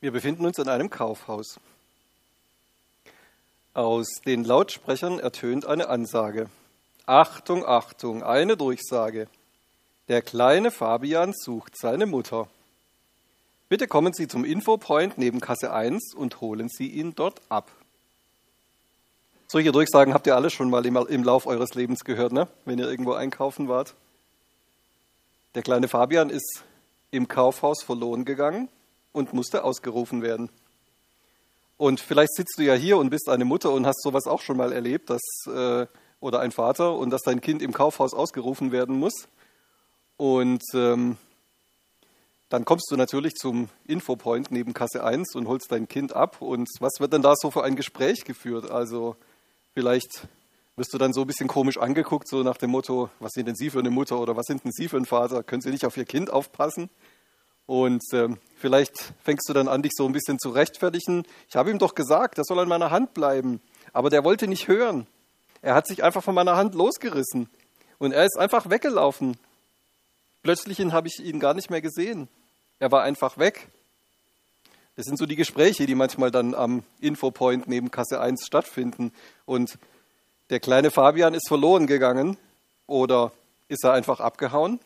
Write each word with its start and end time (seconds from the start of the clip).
Wir 0.00 0.12
befinden 0.12 0.46
uns 0.46 0.58
in 0.58 0.68
einem 0.68 0.90
Kaufhaus. 0.90 1.58
Aus 3.74 4.06
den 4.24 4.44
Lautsprechern 4.44 5.18
ertönt 5.18 5.66
eine 5.66 5.88
Ansage. 5.88 6.48
Achtung, 7.04 7.66
Achtung, 7.66 8.22
eine 8.22 8.56
Durchsage. 8.56 9.26
Der 10.06 10.22
kleine 10.22 10.70
Fabian 10.70 11.32
sucht 11.34 11.76
seine 11.76 12.06
Mutter. 12.06 12.48
Bitte 13.68 13.88
kommen 13.88 14.12
Sie 14.12 14.28
zum 14.28 14.44
Infopoint 14.44 15.18
neben 15.18 15.40
Kasse 15.40 15.72
1 15.72 16.14
und 16.14 16.40
holen 16.40 16.68
Sie 16.68 16.86
ihn 16.86 17.16
dort 17.16 17.42
ab. 17.48 17.68
Solche 19.48 19.72
Durchsagen 19.72 20.14
habt 20.14 20.28
ihr 20.28 20.36
alle 20.36 20.50
schon 20.50 20.70
mal 20.70 20.86
im, 20.86 21.24
Lauf 21.24 21.46
eures 21.46 21.74
Lebens 21.74 22.04
gehört, 22.04 22.32
ne? 22.32 22.46
wenn 22.64 22.78
ihr 22.78 22.88
irgendwo 22.88 23.14
einkaufen 23.14 23.66
wart. 23.66 23.94
Der 25.56 25.62
kleine 25.62 25.88
Fabian 25.88 26.30
ist 26.30 26.62
im 27.10 27.26
Kaufhaus 27.26 27.82
verloren 27.82 28.24
gegangen 28.24 28.68
und 29.12 29.32
musste 29.32 29.64
ausgerufen 29.64 30.22
werden. 30.22 30.50
Und 31.76 32.00
vielleicht 32.00 32.34
sitzt 32.34 32.58
du 32.58 32.62
ja 32.62 32.74
hier 32.74 32.98
und 32.98 33.10
bist 33.10 33.28
eine 33.28 33.44
Mutter 33.44 33.70
und 33.70 33.86
hast 33.86 34.02
sowas 34.02 34.26
auch 34.26 34.40
schon 34.40 34.56
mal 34.56 34.72
erlebt, 34.72 35.10
dass, 35.10 35.22
äh, 35.46 35.86
oder 36.20 36.40
ein 36.40 36.50
Vater, 36.50 36.96
und 36.96 37.10
dass 37.10 37.22
dein 37.22 37.40
Kind 37.40 37.62
im 37.62 37.72
Kaufhaus 37.72 38.14
ausgerufen 38.14 38.72
werden 38.72 38.98
muss. 38.98 39.28
Und 40.16 40.64
ähm, 40.74 41.16
dann 42.48 42.64
kommst 42.64 42.90
du 42.90 42.96
natürlich 42.96 43.34
zum 43.34 43.68
Infopoint 43.86 44.50
neben 44.50 44.74
Kasse 44.74 45.04
1 45.04 45.36
und 45.36 45.46
holst 45.46 45.70
dein 45.70 45.86
Kind 45.86 46.14
ab. 46.14 46.42
Und 46.42 46.68
was 46.80 46.94
wird 46.98 47.12
denn 47.12 47.22
da 47.22 47.34
so 47.36 47.50
für 47.50 47.62
ein 47.62 47.76
Gespräch 47.76 48.24
geführt? 48.24 48.70
Also 48.70 49.16
vielleicht 49.74 50.26
wirst 50.74 50.94
du 50.94 50.98
dann 50.98 51.12
so 51.12 51.20
ein 51.20 51.26
bisschen 51.26 51.48
komisch 51.48 51.78
angeguckt, 51.78 52.26
so 52.26 52.42
nach 52.42 52.56
dem 52.56 52.70
Motto, 52.70 53.10
was 53.20 53.32
sind 53.32 53.46
denn 53.46 53.54
Sie 53.54 53.68
für 53.70 53.80
eine 53.80 53.90
Mutter 53.90 54.18
oder 54.18 54.36
was 54.36 54.46
sind 54.46 54.64
denn 54.64 54.72
Sie 54.72 54.88
für 54.88 54.96
ein 54.96 55.04
Vater? 55.04 55.42
Können 55.42 55.60
Sie 55.60 55.70
nicht 55.70 55.84
auf 55.84 55.96
Ihr 55.96 56.06
Kind 56.06 56.30
aufpassen? 56.30 56.88
Und 57.68 58.02
ähm, 58.14 58.38
vielleicht 58.56 59.12
fängst 59.22 59.46
du 59.46 59.52
dann 59.52 59.68
an, 59.68 59.82
dich 59.82 59.92
so 59.94 60.06
ein 60.06 60.12
bisschen 60.12 60.38
zu 60.38 60.48
rechtfertigen. 60.48 61.24
Ich 61.50 61.54
habe 61.54 61.70
ihm 61.70 61.78
doch 61.78 61.94
gesagt, 61.94 62.38
er 62.38 62.44
soll 62.44 62.58
an 62.60 62.68
meiner 62.68 62.90
Hand 62.90 63.12
bleiben. 63.12 63.60
Aber 63.92 64.08
der 64.08 64.24
wollte 64.24 64.48
nicht 64.48 64.68
hören. 64.68 65.06
Er 65.60 65.74
hat 65.74 65.86
sich 65.86 66.02
einfach 66.02 66.24
von 66.24 66.34
meiner 66.34 66.56
Hand 66.56 66.74
losgerissen. 66.74 67.50
Und 67.98 68.12
er 68.12 68.24
ist 68.24 68.38
einfach 68.38 68.70
weggelaufen. 68.70 69.36
Plötzlich 70.42 70.80
habe 70.80 71.08
ich 71.08 71.22
ihn 71.22 71.40
gar 71.40 71.52
nicht 71.52 71.68
mehr 71.68 71.82
gesehen. 71.82 72.28
Er 72.78 72.90
war 72.90 73.02
einfach 73.02 73.36
weg. 73.36 73.68
Das 74.96 75.04
sind 75.04 75.18
so 75.18 75.26
die 75.26 75.36
Gespräche, 75.36 75.84
die 75.84 75.94
manchmal 75.94 76.30
dann 76.30 76.54
am 76.54 76.84
Infopoint 77.00 77.68
neben 77.68 77.90
Kasse 77.90 78.18
1 78.18 78.46
stattfinden. 78.46 79.12
Und 79.44 79.78
der 80.48 80.60
kleine 80.60 80.90
Fabian 80.90 81.34
ist 81.34 81.48
verloren 81.48 81.86
gegangen 81.86 82.38
oder 82.86 83.30
ist 83.68 83.84
er 83.84 83.92
einfach 83.92 84.20
abgehauen? 84.20 84.80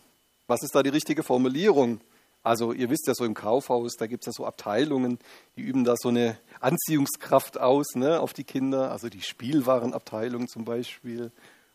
Was 0.48 0.64
ist 0.64 0.74
da 0.74 0.83
die 0.83 0.91
richtige 0.91 1.22
Formulierung? 1.22 2.00
Also 2.43 2.73
ihr 2.73 2.91
wisst 2.91 3.07
ja 3.07 3.15
so 3.15 3.25
im 3.25 3.35
Kaufhaus, 3.35 3.97
da 3.97 4.07
gibt 4.07 4.23
es 4.23 4.27
ja 4.27 4.33
so 4.33 4.47
Abteilungen, 4.47 5.19
die 5.57 5.62
üben 5.62 5.85
da 5.85 5.95
so 5.97 6.09
eine 6.09 6.37
Anziehungskraft 6.61 7.61
aus 7.61 7.95
ne, 7.95 8.21
auf 8.21 8.33
die 8.33 8.45
Kinder. 8.45 8.91
Also 8.91 9.09
die 9.09 9.23
Spielwarenabteilung 9.23 10.48
zum 10.48 10.65
Beispiel 10.65 11.31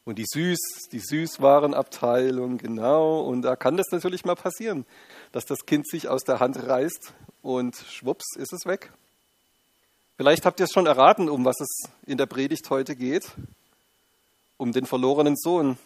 und 0.08 0.18
die 0.18 0.26
Süß, 0.26 0.88
die 0.92 1.00
Süßwarenabteilung, 1.00 2.58
genau. 2.58 3.22
Und 3.22 3.42
da 3.42 3.56
kann 3.56 3.78
das 3.78 3.88
natürlich 3.92 4.24
mal 4.24 4.36
passieren, 4.36 4.86
dass 5.34 5.46
das 5.46 5.66
Kind 5.66 5.88
sich 5.88 6.08
aus 6.08 6.24
der 6.24 6.40
Hand 6.40 6.58
reißt 6.62 7.14
und 7.42 7.76
schwupps 7.76 8.36
ist 8.36 8.54
es 8.54 8.66
weg. 8.66 8.92
Vielleicht 10.16 10.46
habt 10.46 10.60
ihr 10.60 10.64
es 10.64 10.72
schon 10.72 10.86
erraten, 10.86 11.30
um 11.30 11.46
was 11.46 11.60
es 11.60 11.90
in 12.06 12.18
der 12.18 12.26
Predigt 12.26 12.70
heute 12.70 12.96
geht. 12.96 13.32
Um 14.58 14.72
den 14.72 14.86
verlorenen 14.86 15.36
Sohn. 15.36 15.78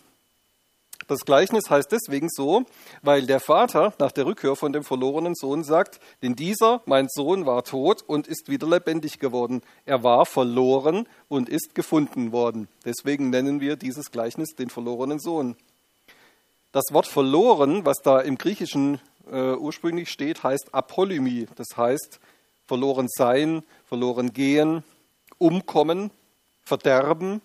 Das 1.11 1.25
Gleichnis 1.25 1.69
heißt 1.69 1.91
deswegen 1.91 2.29
so, 2.29 2.63
weil 3.01 3.25
der 3.25 3.41
Vater 3.41 3.93
nach 3.99 4.13
der 4.13 4.25
Rückkehr 4.25 4.55
von 4.55 4.71
dem 4.71 4.85
verlorenen 4.85 5.35
Sohn 5.35 5.65
sagt, 5.65 5.99
denn 6.21 6.37
dieser, 6.37 6.81
mein 6.85 7.09
Sohn, 7.09 7.45
war 7.45 7.65
tot 7.65 8.01
und 8.01 8.27
ist 8.27 8.47
wieder 8.47 8.65
lebendig 8.65 9.19
geworden. 9.19 9.61
Er 9.85 10.05
war 10.05 10.25
verloren 10.25 11.09
und 11.27 11.49
ist 11.49 11.75
gefunden 11.75 12.31
worden. 12.31 12.69
Deswegen 12.85 13.29
nennen 13.29 13.59
wir 13.59 13.75
dieses 13.75 14.11
Gleichnis 14.11 14.55
den 14.55 14.69
verlorenen 14.69 15.19
Sohn. 15.19 15.57
Das 16.71 16.85
Wort 16.91 17.07
verloren, 17.07 17.85
was 17.85 17.97
da 17.97 18.21
im 18.21 18.37
Griechischen 18.37 19.01
äh, 19.29 19.55
ursprünglich 19.55 20.07
steht, 20.07 20.43
heißt 20.43 20.73
Apolymie. 20.73 21.47
Das 21.57 21.75
heißt 21.75 22.21
verloren 22.67 23.09
sein, 23.09 23.63
verloren 23.83 24.31
gehen, 24.31 24.85
umkommen, 25.39 26.09
verderben, 26.63 27.41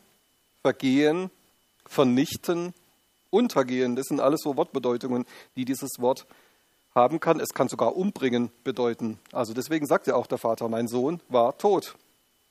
vergehen, 0.63 1.33
vernichten, 1.85 2.73
untergehen. 3.31 3.97
Das 3.97 4.07
sind 4.07 4.21
alles 4.21 4.41
so 4.43 4.57
Wortbedeutungen, 4.57 5.25
die 5.57 5.65
dieses 5.65 5.99
Wort 5.99 6.27
haben 6.95 7.21
kann. 7.21 7.41
Es 7.41 7.51
kann 7.51 7.69
sogar 7.69 7.97
umbringen 7.97 8.51
bedeuten. 8.65 9.19
Also 9.33 9.55
deswegen 9.55 9.87
sagt 9.87 10.07
ja 10.07 10.15
auch 10.15 10.27
der 10.27 10.39
Vater, 10.39 10.69
mein 10.69 10.89
Sohn 10.89 11.21
war 11.29 11.57
tot. 11.59 11.95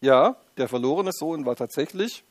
Ja, 0.02 0.38
der 0.58 0.68
verlorene 0.68 1.12
Sohn 1.12 1.46
war 1.46 1.56
tatsächlich 1.56 2.24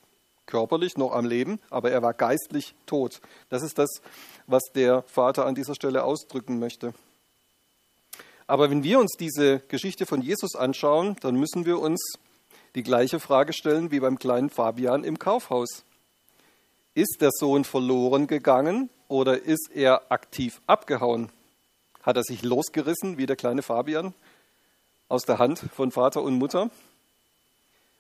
körperlich 0.47 0.97
noch 0.97 1.13
am 1.13 1.25
Leben, 1.25 1.59
aber 1.71 1.91
er 1.91 2.03
war 2.03 2.15
geistlich 2.15 2.75
tot. 2.87 3.21
Das 3.49 3.63
ist 3.63 3.79
das, 3.79 4.01
was 4.47 4.63
der 4.75 5.03
Vater 5.03 5.47
an 5.47 5.55
dieser 5.55 5.75
Stelle 5.75 6.05
ausdrücken 6.05 6.59
möchte. 6.59 6.95
Aber 8.47 8.71
wenn 8.71 8.85
wir 8.85 9.01
uns 9.01 9.13
diese 9.19 9.61
Geschichte 9.69 10.05
von 10.07 10.21
Jesus 10.21 10.55
anschauen, 10.55 11.17
dann 11.21 11.35
müssen 11.35 11.65
wir 11.65 11.79
uns 11.79 12.19
die 12.75 12.83
gleiche 12.83 13.21
Frage 13.21 13.53
stellen 13.53 13.91
wie 13.91 14.01
beim 14.01 14.19
kleinen 14.19 14.51
Fabian 14.51 15.03
im 15.03 15.19
Kaufhaus. 15.19 15.85
Ist 16.95 17.17
der 17.21 17.31
Sohn 17.33 17.65
verloren 17.65 18.29
gegangen 18.29 18.89
oder 19.09 19.43
ist 19.43 19.71
er 19.75 20.13
aktiv 20.13 20.61
abgehauen? 20.69 21.31
Hat 22.03 22.17
er 22.17 22.23
sich 22.23 22.43
losgerissen, 22.43 23.19
wie 23.19 23.27
der 23.27 23.35
kleine 23.35 23.63
Fabian, 23.63 24.15
aus 25.09 25.25
der 25.25 25.39
Hand 25.39 25.59
von 25.75 25.91
Vater 25.91 26.23
und 26.23 26.39
Mutter? 26.39 26.71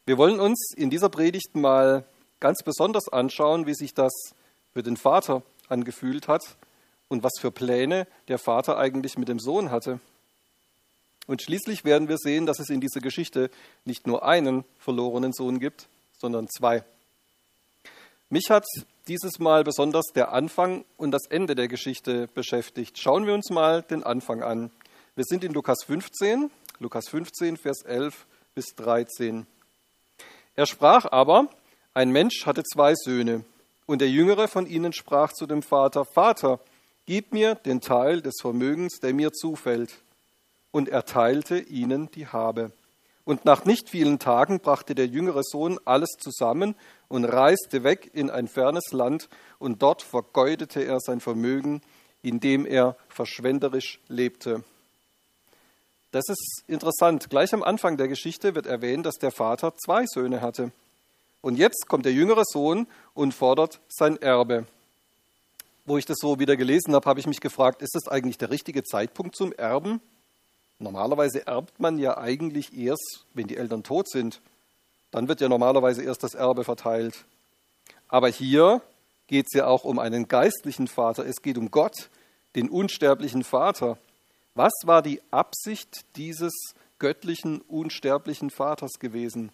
Wir 0.06 0.16
wollen 0.16 0.38
uns 0.38 0.75
in 0.77 0.91
dieser 0.91 1.09
Predigt 1.09 1.56
mal 1.56 2.05
ganz 2.38 2.62
besonders 2.62 3.09
anschauen, 3.09 3.66
wie 3.66 3.75
sich 3.75 3.94
das 3.94 4.12
für 4.72 4.82
den 4.84 4.97
Vater 4.97 5.43
angefühlt 5.69 6.28
hat 6.28 6.56
und 7.09 7.25
was 7.25 7.32
für 7.41 7.50
Pläne 7.50 8.06
der 8.28 8.38
Vater 8.38 8.78
eigentlich 8.78 9.19
mit 9.19 9.28
dem 9.28 9.41
Sohn 9.41 9.72
hatte. 9.72 9.99
Und 11.26 11.43
schließlich 11.43 11.84
werden 11.84 12.09
wir 12.09 12.19
sehen, 12.19 12.47
dass 12.47 12.61
es 12.61 12.71
in 12.71 12.81
dieser 12.81 13.00
Geschichte 13.00 13.50
nicht 13.84 14.06
nur 14.06 14.25
einen 14.25 14.65
verlorenen 14.78 15.32
Sohn 15.32 15.59
gibt, 15.59 15.88
sondern 16.19 16.49
zwei. 16.49 16.84
Mich 18.30 18.50
hat 18.50 18.64
dieses 19.06 19.38
Mal 19.38 19.64
besonders 19.64 20.06
der 20.14 20.32
Anfang 20.32 20.84
und 20.96 21.10
das 21.10 21.26
Ende 21.26 21.54
der 21.54 21.68
Geschichte 21.68 22.26
beschäftigt. 22.28 22.98
Schauen 22.98 23.26
wir 23.26 23.34
uns 23.34 23.50
mal 23.50 23.82
den 23.82 24.02
Anfang 24.02 24.42
an. 24.42 24.70
Wir 25.14 25.24
sind 25.24 25.44
in 25.44 25.52
Lukas 25.52 25.84
15, 25.84 26.50
Lukas 26.78 27.08
15, 27.08 27.56
Vers 27.56 27.82
11 27.82 28.26
bis 28.54 28.74
13. 28.76 29.46
Er 30.56 30.66
sprach 30.66 31.06
aber, 31.10 31.48
ein 31.92 32.10
Mensch 32.10 32.46
hatte 32.46 32.62
zwei 32.62 32.94
Söhne, 32.94 33.44
und 33.86 34.00
der 34.00 34.08
jüngere 34.08 34.48
von 34.48 34.66
ihnen 34.66 34.92
sprach 34.92 35.32
zu 35.32 35.46
dem 35.46 35.62
Vater, 35.62 36.04
Vater, 36.04 36.60
gib 37.06 37.32
mir 37.32 37.54
den 37.54 37.80
Teil 37.80 38.22
des 38.22 38.34
Vermögens, 38.40 38.98
der 39.00 39.12
mir 39.12 39.32
zufällt. 39.32 39.92
Und 40.70 40.88
er 40.88 41.04
teilte 41.04 41.58
ihnen 41.58 42.10
die 42.10 42.26
Habe. 42.26 42.72
Und 43.24 43.44
nach 43.44 43.64
nicht 43.64 43.88
vielen 43.88 44.18
Tagen 44.18 44.60
brachte 44.60 44.94
der 44.94 45.06
jüngere 45.06 45.42
Sohn 45.42 45.78
alles 45.84 46.10
zusammen 46.18 46.74
und 47.08 47.24
reiste 47.24 47.82
weg 47.82 48.10
in 48.12 48.28
ein 48.30 48.48
fernes 48.48 48.92
Land, 48.92 49.28
und 49.58 49.82
dort 49.82 50.02
vergeudete 50.02 50.84
er 50.84 51.00
sein 51.00 51.20
Vermögen, 51.20 51.80
indem 52.22 52.66
er 52.66 52.96
verschwenderisch 53.08 54.00
lebte. 54.08 54.62
Das 56.10 56.28
ist 56.28 56.62
interessant. 56.68 57.28
Gleich 57.28 57.52
am 57.54 57.62
Anfang 57.62 57.96
der 57.96 58.08
Geschichte 58.08 58.54
wird 58.54 58.66
erwähnt, 58.66 59.04
dass 59.04 59.16
der 59.16 59.32
Vater 59.32 59.74
zwei 59.76 60.06
Söhne 60.06 60.42
hatte. 60.42 60.70
Und 61.40 61.56
jetzt 61.56 61.88
kommt 61.88 62.04
der 62.04 62.12
jüngere 62.12 62.44
Sohn 62.44 62.86
und 63.14 63.34
fordert 63.34 63.80
sein 63.88 64.20
Erbe. 64.22 64.66
Wo 65.86 65.98
ich 65.98 66.06
das 66.06 66.18
so 66.20 66.38
wieder 66.38 66.56
gelesen 66.56 66.94
habe, 66.94 67.08
habe 67.08 67.20
ich 67.20 67.26
mich 67.26 67.40
gefragt, 67.40 67.82
ist 67.82 67.94
das 67.94 68.08
eigentlich 68.08 68.38
der 68.38 68.50
richtige 68.50 68.84
Zeitpunkt 68.84 69.34
zum 69.36 69.52
Erben? 69.52 70.00
Normalerweise 70.84 71.46
erbt 71.46 71.81
man 71.81 71.98
ja 71.98 72.19
eigentlich 72.19 72.76
erst, 72.76 73.25
wenn 73.32 73.46
die 73.46 73.56
Eltern 73.56 73.82
tot 73.82 74.06
sind. 74.06 74.42
Dann 75.10 75.28
wird 75.28 75.40
ja 75.40 75.48
normalerweise 75.48 76.02
erst 76.02 76.22
das 76.22 76.34
Erbe 76.34 76.62
verteilt. 76.62 77.25
Aber 78.06 78.28
hier 78.28 78.82
geht 79.26 79.46
es 79.46 79.54
ja 79.54 79.66
auch 79.66 79.84
um 79.84 79.98
einen 79.98 80.28
geistlichen 80.28 80.86
Vater. 80.86 81.25
Es 81.25 81.40
geht 81.40 81.56
um 81.56 81.70
Gott, 81.70 82.10
den 82.54 82.69
unsterblichen 82.69 83.44
Vater. 83.44 83.96
Was 84.54 84.75
war 84.84 85.00
die 85.00 85.22
Absicht 85.31 86.04
dieses 86.16 86.52
göttlichen, 86.98 87.62
unsterblichen 87.62 88.50
Vaters 88.50 88.98
gewesen? 88.98 89.52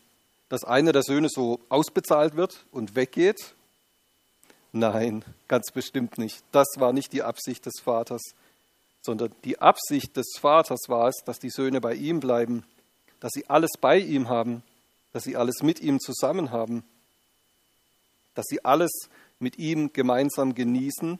Dass 0.49 0.65
einer 0.65 0.91
der 0.91 1.05
Söhne 1.05 1.29
so 1.31 1.61
ausbezahlt 1.69 2.35
wird 2.35 2.65
und 2.73 2.97
weggeht? 2.97 3.55
Nein, 4.73 5.25
ganz 5.47 5.71
bestimmt 5.71 6.19
nicht. 6.19 6.43
Das 6.51 6.67
war 6.79 6.93
nicht 6.93 7.13
die 7.13 7.23
Absicht 7.23 7.67
des 7.67 7.75
Vaters 7.81 8.21
sondern 9.01 9.35
die 9.45 9.59
Absicht 9.59 10.17
des 10.17 10.27
Vaters 10.39 10.81
war 10.89 11.09
es, 11.09 11.17
dass 11.25 11.39
die 11.39 11.51
Söhne 11.51 11.81
bei 11.81 11.95
ihm 11.95 12.21
bleiben, 12.21 12.65
dass 13.21 13.33
sie 13.33 13.49
alles 13.49 13.71
bei 13.81 13.99
ihm 13.99 14.29
haben, 14.29 14.63
dass 15.13 15.25
sie 15.25 15.37
alles 15.37 15.63
mit 15.63 15.81
ihm 15.81 15.99
zusammen 16.01 16.51
haben, 16.51 16.85
dass 18.35 18.47
sie 18.49 18.65
alles 18.65 18.91
mit 19.39 19.59
ihm 19.59 19.93
gemeinsam 19.93 20.55
genießen 20.55 21.19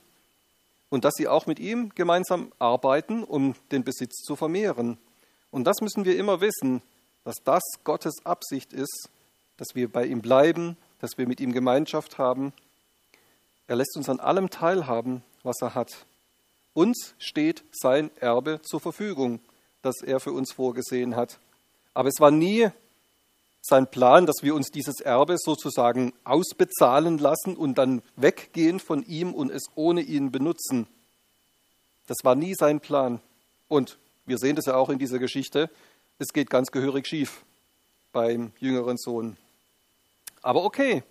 und 0.89 1.05
dass 1.05 1.13
sie 1.15 1.27
auch 1.27 1.47
mit 1.47 1.59
ihm 1.59 1.89
gemeinsam 1.95 2.51
arbeiten, 2.59 3.23
um 3.23 3.55
den 3.71 3.83
Besitz 3.83 4.23
zu 4.23 4.35
vermehren. 4.35 4.97
Und 5.49 5.65
das 5.65 5.81
müssen 5.81 6.05
wir 6.05 6.17
immer 6.17 6.41
wissen, 6.41 6.81
dass 7.23 7.37
das 7.43 7.63
Gottes 7.83 8.25
Absicht 8.25 8.73
ist, 8.73 9.09
dass 9.57 9.75
wir 9.75 9.91
bei 9.91 10.05
ihm 10.05 10.21
bleiben, 10.21 10.77
dass 10.99 11.17
wir 11.17 11.27
mit 11.27 11.39
ihm 11.39 11.51
Gemeinschaft 11.51 12.17
haben. 12.17 12.53
Er 13.67 13.75
lässt 13.75 13.95
uns 13.95 14.09
an 14.09 14.19
allem 14.19 14.49
teilhaben, 14.49 15.23
was 15.43 15.61
er 15.61 15.75
hat. 15.75 16.05
Uns 16.73 17.15
steht 17.17 17.63
sein 17.71 18.11
Erbe 18.17 18.61
zur 18.61 18.79
Verfügung, 18.79 19.39
das 19.81 20.01
er 20.01 20.19
für 20.19 20.31
uns 20.31 20.53
vorgesehen 20.53 21.15
hat. 21.15 21.39
Aber 21.93 22.07
es 22.07 22.19
war 22.19 22.31
nie 22.31 22.69
sein 23.61 23.89
Plan, 23.89 24.25
dass 24.25 24.37
wir 24.41 24.55
uns 24.55 24.69
dieses 24.71 25.01
Erbe 25.01 25.35
sozusagen 25.37 26.13
ausbezahlen 26.23 27.17
lassen 27.17 27.55
und 27.55 27.77
dann 27.77 28.01
weggehen 28.15 28.79
von 28.79 29.03
ihm 29.05 29.33
und 29.33 29.51
es 29.51 29.63
ohne 29.75 30.01
ihn 30.01 30.31
benutzen. 30.31 30.87
Das 32.07 32.17
war 32.23 32.35
nie 32.35 32.55
sein 32.55 32.79
Plan. 32.79 33.21
Und 33.67 33.97
wir 34.25 34.37
sehen 34.37 34.55
das 34.55 34.65
ja 34.65 34.75
auch 34.75 34.89
in 34.89 34.99
dieser 34.99 35.19
Geschichte. 35.19 35.69
Es 36.17 36.33
geht 36.33 36.49
ganz 36.49 36.71
gehörig 36.71 37.07
schief 37.07 37.43
beim 38.11 38.51
jüngeren 38.59 38.97
Sohn. 38.97 39.37
Aber 40.41 40.63
okay, 40.63 41.03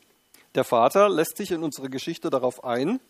der 0.55 0.65
Vater 0.65 1.09
lässt 1.09 1.37
sich 1.37 1.53
in 1.53 1.63
unserer 1.63 1.89
Geschichte 1.89 2.31
darauf 2.31 2.65
ein 2.65 3.01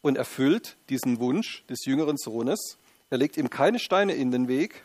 und 0.00 0.16
erfüllt 0.16 0.76
diesen 0.88 1.20
Wunsch 1.20 1.64
des 1.66 1.84
jüngeren 1.84 2.16
Sohnes. 2.16 2.78
Er 3.10 3.18
legt 3.18 3.36
ihm 3.36 3.50
keine 3.50 3.78
Steine 3.78 4.14
in 4.14 4.30
den 4.30 4.48
Weg, 4.48 4.84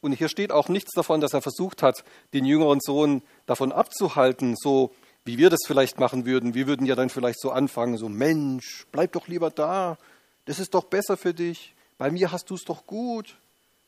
und 0.00 0.12
hier 0.12 0.28
steht 0.28 0.52
auch 0.52 0.68
nichts 0.68 0.92
davon, 0.94 1.20
dass 1.20 1.34
er 1.34 1.42
versucht 1.42 1.82
hat, 1.82 2.04
den 2.32 2.44
jüngeren 2.44 2.80
Sohn 2.80 3.22
davon 3.46 3.72
abzuhalten, 3.72 4.54
so 4.56 4.92
wie 5.24 5.38
wir 5.38 5.50
das 5.50 5.60
vielleicht 5.66 5.98
machen 5.98 6.24
würden. 6.24 6.54
Wir 6.54 6.66
würden 6.66 6.86
ja 6.86 6.94
dann 6.94 7.10
vielleicht 7.10 7.40
so 7.40 7.50
anfangen, 7.50 7.98
so 7.98 8.08
Mensch, 8.08 8.86
bleib 8.92 9.12
doch 9.12 9.26
lieber 9.26 9.50
da, 9.50 9.98
das 10.44 10.60
ist 10.60 10.74
doch 10.74 10.84
besser 10.84 11.16
für 11.16 11.34
dich, 11.34 11.74
bei 11.98 12.10
mir 12.10 12.30
hast 12.30 12.48
du 12.50 12.54
es 12.54 12.62
doch 12.62 12.86
gut, 12.86 13.36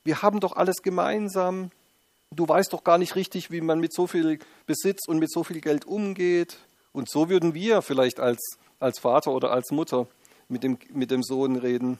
wir 0.02 0.20
haben 0.20 0.40
doch 0.40 0.56
alles 0.56 0.82
gemeinsam, 0.82 1.70
du 2.32 2.46
weißt 2.46 2.72
doch 2.72 2.82
gar 2.82 2.98
nicht 2.98 3.14
richtig, 3.14 3.52
wie 3.52 3.60
man 3.60 3.78
mit 3.78 3.94
so 3.94 4.06
viel 4.06 4.40
Besitz 4.66 5.06
und 5.06 5.18
mit 5.18 5.30
so 5.30 5.44
viel 5.44 5.60
Geld 5.60 5.84
umgeht. 5.84 6.58
Und 6.92 7.08
so 7.08 7.28
würden 7.28 7.54
wir 7.54 7.82
vielleicht 7.82 8.18
als, 8.18 8.58
als 8.80 8.98
Vater 8.98 9.30
oder 9.30 9.52
als 9.52 9.70
Mutter 9.70 10.08
mit 10.50 10.62
dem, 10.62 10.78
mit 10.92 11.10
dem 11.10 11.22
Sohn 11.22 11.56
reden. 11.56 11.98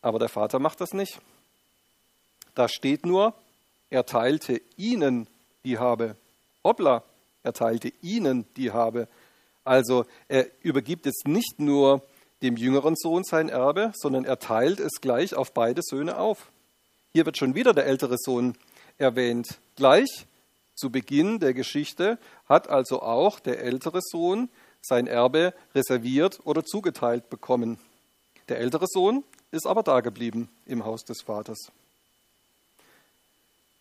Aber 0.00 0.18
der 0.18 0.28
Vater 0.28 0.58
macht 0.58 0.80
das 0.80 0.92
nicht. 0.92 1.20
Da 2.54 2.68
steht 2.68 3.04
nur, 3.04 3.34
er 3.90 4.06
teilte 4.06 4.60
ihnen 4.76 5.26
die 5.64 5.78
Habe. 5.78 6.16
Hoppla, 6.64 7.02
er 7.42 7.52
teilte 7.52 7.92
ihnen 8.02 8.46
die 8.56 8.70
Habe. 8.70 9.08
Also 9.64 10.06
er 10.28 10.46
übergibt 10.62 11.06
jetzt 11.06 11.26
nicht 11.26 11.58
nur 11.58 12.02
dem 12.42 12.56
jüngeren 12.56 12.94
Sohn 12.96 13.24
sein 13.24 13.48
Erbe, 13.48 13.92
sondern 13.94 14.24
er 14.24 14.38
teilt 14.38 14.80
es 14.80 15.00
gleich 15.00 15.34
auf 15.34 15.52
beide 15.52 15.82
Söhne 15.82 16.18
auf. 16.18 16.50
Hier 17.12 17.26
wird 17.26 17.36
schon 17.36 17.54
wieder 17.54 17.74
der 17.74 17.86
ältere 17.86 18.16
Sohn 18.18 18.54
erwähnt. 18.98 19.58
Gleich 19.76 20.26
zu 20.74 20.90
Beginn 20.90 21.40
der 21.40 21.54
Geschichte 21.54 22.18
hat 22.48 22.68
also 22.68 23.02
auch 23.02 23.40
der 23.40 23.60
ältere 23.60 24.00
Sohn 24.02 24.48
sein 24.80 25.06
Erbe 25.06 25.54
reserviert 25.74 26.40
oder 26.44 26.64
zugeteilt 26.64 27.30
bekommen. 27.30 27.78
Der 28.48 28.58
ältere 28.58 28.86
Sohn 28.88 29.24
ist 29.50 29.66
aber 29.66 29.82
dageblieben 29.82 30.48
im 30.66 30.84
Haus 30.84 31.04
des 31.04 31.22
Vaters. 31.22 31.70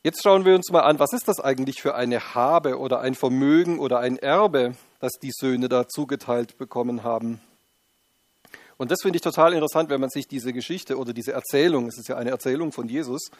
Jetzt 0.03 0.23
schauen 0.23 0.45
wir 0.45 0.55
uns 0.55 0.71
mal 0.71 0.81
an, 0.81 0.99
was 0.99 1.11
ist 1.11 1.27
das 1.27 1.39
eigentlich 1.39 1.81
für 1.81 1.95
eine 1.95 2.33
Habe 2.33 2.79
oder 2.79 3.01
ein 3.01 3.15
Vermögen 3.15 3.79
oder 3.79 3.99
ein 3.99 4.17
Erbe, 4.17 4.75
das 4.99 5.13
die 5.21 5.31
Söhne 5.33 5.67
da 5.67 5.87
zugeteilt 5.87 6.57
bekommen 6.57 7.03
haben. 7.03 7.41
Und 8.77 8.91
das 8.91 9.01
finde 9.01 9.17
ich 9.17 9.21
total 9.21 9.53
interessant, 9.53 9.89
wenn 9.89 9.99
man 9.99 10.09
sich 10.09 10.27
diese 10.27 10.53
Geschichte 10.53 10.97
oder 10.97 11.11
diese 11.11 11.33
Erzählung, 11.33 11.87
es 11.87 11.97
ist 11.97 12.07
ja 12.07 12.15
eine 12.15 12.29
Erzählung 12.29 12.71
von 12.71 12.87
Jesus, 12.87 13.31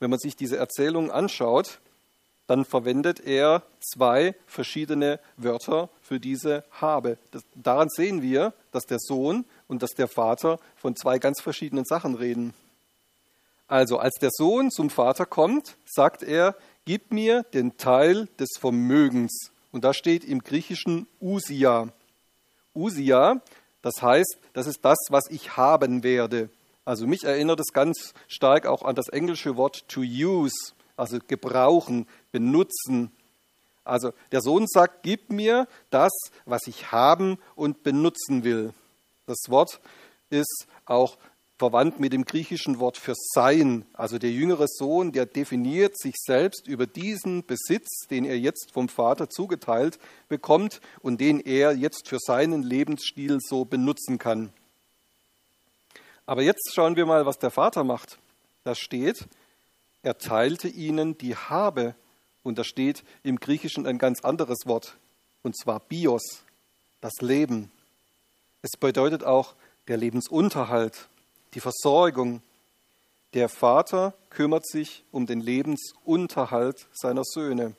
wenn 0.00 0.10
man 0.10 0.18
sich 0.18 0.36
diese 0.36 0.58
Erzählung 0.58 1.10
anschaut, 1.10 1.80
dann 2.52 2.66
verwendet 2.66 3.18
er 3.18 3.62
zwei 3.80 4.34
verschiedene 4.46 5.20
Wörter 5.38 5.88
für 6.02 6.20
diese 6.20 6.64
Habe. 6.72 7.16
Das, 7.30 7.42
daran 7.54 7.88
sehen 7.88 8.20
wir, 8.20 8.52
dass 8.72 8.84
der 8.84 8.98
Sohn 8.98 9.46
und 9.68 9.82
dass 9.82 9.92
der 9.92 10.06
Vater 10.06 10.58
von 10.76 10.94
zwei 10.94 11.18
ganz 11.18 11.40
verschiedenen 11.40 11.86
Sachen 11.86 12.14
reden. 12.14 12.52
Also 13.68 13.96
als 13.96 14.16
der 14.20 14.28
Sohn 14.30 14.70
zum 14.70 14.90
Vater 14.90 15.24
kommt, 15.24 15.78
sagt 15.86 16.22
er, 16.22 16.54
gib 16.84 17.10
mir 17.10 17.42
den 17.54 17.78
Teil 17.78 18.28
des 18.38 18.50
Vermögens. 18.60 19.50
Und 19.70 19.84
da 19.84 19.94
steht 19.94 20.22
im 20.22 20.42
Griechischen 20.42 21.06
Usia. 21.22 21.88
Usia, 22.74 23.40
das 23.80 24.02
heißt, 24.02 24.36
das 24.52 24.66
ist 24.66 24.84
das, 24.84 24.98
was 25.08 25.24
ich 25.30 25.56
haben 25.56 26.02
werde. 26.02 26.50
Also 26.84 27.06
mich 27.06 27.24
erinnert 27.24 27.60
es 27.60 27.72
ganz 27.72 28.12
stark 28.28 28.66
auch 28.66 28.82
an 28.82 28.94
das 28.94 29.08
englische 29.08 29.56
Wort 29.56 29.88
to 29.88 30.02
use, 30.02 30.74
also 30.96 31.18
gebrauchen, 31.26 32.06
benutzen. 32.30 33.10
Also 33.84 34.12
der 34.30 34.40
Sohn 34.40 34.66
sagt, 34.66 35.02
gib 35.02 35.30
mir 35.30 35.66
das, 35.90 36.12
was 36.44 36.66
ich 36.66 36.92
haben 36.92 37.38
und 37.54 37.82
benutzen 37.82 38.44
will. 38.44 38.72
Das 39.26 39.38
Wort 39.48 39.80
ist 40.30 40.66
auch 40.86 41.16
verwandt 41.58 42.00
mit 42.00 42.12
dem 42.12 42.24
griechischen 42.24 42.80
Wort 42.80 42.96
für 42.96 43.14
sein. 43.16 43.84
Also 43.92 44.18
der 44.18 44.32
jüngere 44.32 44.66
Sohn, 44.66 45.12
der 45.12 45.26
definiert 45.26 45.96
sich 45.96 46.14
selbst 46.18 46.66
über 46.66 46.88
diesen 46.88 47.46
Besitz, 47.46 48.06
den 48.10 48.24
er 48.24 48.36
jetzt 48.36 48.72
vom 48.72 48.88
Vater 48.88 49.30
zugeteilt 49.30 50.00
bekommt 50.28 50.80
und 51.02 51.20
den 51.20 51.38
er 51.38 51.72
jetzt 51.72 52.08
für 52.08 52.18
seinen 52.18 52.64
Lebensstil 52.64 53.38
so 53.40 53.64
benutzen 53.64 54.18
kann. 54.18 54.52
Aber 56.26 56.42
jetzt 56.42 56.72
schauen 56.74 56.96
wir 56.96 57.06
mal, 57.06 57.26
was 57.26 57.38
der 57.38 57.50
Vater 57.50 57.84
macht. 57.84 58.18
Da 58.64 58.74
steht, 58.74 59.28
er 60.02 60.18
teilte 60.18 60.68
ihnen 60.68 61.16
die 61.18 61.36
Habe. 61.36 61.94
Und 62.42 62.58
da 62.58 62.64
steht 62.64 63.04
im 63.22 63.38
Griechischen 63.38 63.86
ein 63.86 63.98
ganz 63.98 64.22
anderes 64.22 64.66
Wort, 64.66 64.96
und 65.42 65.56
zwar 65.56 65.78
Bios, 65.80 66.42
das 67.00 67.20
Leben. 67.20 67.70
Es 68.62 68.72
bedeutet 68.78 69.22
auch 69.22 69.54
der 69.86 69.96
Lebensunterhalt 69.96 71.08
die 71.54 71.60
Versorgung. 71.60 72.42
Der 73.34 73.48
Vater 73.48 74.14
kümmert 74.30 74.66
sich 74.66 75.04
um 75.10 75.26
den 75.26 75.40
Lebensunterhalt 75.40 76.88
seiner 76.92 77.24
Söhne. 77.24 77.74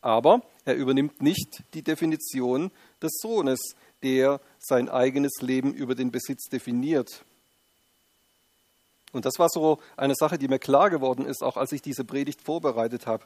Aber 0.00 0.42
er 0.64 0.74
übernimmt 0.74 1.22
nicht 1.22 1.62
die 1.74 1.82
Definition 1.82 2.70
des 3.00 3.12
Sohnes, 3.20 3.60
der 4.02 4.40
sein 4.58 4.88
eigenes 4.88 5.40
Leben 5.40 5.72
über 5.72 5.94
den 5.94 6.10
Besitz 6.10 6.48
definiert. 6.48 7.24
Und 9.12 9.24
das 9.26 9.38
war 9.38 9.48
so 9.48 9.78
eine 9.96 10.14
Sache, 10.14 10.38
die 10.38 10.48
mir 10.48 10.58
klar 10.58 10.90
geworden 10.90 11.26
ist, 11.26 11.42
auch 11.42 11.56
als 11.56 11.72
ich 11.72 11.82
diese 11.82 12.04
Predigt 12.04 12.40
vorbereitet 12.40 13.06
habe. 13.06 13.24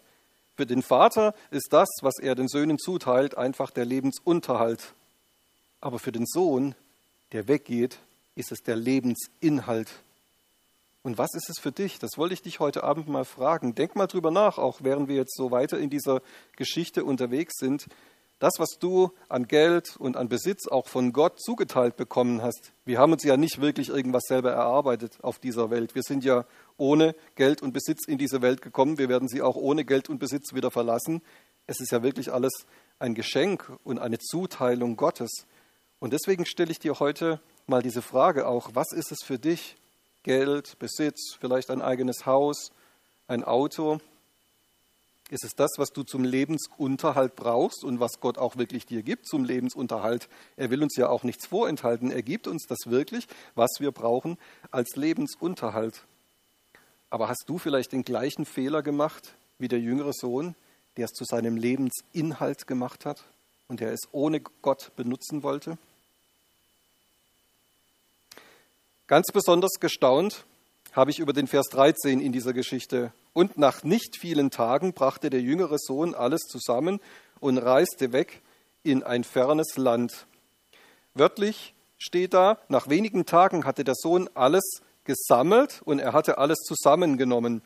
Für 0.56 0.66
den 0.66 0.82
Vater 0.82 1.34
ist 1.50 1.68
das, 1.72 1.88
was 2.02 2.18
er 2.18 2.34
den 2.34 2.48
Söhnen 2.48 2.78
zuteilt, 2.78 3.36
einfach 3.36 3.70
der 3.70 3.84
Lebensunterhalt. 3.84 4.94
Aber 5.80 5.98
für 5.98 6.12
den 6.12 6.26
Sohn, 6.26 6.74
der 7.32 7.46
weggeht, 7.46 7.98
ist 8.34 8.52
es 8.52 8.60
der 8.60 8.76
Lebensinhalt. 8.76 9.90
Und 11.02 11.18
was 11.18 11.34
ist 11.34 11.48
es 11.48 11.60
für 11.60 11.70
dich? 11.70 12.00
Das 12.00 12.18
wollte 12.18 12.34
ich 12.34 12.42
dich 12.42 12.58
heute 12.58 12.82
Abend 12.82 13.06
mal 13.06 13.24
fragen. 13.24 13.74
Denk 13.76 13.94
mal 13.94 14.08
drüber 14.08 14.32
nach, 14.32 14.58
auch 14.58 14.78
während 14.82 15.08
wir 15.08 15.14
jetzt 15.14 15.36
so 15.36 15.52
weiter 15.52 15.78
in 15.78 15.88
dieser 15.88 16.20
Geschichte 16.56 17.04
unterwegs 17.04 17.54
sind. 17.58 17.86
Das, 18.38 18.54
was 18.58 18.76
du 18.78 19.12
an 19.30 19.48
Geld 19.48 19.96
und 19.96 20.18
an 20.18 20.28
Besitz 20.28 20.68
auch 20.68 20.88
von 20.88 21.14
Gott 21.14 21.40
zugeteilt 21.40 21.96
bekommen 21.96 22.42
hast, 22.42 22.72
wir 22.84 22.98
haben 22.98 23.12
uns 23.12 23.24
ja 23.24 23.38
nicht 23.38 23.62
wirklich 23.62 23.88
irgendwas 23.88 24.24
selber 24.28 24.52
erarbeitet 24.52 25.18
auf 25.22 25.38
dieser 25.38 25.70
Welt. 25.70 25.94
Wir 25.94 26.02
sind 26.02 26.22
ja 26.22 26.44
ohne 26.76 27.14
Geld 27.34 27.62
und 27.62 27.72
Besitz 27.72 28.06
in 28.06 28.18
diese 28.18 28.42
Welt 28.42 28.60
gekommen. 28.60 28.98
Wir 28.98 29.08
werden 29.08 29.28
sie 29.28 29.40
auch 29.40 29.56
ohne 29.56 29.86
Geld 29.86 30.10
und 30.10 30.18
Besitz 30.18 30.52
wieder 30.52 30.70
verlassen. 30.70 31.22
Es 31.66 31.80
ist 31.80 31.92
ja 31.92 32.02
wirklich 32.02 32.30
alles 32.30 32.52
ein 32.98 33.14
Geschenk 33.14 33.72
und 33.84 33.98
eine 33.98 34.18
Zuteilung 34.18 34.96
Gottes. 34.96 35.46
Und 35.98 36.12
deswegen 36.12 36.44
stelle 36.44 36.70
ich 36.70 36.78
dir 36.78 37.00
heute 37.00 37.40
mal 37.66 37.82
diese 37.82 38.02
Frage 38.02 38.46
auch, 38.46 38.70
was 38.74 38.92
ist 38.92 39.12
es 39.12 39.24
für 39.24 39.38
dich? 39.38 39.76
Geld, 40.24 40.78
Besitz, 40.78 41.36
vielleicht 41.40 41.70
ein 41.70 41.80
eigenes 41.80 42.26
Haus, 42.26 42.70
ein 43.28 43.44
Auto. 43.44 43.98
Ist 45.28 45.44
es 45.44 45.56
das, 45.56 45.72
was 45.76 45.90
du 45.90 46.04
zum 46.04 46.22
Lebensunterhalt 46.22 47.34
brauchst 47.34 47.82
und 47.82 47.98
was 47.98 48.20
Gott 48.20 48.38
auch 48.38 48.56
wirklich 48.56 48.86
dir 48.86 49.02
gibt 49.02 49.26
zum 49.26 49.42
Lebensunterhalt? 49.42 50.28
Er 50.56 50.70
will 50.70 50.82
uns 50.82 50.96
ja 50.96 51.08
auch 51.08 51.24
nichts 51.24 51.46
vorenthalten. 51.46 52.12
Er 52.12 52.22
gibt 52.22 52.46
uns 52.46 52.66
das 52.68 52.86
wirklich, 52.86 53.26
was 53.56 53.70
wir 53.80 53.90
brauchen 53.90 54.38
als 54.70 54.94
Lebensunterhalt. 54.94 56.04
Aber 57.10 57.28
hast 57.28 57.44
du 57.48 57.58
vielleicht 57.58 57.90
den 57.90 58.04
gleichen 58.04 58.44
Fehler 58.44 58.82
gemacht 58.82 59.34
wie 59.58 59.68
der 59.68 59.80
jüngere 59.80 60.12
Sohn, 60.12 60.54
der 60.96 61.06
es 61.06 61.12
zu 61.12 61.24
seinem 61.24 61.56
Lebensinhalt 61.56 62.68
gemacht 62.68 63.04
hat 63.04 63.24
und 63.66 63.80
der 63.80 63.92
es 63.92 64.02
ohne 64.12 64.40
Gott 64.62 64.92
benutzen 64.94 65.42
wollte? 65.42 65.76
Ganz 69.08 69.26
besonders 69.32 69.80
gestaunt 69.80 70.44
habe 70.96 71.10
ich 71.10 71.18
über 71.18 71.34
den 71.34 71.46
Vers 71.46 71.66
13 71.68 72.20
in 72.20 72.32
dieser 72.32 72.54
Geschichte. 72.54 73.12
Und 73.34 73.58
nach 73.58 73.84
nicht 73.84 74.16
vielen 74.18 74.50
Tagen 74.50 74.94
brachte 74.94 75.28
der 75.28 75.42
jüngere 75.42 75.76
Sohn 75.78 76.14
alles 76.14 76.40
zusammen 76.48 77.00
und 77.38 77.58
reiste 77.58 78.12
weg 78.12 78.40
in 78.82 79.02
ein 79.02 79.22
fernes 79.22 79.76
Land. 79.76 80.26
Wörtlich 81.12 81.74
steht 81.98 82.32
da, 82.32 82.58
nach 82.68 82.88
wenigen 82.88 83.26
Tagen 83.26 83.66
hatte 83.66 83.84
der 83.84 83.94
Sohn 83.94 84.30
alles 84.34 84.80
gesammelt 85.04 85.82
und 85.84 85.98
er 85.98 86.14
hatte 86.14 86.38
alles 86.38 86.60
zusammengenommen. 86.60 87.60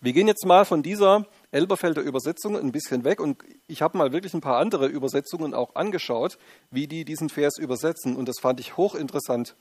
Wir 0.00 0.12
gehen 0.12 0.26
jetzt 0.26 0.44
mal 0.44 0.64
von 0.64 0.82
dieser 0.82 1.26
Elberfelder 1.52 2.02
Übersetzung 2.02 2.58
ein 2.58 2.72
bisschen 2.72 3.04
weg 3.04 3.20
und 3.20 3.38
ich 3.68 3.80
habe 3.80 3.96
mal 3.96 4.12
wirklich 4.12 4.34
ein 4.34 4.40
paar 4.40 4.58
andere 4.58 4.86
Übersetzungen 4.86 5.54
auch 5.54 5.76
angeschaut, 5.76 6.36
wie 6.72 6.88
die 6.88 7.04
diesen 7.04 7.28
Vers 7.28 7.58
übersetzen 7.58 8.16
und 8.16 8.28
das 8.28 8.40
fand 8.40 8.58
ich 8.58 8.76
hochinteressant. 8.76 9.54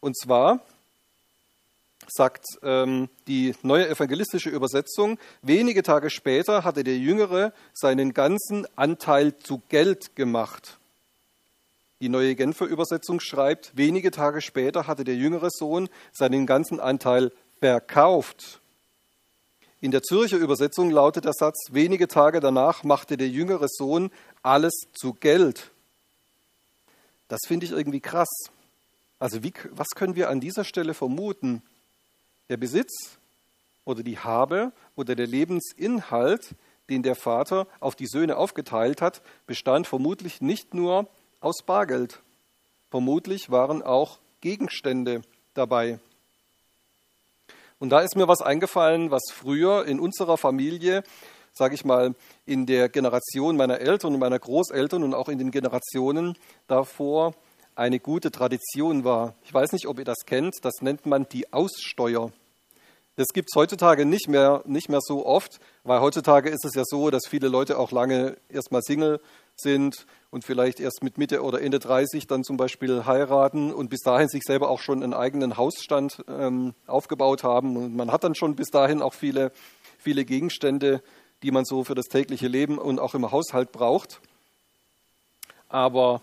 Und 0.00 0.16
zwar 0.16 0.60
sagt 2.10 2.44
ähm, 2.62 3.08
die 3.26 3.54
neue 3.62 3.88
evangelistische 3.88 4.50
Übersetzung, 4.50 5.18
wenige 5.42 5.82
Tage 5.82 6.10
später 6.10 6.64
hatte 6.64 6.84
der 6.84 6.96
Jüngere 6.96 7.52
seinen 7.72 8.14
ganzen 8.14 8.66
Anteil 8.76 9.36
zu 9.38 9.62
Geld 9.68 10.16
gemacht. 10.16 10.78
Die 12.00 12.08
neue 12.08 12.36
Genfer 12.36 12.66
Übersetzung 12.66 13.18
schreibt, 13.18 13.76
wenige 13.76 14.10
Tage 14.10 14.40
später 14.40 14.86
hatte 14.86 15.02
der 15.02 15.16
jüngere 15.16 15.50
Sohn 15.50 15.88
seinen 16.12 16.46
ganzen 16.46 16.78
Anteil 16.78 17.32
verkauft. 17.58 18.60
In 19.80 19.90
der 19.90 20.02
Zürcher 20.02 20.38
Übersetzung 20.38 20.90
lautet 20.90 21.24
der 21.24 21.32
Satz, 21.32 21.68
wenige 21.70 22.06
Tage 22.06 22.40
danach 22.40 22.84
machte 22.84 23.16
der 23.16 23.28
jüngere 23.28 23.66
Sohn 23.68 24.10
alles 24.42 24.74
zu 24.92 25.12
Geld. 25.14 25.70
Das 27.28 27.40
finde 27.46 27.66
ich 27.66 27.72
irgendwie 27.72 28.00
krass. 28.00 28.28
Also 29.18 29.42
wie, 29.42 29.52
was 29.72 29.88
können 29.94 30.14
wir 30.14 30.30
an 30.30 30.40
dieser 30.40 30.64
Stelle 30.64 30.94
vermuten? 30.94 31.62
Der 32.48 32.56
Besitz 32.56 33.18
oder 33.84 34.02
die 34.02 34.18
Habe 34.18 34.72
oder 34.96 35.14
der 35.14 35.26
Lebensinhalt, 35.26 36.54
den 36.88 37.02
der 37.02 37.14
Vater 37.14 37.66
auf 37.80 37.96
die 37.96 38.06
Söhne 38.06 38.36
aufgeteilt 38.36 39.02
hat, 39.02 39.22
bestand 39.46 39.86
vermutlich 39.86 40.40
nicht 40.40 40.74
nur 40.74 41.08
aus 41.40 41.62
Bargeld. 41.62 42.20
Vermutlich 42.90 43.50
waren 43.50 43.82
auch 43.82 44.18
Gegenstände 44.40 45.22
dabei. 45.54 45.98
Und 47.78 47.90
da 47.90 48.00
ist 48.00 48.16
mir 48.16 48.26
was 48.26 48.40
eingefallen, 48.40 49.10
was 49.10 49.30
früher 49.32 49.84
in 49.86 50.00
unserer 50.00 50.36
Familie, 50.36 51.04
sage 51.52 51.74
ich 51.74 51.84
mal, 51.84 52.14
in 52.44 52.66
der 52.66 52.88
Generation 52.88 53.56
meiner 53.56 53.78
Eltern 53.80 54.14
und 54.14 54.20
meiner 54.20 54.38
Großeltern 54.38 55.04
und 55.04 55.14
auch 55.14 55.28
in 55.28 55.38
den 55.38 55.50
Generationen 55.50 56.36
davor 56.66 57.34
eine 57.78 58.00
gute 58.00 58.32
Tradition 58.32 59.04
war. 59.04 59.34
Ich 59.44 59.54
weiß 59.54 59.72
nicht, 59.72 59.86
ob 59.86 59.98
ihr 59.98 60.04
das 60.04 60.26
kennt, 60.26 60.56
das 60.62 60.82
nennt 60.82 61.06
man 61.06 61.28
die 61.28 61.52
Aussteuer. 61.52 62.32
Das 63.14 63.28
gibt 63.28 63.50
es 63.50 63.56
heutzutage 63.56 64.04
nicht 64.04 64.28
mehr, 64.28 64.62
nicht 64.66 64.88
mehr 64.88 65.00
so 65.00 65.24
oft, 65.24 65.60
weil 65.84 66.00
heutzutage 66.00 66.50
ist 66.50 66.64
es 66.64 66.74
ja 66.74 66.82
so, 66.84 67.10
dass 67.10 67.26
viele 67.28 67.48
Leute 67.48 67.78
auch 67.78 67.92
lange 67.92 68.36
erstmal 68.48 68.82
Single 68.82 69.20
sind 69.56 70.06
und 70.30 70.44
vielleicht 70.44 70.80
erst 70.80 71.02
mit 71.02 71.18
Mitte 71.18 71.42
oder 71.42 71.60
Ende 71.60 71.78
30 71.78 72.26
dann 72.26 72.44
zum 72.44 72.56
Beispiel 72.56 73.06
heiraten 73.06 73.72
und 73.72 73.90
bis 73.90 74.00
dahin 74.00 74.28
sich 74.28 74.42
selber 74.44 74.70
auch 74.70 74.80
schon 74.80 75.02
einen 75.02 75.14
eigenen 75.14 75.56
Hausstand 75.56 76.24
ähm, 76.28 76.74
aufgebaut 76.86 77.44
haben. 77.44 77.76
Und 77.76 77.96
man 77.96 78.12
hat 78.12 78.24
dann 78.24 78.34
schon 78.34 78.56
bis 78.56 78.70
dahin 78.70 79.02
auch 79.02 79.14
viele, 79.14 79.52
viele 79.98 80.24
Gegenstände, 80.24 81.02
die 81.42 81.50
man 81.52 81.64
so 81.64 81.84
für 81.84 81.94
das 81.94 82.06
tägliche 82.06 82.48
Leben 82.48 82.78
und 82.78 82.98
auch 82.98 83.14
im 83.14 83.30
Haushalt 83.30 83.72
braucht. 83.72 84.20
Aber 85.68 86.22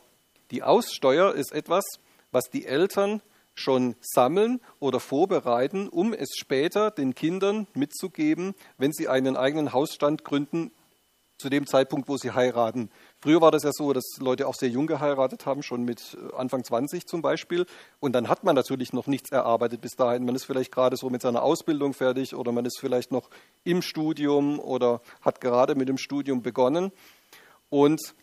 die 0.51 0.63
Aussteuer 0.63 1.33
ist 1.33 1.51
etwas, 1.51 1.83
was 2.31 2.45
die 2.49 2.65
Eltern 2.65 3.21
schon 3.53 3.95
sammeln 4.01 4.59
oder 4.79 4.99
vorbereiten, 4.99 5.87
um 5.87 6.13
es 6.13 6.35
später 6.37 6.91
den 6.91 7.15
Kindern 7.15 7.67
mitzugeben, 7.73 8.53
wenn 8.77 8.91
sie 8.91 9.07
einen 9.07 9.37
eigenen 9.37 9.71
Hausstand 9.71 10.23
gründen, 10.23 10.71
zu 11.37 11.49
dem 11.49 11.67
Zeitpunkt, 11.67 12.07
wo 12.07 12.17
sie 12.17 12.31
heiraten. 12.31 12.89
Früher 13.19 13.41
war 13.41 13.51
das 13.51 13.63
ja 13.63 13.71
so, 13.73 13.91
dass 13.91 14.05
Leute 14.19 14.47
auch 14.47 14.55
sehr 14.55 14.69
jung 14.69 14.87
geheiratet 14.87 15.45
haben, 15.45 15.63
schon 15.63 15.83
mit 15.83 16.15
äh, 16.15 16.35
Anfang 16.35 16.63
20 16.63 17.07
zum 17.07 17.21
Beispiel. 17.21 17.65
Und 17.99 18.13
dann 18.13 18.29
hat 18.29 18.43
man 18.43 18.55
natürlich 18.55 18.93
noch 18.93 19.07
nichts 19.07 19.31
erarbeitet 19.31 19.81
bis 19.81 19.95
dahin. 19.95 20.25
Man 20.25 20.35
ist 20.35 20.45
vielleicht 20.45 20.71
gerade 20.71 20.95
so 20.95 21.09
mit 21.09 21.21
seiner 21.21 21.43
Ausbildung 21.43 21.93
fertig 21.93 22.35
oder 22.35 22.51
man 22.51 22.65
ist 22.65 22.79
vielleicht 22.79 23.11
noch 23.11 23.29
im 23.63 23.81
Studium 23.81 24.59
oder 24.59 25.01
hat 25.21 25.41
gerade 25.41 25.75
mit 25.75 25.89
dem 25.89 25.97
Studium 25.97 26.41
begonnen. 26.41 26.91
Und 27.69 28.15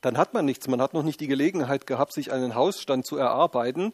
dann 0.00 0.18
hat 0.18 0.34
man 0.34 0.44
nichts. 0.44 0.68
Man 0.68 0.80
hat 0.80 0.94
noch 0.94 1.02
nicht 1.02 1.20
die 1.20 1.26
Gelegenheit 1.26 1.86
gehabt, 1.86 2.12
sich 2.12 2.32
einen 2.32 2.54
Hausstand 2.54 3.06
zu 3.06 3.16
erarbeiten. 3.16 3.92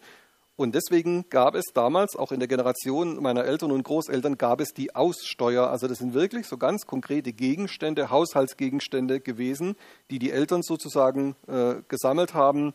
Und 0.57 0.75
deswegen 0.77 1.29
gab 1.31 1.57
es 1.57 1.65
damals, 1.75 2.15
auch 2.15 2.31
in 2.31 2.39
der 2.39 2.47
Generation 2.47 3.21
meiner 3.21 3.45
Eltern 3.45 3.73
und 3.73 3.83
Großeltern, 3.83 4.39
gab 4.39 4.61
es 4.61 4.73
die 4.73 4.95
Aussteuer. 4.95 5.69
Also 5.69 5.89
das 5.89 5.99
sind 5.99 6.15
wirklich 6.15 6.47
so 6.47 6.59
ganz 6.59 6.87
konkrete 6.87 7.33
Gegenstände, 7.33 8.11
Haushaltsgegenstände 8.11 9.21
gewesen, 9.21 9.75
die 10.11 10.21
die 10.21 10.31
Eltern 10.31 10.63
sozusagen 10.63 11.35
äh, 11.49 11.77
gesammelt 11.89 12.35
haben 12.35 12.73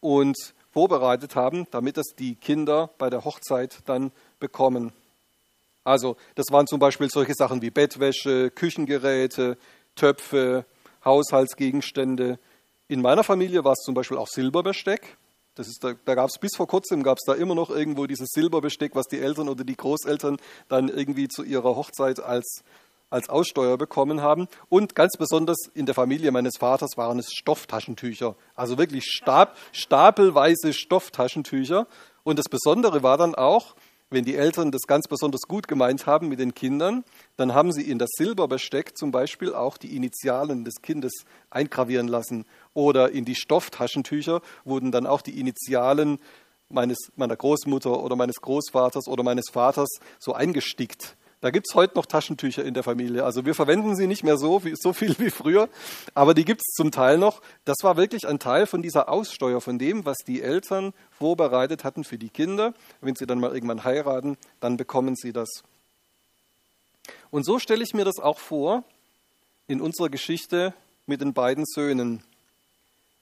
und 0.00 0.54
vorbereitet 0.70 1.36
haben, 1.36 1.66
damit 1.70 1.98
das 1.98 2.14
die 2.18 2.36
Kinder 2.36 2.90
bei 2.96 3.10
der 3.10 3.24
Hochzeit 3.24 3.80
dann 3.84 4.12
bekommen. 4.38 4.92
Also 5.84 6.16
das 6.36 6.46
waren 6.50 6.66
zum 6.66 6.78
Beispiel 6.78 7.10
solche 7.10 7.34
Sachen 7.34 7.60
wie 7.60 7.70
Bettwäsche, 7.70 8.50
Küchengeräte, 8.50 9.58
Töpfe, 9.94 10.64
Haushaltsgegenstände, 11.04 12.38
in 12.90 13.02
meiner 13.02 13.22
Familie 13.22 13.62
war 13.62 13.72
es 13.72 13.84
zum 13.84 13.94
Beispiel 13.94 14.18
auch 14.18 14.26
Silberbesteck. 14.26 15.16
Das 15.54 15.68
ist, 15.68 15.84
da 15.84 15.94
da 16.04 16.16
gab 16.16 16.28
es 16.28 16.40
bis 16.40 16.56
vor 16.56 16.66
kurzem 16.66 17.04
gab 17.04 17.18
es 17.18 17.24
da 17.24 17.34
immer 17.34 17.54
noch 17.54 17.70
irgendwo 17.70 18.06
dieses 18.06 18.30
Silberbesteck, 18.32 18.96
was 18.96 19.06
die 19.06 19.20
Eltern 19.20 19.48
oder 19.48 19.62
die 19.62 19.76
Großeltern 19.76 20.38
dann 20.68 20.88
irgendwie 20.88 21.28
zu 21.28 21.44
ihrer 21.44 21.76
Hochzeit 21.76 22.18
als, 22.18 22.64
als 23.08 23.28
Aussteuer 23.28 23.78
bekommen 23.78 24.22
haben. 24.22 24.48
Und 24.68 24.96
ganz 24.96 25.16
besonders 25.16 25.68
in 25.72 25.86
der 25.86 25.94
Familie 25.94 26.32
meines 26.32 26.56
Vaters 26.58 26.96
waren 26.96 27.20
es 27.20 27.32
Stofftaschentücher. 27.32 28.34
Also 28.56 28.76
wirklich 28.76 29.04
stab, 29.04 29.56
stapelweise 29.70 30.72
Stofftaschentücher. 30.72 31.86
Und 32.24 32.40
das 32.40 32.46
Besondere 32.50 33.04
war 33.04 33.18
dann 33.18 33.36
auch, 33.36 33.76
wenn 34.10 34.24
die 34.24 34.36
Eltern 34.36 34.72
das 34.72 34.82
ganz 34.82 35.06
besonders 35.06 35.42
gut 35.42 35.68
gemeint 35.68 36.06
haben 36.06 36.28
mit 36.28 36.40
den 36.40 36.54
Kindern, 36.54 37.04
dann 37.36 37.54
haben 37.54 37.72
sie 37.72 37.88
in 37.88 37.98
das 37.98 38.10
Silberbesteck 38.16 38.98
zum 38.98 39.12
Beispiel 39.12 39.54
auch 39.54 39.76
die 39.76 39.96
Initialen 39.96 40.64
des 40.64 40.82
Kindes 40.82 41.12
eingravieren 41.48 42.08
lassen. 42.08 42.44
Oder 42.74 43.12
in 43.12 43.24
die 43.24 43.36
Stofftaschentücher 43.36 44.42
wurden 44.64 44.90
dann 44.90 45.06
auch 45.06 45.22
die 45.22 45.38
Initialen 45.38 46.18
meines, 46.68 46.98
meiner 47.16 47.36
Großmutter 47.36 48.02
oder 48.02 48.16
meines 48.16 48.40
Großvaters 48.40 49.06
oder 49.08 49.22
meines 49.22 49.50
Vaters 49.50 49.88
so 50.18 50.32
eingestickt. 50.32 51.16
Da 51.40 51.50
gibt 51.50 51.66
es 51.68 51.74
heute 51.74 51.94
noch 51.96 52.04
Taschentücher 52.04 52.64
in 52.64 52.74
der 52.74 52.82
Familie. 52.82 53.24
Also 53.24 53.46
wir 53.46 53.54
verwenden 53.54 53.96
sie 53.96 54.06
nicht 54.06 54.24
mehr 54.24 54.36
so, 54.36 54.60
so 54.74 54.92
viel 54.92 55.18
wie 55.18 55.30
früher, 55.30 55.70
aber 56.14 56.34
die 56.34 56.44
gibt 56.44 56.60
es 56.60 56.74
zum 56.74 56.90
Teil 56.90 57.16
noch. 57.16 57.40
Das 57.64 57.78
war 57.82 57.96
wirklich 57.96 58.28
ein 58.28 58.38
Teil 58.38 58.66
von 58.66 58.82
dieser 58.82 59.08
Aussteuer, 59.08 59.62
von 59.62 59.78
dem, 59.78 60.04
was 60.04 60.18
die 60.18 60.42
Eltern 60.42 60.92
vorbereitet 61.10 61.82
hatten 61.82 62.04
für 62.04 62.18
die 62.18 62.28
Kinder. 62.28 62.74
Wenn 63.00 63.16
sie 63.16 63.26
dann 63.26 63.40
mal 63.40 63.54
irgendwann 63.54 63.84
heiraten, 63.84 64.36
dann 64.60 64.76
bekommen 64.76 65.16
sie 65.16 65.32
das. 65.32 65.62
Und 67.30 67.44
so 67.44 67.58
stelle 67.58 67.82
ich 67.82 67.94
mir 67.94 68.04
das 68.04 68.18
auch 68.18 68.38
vor 68.38 68.84
in 69.66 69.80
unserer 69.80 70.10
Geschichte 70.10 70.74
mit 71.06 71.22
den 71.22 71.32
beiden 71.32 71.64
Söhnen. 71.64 72.22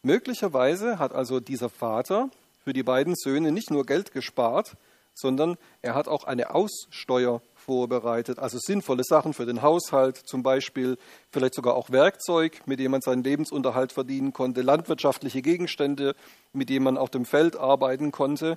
Möglicherweise 0.02 0.98
hat 0.98 1.12
also 1.12 1.38
dieser 1.38 1.68
Vater 1.68 2.30
für 2.64 2.72
die 2.72 2.82
beiden 2.82 3.14
Söhne 3.14 3.52
nicht 3.52 3.70
nur 3.70 3.86
Geld 3.86 4.12
gespart, 4.12 4.76
sondern 5.14 5.56
er 5.82 5.94
hat 5.94 6.08
auch 6.08 6.24
eine 6.24 6.54
Aussteuer 6.54 7.42
vorbereitet. 7.68 8.38
Also 8.38 8.56
sinnvolle 8.58 9.04
Sachen 9.04 9.34
für 9.34 9.44
den 9.44 9.60
Haushalt, 9.60 10.16
zum 10.16 10.42
Beispiel 10.42 10.96
vielleicht 11.28 11.52
sogar 11.52 11.74
auch 11.74 11.90
Werkzeug, 11.90 12.62
mit 12.64 12.80
dem 12.80 12.92
man 12.92 13.02
seinen 13.02 13.22
Lebensunterhalt 13.22 13.92
verdienen 13.92 14.32
konnte, 14.32 14.62
landwirtschaftliche 14.62 15.42
Gegenstände, 15.42 16.14
mit 16.54 16.70
denen 16.70 16.84
man 16.84 16.96
auf 16.96 17.10
dem 17.10 17.26
Feld 17.26 17.56
arbeiten 17.56 18.10
konnte. 18.10 18.56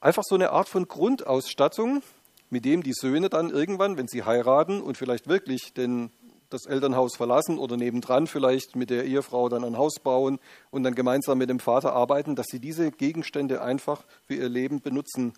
Einfach 0.00 0.24
so 0.26 0.34
eine 0.34 0.50
Art 0.50 0.68
von 0.68 0.88
Grundausstattung, 0.88 2.02
mit 2.50 2.64
dem 2.64 2.82
die 2.82 2.94
Söhne 2.94 3.28
dann 3.28 3.50
irgendwann, 3.50 3.96
wenn 3.96 4.08
sie 4.08 4.24
heiraten 4.24 4.82
und 4.82 4.96
vielleicht 4.96 5.28
wirklich 5.28 5.72
den, 5.72 6.10
das 6.50 6.66
Elternhaus 6.66 7.14
verlassen 7.16 7.60
oder 7.60 7.76
nebendran 7.76 8.26
vielleicht 8.26 8.74
mit 8.74 8.90
der 8.90 9.04
Ehefrau 9.04 9.48
dann 9.48 9.62
ein 9.62 9.78
Haus 9.78 10.00
bauen 10.00 10.40
und 10.72 10.82
dann 10.82 10.96
gemeinsam 10.96 11.38
mit 11.38 11.48
dem 11.48 11.60
Vater 11.60 11.92
arbeiten, 11.92 12.34
dass 12.34 12.46
sie 12.50 12.58
diese 12.58 12.90
Gegenstände 12.90 13.62
einfach 13.62 14.02
für 14.26 14.34
ihr 14.34 14.48
Leben 14.48 14.80
benutzen 14.80 15.32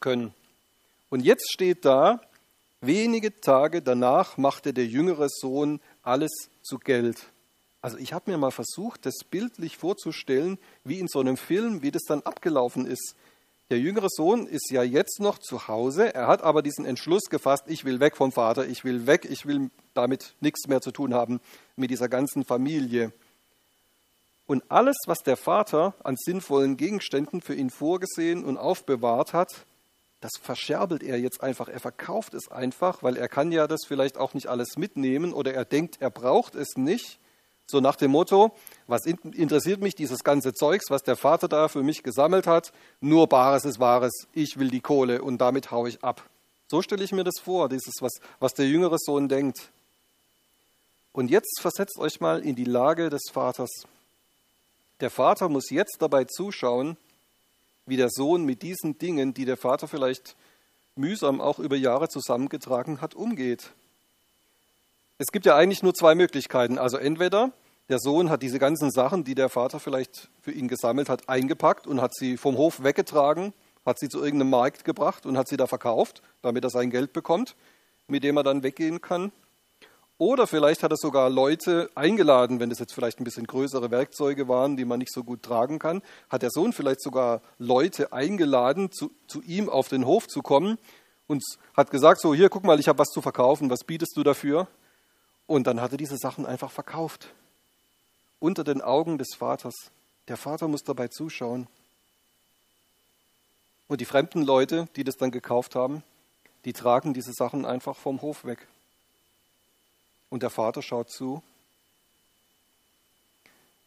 können. 0.00 0.34
Und 1.12 1.20
jetzt 1.20 1.52
steht 1.52 1.84
da, 1.84 2.22
wenige 2.80 3.38
Tage 3.38 3.82
danach 3.82 4.38
machte 4.38 4.72
der 4.72 4.86
jüngere 4.86 5.28
Sohn 5.28 5.78
alles 6.02 6.30
zu 6.62 6.78
Geld. 6.78 7.26
Also 7.82 7.98
ich 7.98 8.14
habe 8.14 8.30
mir 8.30 8.38
mal 8.38 8.50
versucht, 8.50 9.04
das 9.04 9.16
bildlich 9.28 9.76
vorzustellen, 9.76 10.56
wie 10.84 10.98
in 11.00 11.08
so 11.08 11.20
einem 11.20 11.36
Film, 11.36 11.82
wie 11.82 11.90
das 11.90 12.04
dann 12.08 12.22
abgelaufen 12.22 12.86
ist. 12.86 13.14
Der 13.70 13.78
jüngere 13.78 14.08
Sohn 14.08 14.46
ist 14.46 14.70
ja 14.70 14.82
jetzt 14.84 15.20
noch 15.20 15.36
zu 15.36 15.68
Hause, 15.68 16.14
er 16.14 16.28
hat 16.28 16.40
aber 16.40 16.62
diesen 16.62 16.86
Entschluss 16.86 17.24
gefasst, 17.28 17.64
ich 17.66 17.84
will 17.84 18.00
weg 18.00 18.16
vom 18.16 18.32
Vater, 18.32 18.66
ich 18.66 18.82
will 18.82 19.06
weg, 19.06 19.26
ich 19.28 19.44
will 19.44 19.70
damit 19.92 20.34
nichts 20.40 20.66
mehr 20.66 20.80
zu 20.80 20.92
tun 20.92 21.12
haben 21.12 21.42
mit 21.76 21.90
dieser 21.90 22.08
ganzen 22.08 22.42
Familie. 22.42 23.12
Und 24.46 24.64
alles, 24.70 24.96
was 25.04 25.18
der 25.18 25.36
Vater 25.36 25.94
an 26.04 26.16
sinnvollen 26.16 26.78
Gegenständen 26.78 27.42
für 27.42 27.54
ihn 27.54 27.68
vorgesehen 27.68 28.46
und 28.46 28.56
aufbewahrt 28.56 29.34
hat, 29.34 29.66
das 30.22 30.30
verscherbelt 30.40 31.02
er 31.02 31.18
jetzt 31.18 31.42
einfach. 31.42 31.68
Er 31.68 31.80
verkauft 31.80 32.32
es 32.32 32.50
einfach, 32.50 33.02
weil 33.02 33.16
er 33.16 33.28
kann 33.28 33.52
ja 33.52 33.66
das 33.66 33.80
vielleicht 33.86 34.16
auch 34.16 34.34
nicht 34.34 34.46
alles 34.46 34.76
mitnehmen 34.76 35.34
oder 35.34 35.52
er 35.52 35.64
denkt, 35.64 35.96
er 36.00 36.10
braucht 36.10 36.54
es 36.54 36.76
nicht, 36.76 37.18
So 37.66 37.80
nach 37.80 37.96
dem 37.96 38.10
Motto, 38.10 38.52
was 38.86 39.06
interessiert 39.06 39.80
mich 39.80 39.94
dieses 39.94 40.24
ganze 40.24 40.52
Zeugs, 40.52 40.90
was 40.90 41.02
der 41.02 41.16
Vater 41.16 41.48
da 41.48 41.68
für 41.68 41.82
mich 41.82 42.02
gesammelt 42.02 42.46
hat? 42.46 42.72
Nur 43.00 43.28
Bares 43.28 43.64
ist 43.64 43.80
Wahres, 43.80 44.12
ich 44.32 44.58
will 44.58 44.68
die 44.68 44.80
Kohle 44.80 45.22
und 45.22 45.38
damit 45.38 45.70
haue 45.70 45.88
ich 45.88 46.04
ab. 46.04 46.28
So 46.68 46.82
stelle 46.82 47.02
ich 47.02 47.12
mir 47.12 47.24
das 47.24 47.40
vor, 47.42 47.68
dieses, 47.68 47.94
was, 48.00 48.12
was 48.40 48.54
der 48.54 48.66
jüngere 48.66 48.98
Sohn 48.98 49.28
denkt. 49.28 49.70
Und 51.12 51.30
jetzt 51.30 51.60
versetzt 51.60 51.98
euch 51.98 52.20
mal 52.20 52.40
in 52.40 52.56
die 52.56 52.64
Lage 52.64 53.10
des 53.10 53.22
Vaters. 53.32 53.70
Der 55.00 55.10
Vater 55.10 55.48
muss 55.48 55.70
jetzt 55.70 55.96
dabei 56.00 56.24
zuschauen, 56.24 56.96
wie 57.86 57.96
der 57.96 58.10
Sohn 58.10 58.44
mit 58.44 58.62
diesen 58.62 58.98
Dingen, 58.98 59.34
die 59.34 59.44
der 59.44 59.56
Vater 59.56 59.88
vielleicht 59.88 60.36
mühsam 60.94 61.40
auch 61.40 61.58
über 61.58 61.76
Jahre 61.76 62.08
zusammengetragen 62.08 63.00
hat, 63.00 63.14
umgeht. 63.14 63.72
Es 65.18 65.28
gibt 65.32 65.46
ja 65.46 65.56
eigentlich 65.56 65.82
nur 65.82 65.94
zwei 65.94 66.14
Möglichkeiten. 66.14 66.78
Also 66.78 66.96
entweder 66.96 67.52
der 67.88 67.98
Sohn 67.98 68.30
hat 68.30 68.42
diese 68.42 68.58
ganzen 68.58 68.90
Sachen, 68.90 69.24
die 69.24 69.34
der 69.34 69.48
Vater 69.48 69.80
vielleicht 69.80 70.28
für 70.40 70.52
ihn 70.52 70.68
gesammelt 70.68 71.08
hat, 71.08 71.28
eingepackt 71.28 71.86
und 71.86 72.00
hat 72.00 72.14
sie 72.14 72.36
vom 72.36 72.56
Hof 72.56 72.82
weggetragen, 72.82 73.52
hat 73.84 73.98
sie 73.98 74.08
zu 74.08 74.22
irgendeinem 74.22 74.50
Markt 74.50 74.84
gebracht 74.84 75.26
und 75.26 75.36
hat 75.36 75.48
sie 75.48 75.56
da 75.56 75.66
verkauft, 75.66 76.22
damit 76.42 76.64
er 76.64 76.70
sein 76.70 76.90
Geld 76.90 77.12
bekommt, 77.12 77.56
mit 78.06 78.24
dem 78.24 78.36
er 78.36 78.42
dann 78.42 78.62
weggehen 78.62 79.00
kann. 79.00 79.32
Oder 80.18 80.46
vielleicht 80.46 80.82
hat 80.82 80.92
er 80.92 80.96
sogar 80.96 81.30
Leute 81.30 81.90
eingeladen, 81.94 82.60
wenn 82.60 82.70
das 82.70 82.78
jetzt 82.78 82.94
vielleicht 82.94 83.20
ein 83.20 83.24
bisschen 83.24 83.46
größere 83.46 83.90
Werkzeuge 83.90 84.46
waren, 84.46 84.76
die 84.76 84.84
man 84.84 84.98
nicht 84.98 85.12
so 85.12 85.24
gut 85.24 85.42
tragen 85.42 85.78
kann, 85.78 86.02
hat 86.28 86.42
der 86.42 86.50
Sohn 86.50 86.72
vielleicht 86.72 87.02
sogar 87.02 87.42
Leute 87.58 88.12
eingeladen, 88.12 88.92
zu, 88.92 89.10
zu 89.26 89.42
ihm 89.42 89.68
auf 89.68 89.88
den 89.88 90.06
Hof 90.06 90.28
zu 90.28 90.42
kommen 90.42 90.78
und 91.26 91.42
hat 91.76 91.90
gesagt, 91.90 92.20
so 92.20 92.34
hier, 92.34 92.50
guck 92.50 92.64
mal, 92.64 92.78
ich 92.78 92.88
habe 92.88 92.98
was 93.00 93.08
zu 93.08 93.20
verkaufen, 93.20 93.70
was 93.70 93.84
bietest 93.84 94.16
du 94.16 94.22
dafür? 94.22 94.68
Und 95.46 95.66
dann 95.66 95.80
hat 95.80 95.92
er 95.92 95.98
diese 95.98 96.18
Sachen 96.18 96.46
einfach 96.46 96.70
verkauft. 96.70 97.28
Unter 98.38 98.64
den 98.64 98.80
Augen 98.80 99.18
des 99.18 99.34
Vaters. 99.34 99.74
Der 100.28 100.36
Vater 100.36 100.68
muss 100.68 100.82
dabei 100.82 101.08
zuschauen. 101.08 101.66
Und 103.88 104.00
die 104.00 104.04
fremden 104.04 104.42
Leute, 104.42 104.88
die 104.94 105.04
das 105.04 105.16
dann 105.16 105.30
gekauft 105.30 105.74
haben, 105.74 106.02
die 106.64 106.72
tragen 106.72 107.12
diese 107.12 107.32
Sachen 107.32 107.66
einfach 107.66 107.96
vom 107.96 108.22
Hof 108.22 108.44
weg 108.44 108.68
und 110.32 110.42
der 110.42 110.50
Vater 110.50 110.80
schaut 110.80 111.10
zu. 111.10 111.42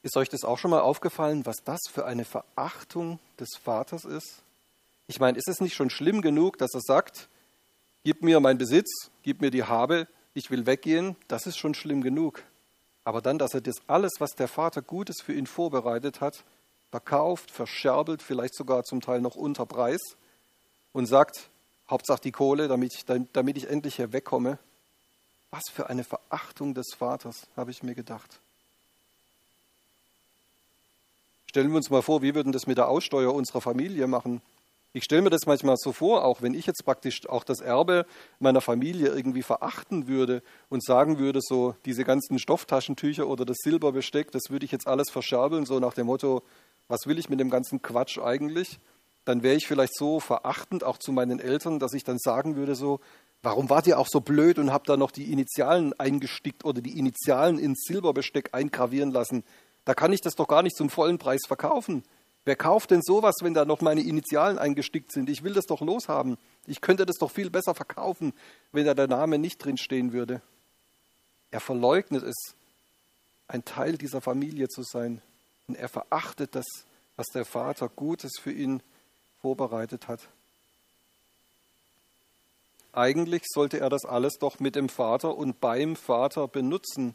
Ist 0.04 0.16
euch 0.16 0.30
das 0.30 0.44
auch 0.44 0.60
schon 0.60 0.70
mal 0.70 0.82
aufgefallen, 0.82 1.44
was 1.48 1.58
das 1.66 1.80
für 1.92 2.06
eine 2.06 2.24
Verachtung 2.24 3.20
des 3.40 3.50
Vaters 3.60 4.06
ist? 4.06 4.44
Ich 5.08 5.20
meine, 5.20 5.40
ist 5.40 5.50
es 5.50 5.60
nicht 5.60 5.74
schon 5.74 5.90
schlimm 5.90 6.22
genug, 6.22 6.60
dass 6.60 6.76
er 6.76 6.82
sagt, 6.82 7.30
gib 8.04 8.22
mir 8.22 8.40
meinen 8.40 8.60
Besitz, 8.60 9.10
gib 9.24 9.42
mir 9.42 9.50
die 9.50 9.64
Habe, 9.64 10.08
ich 10.36 10.52
will 10.52 10.68
weggehen, 10.68 11.16
das 11.28 11.48
ist 11.48 11.58
schon 11.58 11.74
schlimm 11.74 12.04
genug. 12.04 12.44
Aber 13.04 13.22
dann, 13.22 13.40
dass 13.40 13.56
er 13.56 13.62
das 13.62 13.78
alles, 13.88 14.14
was 14.20 14.36
der 14.36 14.48
Vater 14.48 14.84
Gutes 14.84 15.24
für 15.24 15.34
ihn 15.34 15.48
vorbereitet 15.48 16.22
hat, 16.22 16.44
verkauft, 16.92 17.50
verscherbelt, 17.50 18.22
vielleicht 18.22 18.54
sogar 18.54 18.84
zum 18.84 19.02
Teil 19.02 19.20
noch 19.20 19.36
unter 19.36 19.66
Preis 19.66 20.02
und 20.92 21.08
sagt, 21.08 21.50
Hauptsache 21.90 22.22
die 22.22 22.32
Kohle, 22.32 22.68
damit 22.68 22.94
ich, 22.94 23.06
damit 23.06 23.58
ich 23.58 23.68
endlich 23.68 23.96
hier 23.96 24.14
wegkomme, 24.14 24.60
was 25.52 25.64
für 25.72 25.90
eine 25.90 26.04
Verachtung 26.04 26.74
des 26.74 26.94
Vaters, 26.98 27.48
habe 27.56 27.72
ich 27.72 27.84
mir 27.84 27.96
gedacht. 27.96 28.40
Stellen 31.48 31.70
wir 31.70 31.78
uns 31.78 31.90
mal 31.90 32.02
vor, 32.02 32.22
wie 32.22 32.36
würden 32.36 32.52
das 32.52 32.68
mit 32.68 32.78
der 32.78 32.90
Aussteuer 32.90 33.34
unserer 33.34 33.62
Familie 33.62 34.08
machen? 34.08 34.42
Ich 34.92 35.04
stelle 35.04 35.22
mir 35.22 35.30
das 35.30 35.46
manchmal 35.46 35.76
so 35.78 35.92
vor, 35.92 36.24
auch 36.24 36.42
wenn 36.42 36.54
ich 36.54 36.66
jetzt 36.66 36.86
praktisch 36.86 37.28
auch 37.28 37.44
das 37.44 37.60
Erbe 37.60 38.06
meiner 38.40 38.62
Familie 38.62 39.10
irgendwie 39.10 39.42
verachten 39.42 40.08
würde 40.08 40.42
und 40.70 40.84
sagen 40.84 41.20
würde, 41.20 41.40
so 41.42 41.76
diese 41.84 42.06
ganzen 42.06 42.40
Stofftaschentücher 42.40 43.28
oder 43.28 43.44
das 43.44 43.58
Silberbesteck, 43.62 44.32
das 44.32 44.44
würde 44.50 44.66
ich 44.66 44.72
jetzt 44.72 44.88
alles 44.88 45.10
verscherbeln, 45.10 45.66
so 45.66 45.80
nach 45.80 45.94
dem 45.94 46.06
Motto, 46.06 46.44
was 46.88 47.08
will 47.08 47.20
ich 47.20 47.30
mit 47.30 47.42
dem 47.42 47.50
ganzen 47.50 47.82
Quatsch 47.82 48.20
eigentlich? 48.20 48.80
Dann 49.26 49.44
wäre 49.44 49.56
ich 49.56 49.68
vielleicht 49.68 49.98
so 49.98 50.22
verachtend 50.22 50.86
auch 50.86 50.98
zu 50.98 51.12
meinen 51.12 51.40
Eltern, 51.40 51.80
dass 51.80 51.94
ich 51.94 52.06
dann 52.06 52.18
sagen 52.18 52.56
würde, 52.56 52.76
so, 52.76 53.02
Warum 53.46 53.70
wart 53.70 53.86
ihr 53.86 54.00
auch 54.00 54.08
so 54.08 54.22
blöd 54.22 54.58
und 54.58 54.74
habt 54.74 54.90
da 54.90 54.98
noch 54.98 55.12
die 55.12 55.32
Initialen 55.32 55.94
eingestickt 56.00 56.66
oder 56.66 56.82
die 56.82 56.98
Initialen 56.98 57.60
ins 57.60 57.84
Silberbesteck 57.86 58.56
eingravieren 58.56 59.12
lassen? 59.12 59.44
Da 59.84 59.94
kann 59.94 60.12
ich 60.12 60.22
das 60.22 60.34
doch 60.34 60.48
gar 60.48 60.64
nicht 60.64 60.76
zum 60.76 60.90
vollen 60.90 61.20
Preis 61.20 61.44
verkaufen. 61.46 62.02
Wer 62.44 62.56
kauft 62.56 62.90
denn 62.90 63.04
sowas, 63.04 63.36
wenn 63.44 63.54
da 63.54 63.64
noch 63.64 63.82
meine 63.82 64.02
Initialen 64.02 64.58
eingestickt 64.58 65.12
sind? 65.12 65.30
Ich 65.30 65.44
will 65.44 65.54
das 65.54 65.68
doch 65.68 65.82
loshaben. 65.82 66.38
Ich 66.66 66.82
könnte 66.82 67.06
das 67.06 67.18
doch 67.18 67.30
viel 67.30 67.52
besser 67.52 67.76
verkaufen, 67.76 68.34
wenn 68.72 68.88
da 68.88 68.96
der 68.96 69.06
Name 69.06 69.38
nicht 69.38 69.64
drin 69.64 69.78
stehen 69.78 70.12
würde. 70.12 70.42
Er 71.52 71.60
verleugnet 71.60 72.24
es, 72.24 72.56
ein 73.48 73.64
Teil 73.64 74.00
dieser 74.00 74.22
Familie 74.22 74.70
zu 74.70 74.82
sein. 74.82 75.22
Und 75.68 75.76
er 75.76 75.90
verachtet 75.90 76.56
das, 76.56 76.66
was 77.16 77.28
der 77.28 77.46
Vater 77.46 77.90
Gutes 77.90 78.40
für 78.42 78.52
ihn 78.52 78.82
vorbereitet 79.40 80.08
hat. 80.08 80.30
Eigentlich 82.96 83.44
sollte 83.48 83.82
er 83.82 83.90
das 83.90 84.06
alles 84.06 84.36
doch 84.40 84.62
mit 84.62 84.78
dem 84.78 84.88
Vater 84.88 85.36
und 85.36 85.60
beim 85.60 85.98
Vater 85.98 86.48
benutzen 86.48 87.14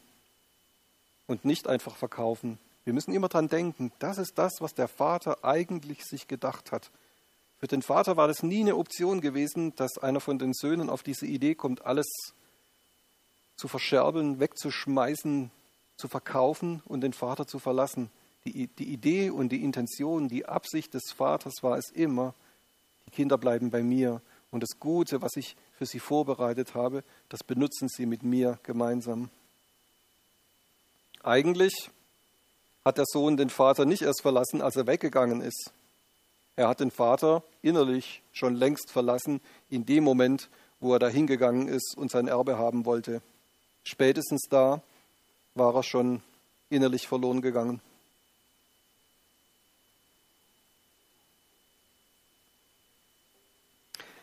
und 1.25 1.43
nicht 1.43 1.67
einfach 1.67 1.95
verkaufen. 1.95 2.59
Wir 2.83 2.93
müssen 2.93 3.13
immer 3.13 3.29
dran 3.29 3.47
denken, 3.47 3.91
das 3.97 4.19
ist 4.19 4.37
das, 4.37 4.53
was 4.59 4.75
der 4.75 4.87
Vater 4.87 5.43
eigentlich 5.43 6.05
sich 6.05 6.27
gedacht 6.27 6.71
hat. 6.71 6.91
Für 7.59 7.65
den 7.65 7.81
Vater 7.81 8.15
war 8.15 8.27
das 8.27 8.43
nie 8.43 8.59
eine 8.59 8.75
Option 8.75 9.21
gewesen, 9.21 9.75
dass 9.75 9.97
einer 9.97 10.19
von 10.19 10.37
den 10.37 10.53
Söhnen 10.53 10.87
auf 10.87 11.01
diese 11.01 11.25
Idee 11.25 11.55
kommt, 11.55 11.83
alles 11.83 12.07
zu 13.55 13.67
verscherbeln, 13.67 14.39
wegzuschmeißen, 14.39 15.49
zu 15.97 16.07
verkaufen 16.07 16.83
und 16.85 17.01
den 17.01 17.13
Vater 17.13 17.47
zu 17.47 17.57
verlassen. 17.57 18.11
Die, 18.45 18.67
die 18.67 18.91
Idee 18.93 19.31
und 19.31 19.49
die 19.49 19.63
Intention, 19.63 20.27
die 20.27 20.45
Absicht 20.45 20.93
des 20.93 21.11
Vaters 21.11 21.63
war 21.63 21.79
es 21.79 21.89
immer, 21.89 22.35
die 23.07 23.11
Kinder 23.11 23.39
bleiben 23.39 23.71
bei 23.71 23.81
mir 23.81 24.21
und 24.51 24.61
das 24.61 24.79
Gute, 24.79 25.21
was 25.21 25.35
ich 25.37 25.55
für 25.77 25.85
sie 25.85 25.99
vorbereitet 25.99 26.75
habe, 26.75 27.03
das 27.29 27.43
benutzen 27.43 27.87
sie 27.87 28.05
mit 28.05 28.23
mir 28.23 28.59
gemeinsam. 28.63 29.29
Eigentlich 31.23 31.89
hat 32.83 32.97
der 32.97 33.05
Sohn 33.05 33.37
den 33.37 33.49
Vater 33.49 33.85
nicht 33.85 34.01
erst 34.01 34.21
verlassen, 34.21 34.61
als 34.61 34.75
er 34.75 34.87
weggegangen 34.87 35.41
ist. 35.41 35.71
Er 36.55 36.67
hat 36.67 36.79
den 36.79 36.91
Vater 36.91 37.43
innerlich 37.61 38.21
schon 38.33 38.55
längst 38.55 38.91
verlassen, 38.91 39.39
in 39.69 39.85
dem 39.85 40.03
Moment, 40.03 40.49
wo 40.79 40.93
er 40.93 40.99
da 40.99 41.07
hingegangen 41.07 41.67
ist 41.67 41.95
und 41.95 42.11
sein 42.11 42.27
Erbe 42.27 42.57
haben 42.57 42.85
wollte. 42.85 43.21
Spätestens 43.83 44.47
da 44.49 44.81
war 45.55 45.75
er 45.75 45.83
schon 45.83 46.21
innerlich 46.69 47.07
verloren 47.07 47.41
gegangen. 47.41 47.81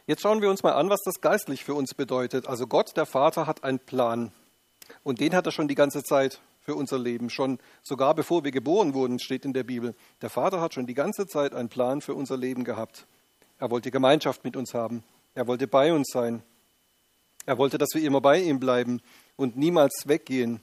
Jetzt 0.09 0.23
schauen 0.23 0.41
wir 0.41 0.49
uns 0.49 0.63
mal 0.63 0.73
an, 0.73 0.89
was 0.89 1.03
das 1.03 1.21
geistlich 1.21 1.65
für 1.65 1.75
uns 1.75 1.93
bedeutet. 1.93 2.47
Also 2.47 2.67
Gott, 2.67 2.97
der 2.97 3.05
Vater, 3.05 3.47
hat 3.47 3.63
einen 3.63 3.79
Plan. 3.79 4.33
Und 5.03 5.21
den 5.21 5.35
hat 5.35 5.45
er 5.45 5.53
schon 5.53 5.69
die 5.69 5.75
ganze 5.75 6.03
Zeit 6.03 6.41
für 6.63 6.75
unser 6.77 6.99
Leben. 6.99 7.29
Schon 7.29 7.59
sogar 7.83 8.15
bevor 8.15 8.43
wir 8.43 8.51
geboren 8.51 8.95
wurden, 8.95 9.19
steht 9.19 9.45
in 9.45 9.53
der 9.53 9.65
Bibel. 9.65 9.95
Der 10.23 10.31
Vater 10.31 10.63
hat 10.63 10.73
schon 10.73 10.87
die 10.87 10.95
ganze 10.95 11.27
Zeit 11.27 11.53
einen 11.53 11.69
Plan 11.69 12.01
für 12.01 12.15
unser 12.15 12.39
Leben 12.39 12.65
gehabt. 12.65 13.07
Er 13.59 13.71
wollte 13.71 13.91
Gemeinschaft 13.91 14.45
mit 14.45 14.57
uns 14.57 14.73
haben. 14.73 15.05
Er 15.35 15.47
wollte 15.47 15.69
bei 15.69 15.93
uns 15.93 16.09
sein. 16.11 16.43
Er 17.45 17.59
wollte, 17.59 17.77
dass 17.77 17.91
wir 17.93 18.03
immer 18.03 18.23
bei 18.23 18.41
ihm 18.41 18.61
bleiben 18.61 19.03
und 19.37 19.59
niemals 19.59 20.05
weggehen. 20.07 20.63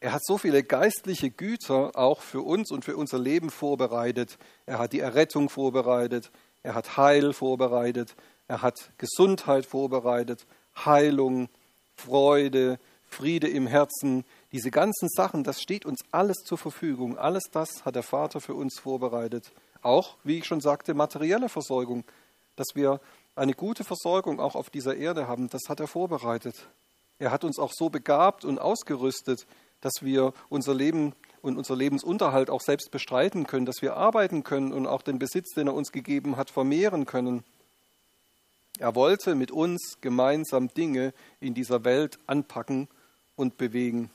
Er 0.00 0.12
hat 0.12 0.22
so 0.22 0.36
viele 0.36 0.62
geistliche 0.64 1.30
Güter 1.30 1.92
auch 1.94 2.20
für 2.20 2.42
uns 2.42 2.70
und 2.70 2.84
für 2.84 2.98
unser 2.98 3.18
Leben 3.18 3.48
vorbereitet. 3.48 4.36
Er 4.66 4.78
hat 4.78 4.92
die 4.92 5.00
Errettung 5.00 5.48
vorbereitet. 5.48 6.30
Er 6.62 6.74
hat 6.74 6.98
Heil 6.98 7.32
vorbereitet. 7.32 8.14
Er 8.52 8.60
hat 8.60 8.90
Gesundheit 8.98 9.64
vorbereitet, 9.64 10.46
Heilung, 10.76 11.48
Freude, 11.94 12.78
Friede 13.08 13.48
im 13.48 13.66
Herzen. 13.66 14.26
Diese 14.52 14.70
ganzen 14.70 15.08
Sachen, 15.08 15.42
das 15.42 15.62
steht 15.62 15.86
uns 15.86 16.02
alles 16.10 16.36
zur 16.44 16.58
Verfügung. 16.58 17.16
Alles 17.16 17.44
das 17.50 17.86
hat 17.86 17.94
der 17.94 18.02
Vater 18.02 18.42
für 18.42 18.52
uns 18.52 18.78
vorbereitet. 18.78 19.52
Auch, 19.80 20.18
wie 20.22 20.36
ich 20.36 20.44
schon 20.44 20.60
sagte, 20.60 20.92
materielle 20.92 21.48
Versorgung. 21.48 22.04
Dass 22.54 22.66
wir 22.74 23.00
eine 23.36 23.54
gute 23.54 23.84
Versorgung 23.84 24.38
auch 24.38 24.54
auf 24.54 24.68
dieser 24.68 24.96
Erde 24.96 25.26
haben, 25.26 25.48
das 25.48 25.62
hat 25.70 25.80
er 25.80 25.86
vorbereitet. 25.86 26.68
Er 27.18 27.30
hat 27.30 27.44
uns 27.44 27.58
auch 27.58 27.72
so 27.72 27.88
begabt 27.88 28.44
und 28.44 28.58
ausgerüstet, 28.58 29.46
dass 29.80 30.02
wir 30.02 30.34
unser 30.50 30.74
Leben 30.74 31.14
und 31.40 31.56
unser 31.56 31.74
Lebensunterhalt 31.74 32.50
auch 32.50 32.60
selbst 32.60 32.90
bestreiten 32.90 33.46
können, 33.46 33.64
dass 33.64 33.80
wir 33.80 33.96
arbeiten 33.96 34.44
können 34.44 34.74
und 34.74 34.86
auch 34.86 35.00
den 35.00 35.18
Besitz, 35.18 35.54
den 35.54 35.68
er 35.68 35.74
uns 35.74 35.90
gegeben 35.90 36.36
hat, 36.36 36.50
vermehren 36.50 37.06
können. 37.06 37.44
Er 38.82 38.96
wollte 38.96 39.36
mit 39.36 39.52
uns 39.52 39.98
gemeinsam 40.00 40.66
Dinge 40.66 41.14
in 41.38 41.54
dieser 41.54 41.84
Welt 41.84 42.18
anpacken 42.26 42.88
und 43.36 43.56
bewegen. 43.56 44.10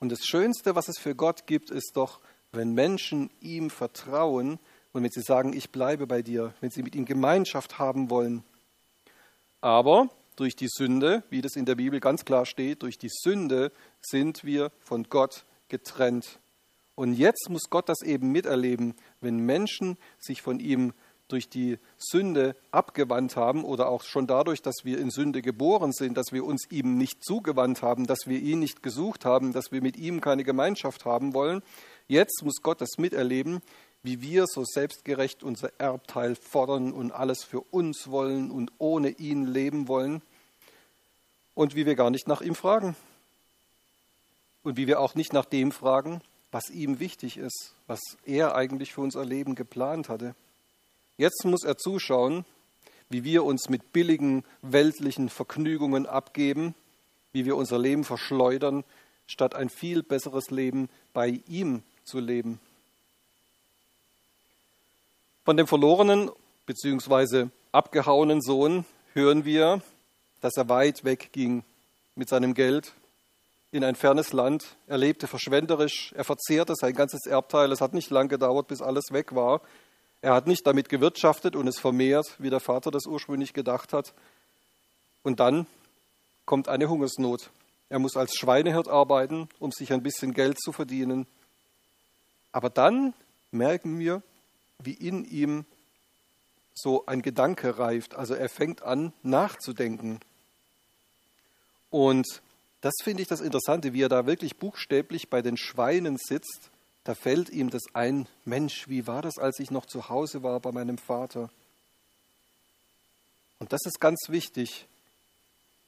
Und 0.00 0.10
das 0.10 0.24
Schönste, 0.24 0.74
was 0.74 0.88
es 0.88 0.98
für 0.98 1.14
Gott 1.14 1.46
gibt, 1.46 1.70
ist 1.70 1.90
doch, 1.92 2.20
wenn 2.50 2.72
Menschen 2.72 3.28
ihm 3.42 3.68
vertrauen 3.68 4.58
und 4.92 5.02
wenn 5.02 5.10
sie 5.10 5.20
sagen, 5.20 5.52
ich 5.52 5.68
bleibe 5.68 6.06
bei 6.06 6.22
dir, 6.22 6.54
wenn 6.62 6.70
sie 6.70 6.82
mit 6.82 6.94
ihm 6.94 7.04
Gemeinschaft 7.04 7.78
haben 7.78 8.08
wollen. 8.08 8.42
Aber 9.60 10.08
durch 10.36 10.56
die 10.56 10.68
Sünde, 10.70 11.22
wie 11.28 11.42
das 11.42 11.54
in 11.54 11.66
der 11.66 11.74
Bibel 11.74 12.00
ganz 12.00 12.24
klar 12.24 12.46
steht, 12.46 12.82
durch 12.82 12.96
die 12.96 13.10
Sünde 13.12 13.70
sind 14.00 14.44
wir 14.44 14.72
von 14.80 15.10
Gott 15.10 15.44
getrennt. 15.68 16.38
Und 16.94 17.12
jetzt 17.12 17.50
muss 17.50 17.68
Gott 17.68 17.90
das 17.90 18.00
eben 18.00 18.32
miterleben, 18.32 18.94
wenn 19.20 19.40
Menschen 19.40 19.98
sich 20.18 20.40
von 20.40 20.58
ihm 20.58 20.94
durch 21.28 21.48
die 21.48 21.78
Sünde 21.98 22.56
abgewandt 22.70 23.36
haben 23.36 23.64
oder 23.64 23.88
auch 23.88 24.02
schon 24.02 24.26
dadurch, 24.26 24.62
dass 24.62 24.84
wir 24.84 24.98
in 24.98 25.10
Sünde 25.10 25.42
geboren 25.42 25.92
sind, 25.92 26.16
dass 26.16 26.32
wir 26.32 26.44
uns 26.44 26.66
ihm 26.70 26.96
nicht 26.96 27.22
zugewandt 27.22 27.82
haben, 27.82 28.06
dass 28.06 28.20
wir 28.26 28.40
ihn 28.40 28.58
nicht 28.58 28.82
gesucht 28.82 29.24
haben, 29.24 29.52
dass 29.52 29.70
wir 29.70 29.82
mit 29.82 29.96
ihm 29.96 30.20
keine 30.20 30.44
Gemeinschaft 30.44 31.04
haben 31.04 31.34
wollen. 31.34 31.62
Jetzt 32.08 32.42
muss 32.42 32.62
Gott 32.62 32.80
das 32.80 32.98
miterleben, 32.98 33.60
wie 34.02 34.22
wir 34.22 34.46
so 34.46 34.64
selbstgerecht 34.64 35.42
unser 35.42 35.70
Erbteil 35.78 36.34
fordern 36.34 36.92
und 36.92 37.12
alles 37.12 37.44
für 37.44 37.60
uns 37.60 38.10
wollen 38.10 38.50
und 38.50 38.72
ohne 38.78 39.10
ihn 39.10 39.46
leben 39.46 39.88
wollen 39.88 40.22
und 41.54 41.74
wie 41.74 41.86
wir 41.86 41.94
gar 41.94 42.10
nicht 42.10 42.28
nach 42.28 42.40
ihm 42.40 42.54
fragen 42.54 42.96
und 44.62 44.76
wie 44.76 44.86
wir 44.86 45.00
auch 45.00 45.14
nicht 45.14 45.32
nach 45.32 45.44
dem 45.44 45.72
fragen, 45.72 46.20
was 46.50 46.70
ihm 46.70 47.00
wichtig 47.00 47.36
ist, 47.36 47.74
was 47.86 48.00
er 48.24 48.54
eigentlich 48.54 48.94
für 48.94 49.00
unser 49.00 49.24
Leben 49.24 49.54
geplant 49.54 50.08
hatte. 50.08 50.34
Jetzt 51.18 51.44
muss 51.44 51.64
er 51.64 51.76
zuschauen, 51.76 52.44
wie 53.10 53.24
wir 53.24 53.44
uns 53.44 53.68
mit 53.68 53.92
billigen 53.92 54.44
weltlichen 54.62 55.28
Vergnügungen 55.28 56.06
abgeben, 56.06 56.76
wie 57.32 57.44
wir 57.44 57.56
unser 57.56 57.76
Leben 57.76 58.04
verschleudern, 58.04 58.84
statt 59.26 59.56
ein 59.56 59.68
viel 59.68 60.04
besseres 60.04 60.50
Leben 60.50 60.88
bei 61.12 61.40
ihm 61.48 61.82
zu 62.04 62.20
leben. 62.20 62.60
Von 65.44 65.56
dem 65.56 65.66
verlorenen 65.66 66.30
bzw. 66.66 67.48
abgehauenen 67.72 68.40
Sohn 68.40 68.84
hören 69.12 69.44
wir, 69.44 69.82
dass 70.40 70.56
er 70.56 70.68
weit 70.68 71.04
weg 71.04 71.30
ging 71.32 71.64
mit 72.14 72.28
seinem 72.28 72.54
Geld 72.54 72.92
in 73.72 73.82
ein 73.82 73.96
fernes 73.96 74.32
Land. 74.32 74.76
Er 74.86 74.98
lebte 74.98 75.26
verschwenderisch, 75.26 76.12
er 76.14 76.24
verzehrte 76.24 76.74
sein 76.76 76.94
ganzes 76.94 77.26
Erbteil. 77.26 77.72
Es 77.72 77.80
hat 77.80 77.92
nicht 77.92 78.10
lang 78.10 78.28
gedauert, 78.28 78.68
bis 78.68 78.80
alles 78.80 79.10
weg 79.10 79.34
war. 79.34 79.62
Er 80.20 80.34
hat 80.34 80.46
nicht 80.46 80.66
damit 80.66 80.88
gewirtschaftet 80.88 81.54
und 81.54 81.68
es 81.68 81.78
vermehrt, 81.78 82.34
wie 82.38 82.50
der 82.50 82.60
Vater 82.60 82.90
das 82.90 83.06
ursprünglich 83.06 83.52
gedacht 83.52 83.92
hat. 83.92 84.12
Und 85.22 85.40
dann 85.40 85.66
kommt 86.44 86.68
eine 86.68 86.88
Hungersnot. 86.88 87.50
Er 87.88 87.98
muss 87.98 88.16
als 88.16 88.34
Schweinehirt 88.34 88.88
arbeiten, 88.88 89.48
um 89.58 89.70
sich 89.70 89.92
ein 89.92 90.02
bisschen 90.02 90.34
Geld 90.34 90.60
zu 90.60 90.72
verdienen. 90.72 91.26
Aber 92.52 92.70
dann 92.70 93.14
merken 93.50 93.98
wir, 93.98 94.22
wie 94.78 94.92
in 94.92 95.24
ihm 95.24 95.64
so 96.74 97.06
ein 97.06 97.22
Gedanke 97.22 97.78
reift. 97.78 98.14
Also 98.14 98.34
er 98.34 98.48
fängt 98.48 98.82
an 98.82 99.12
nachzudenken. 99.22 100.20
Und 101.90 102.26
das 102.80 102.94
finde 103.02 103.22
ich 103.22 103.28
das 103.28 103.40
Interessante, 103.40 103.92
wie 103.92 104.02
er 104.02 104.08
da 104.08 104.26
wirklich 104.26 104.56
buchstäblich 104.56 105.28
bei 105.28 105.42
den 105.42 105.56
Schweinen 105.56 106.16
sitzt. 106.16 106.70
Da 107.08 107.14
fällt 107.14 107.48
ihm 107.48 107.70
das 107.70 107.84
ein, 107.94 108.28
Mensch, 108.44 108.86
wie 108.86 109.06
war 109.06 109.22
das, 109.22 109.38
als 109.38 109.60
ich 109.60 109.70
noch 109.70 109.86
zu 109.86 110.10
Hause 110.10 110.42
war 110.42 110.60
bei 110.60 110.72
meinem 110.72 110.98
Vater? 110.98 111.48
Und 113.58 113.72
das 113.72 113.86
ist 113.86 113.98
ganz 113.98 114.28
wichtig. 114.28 114.86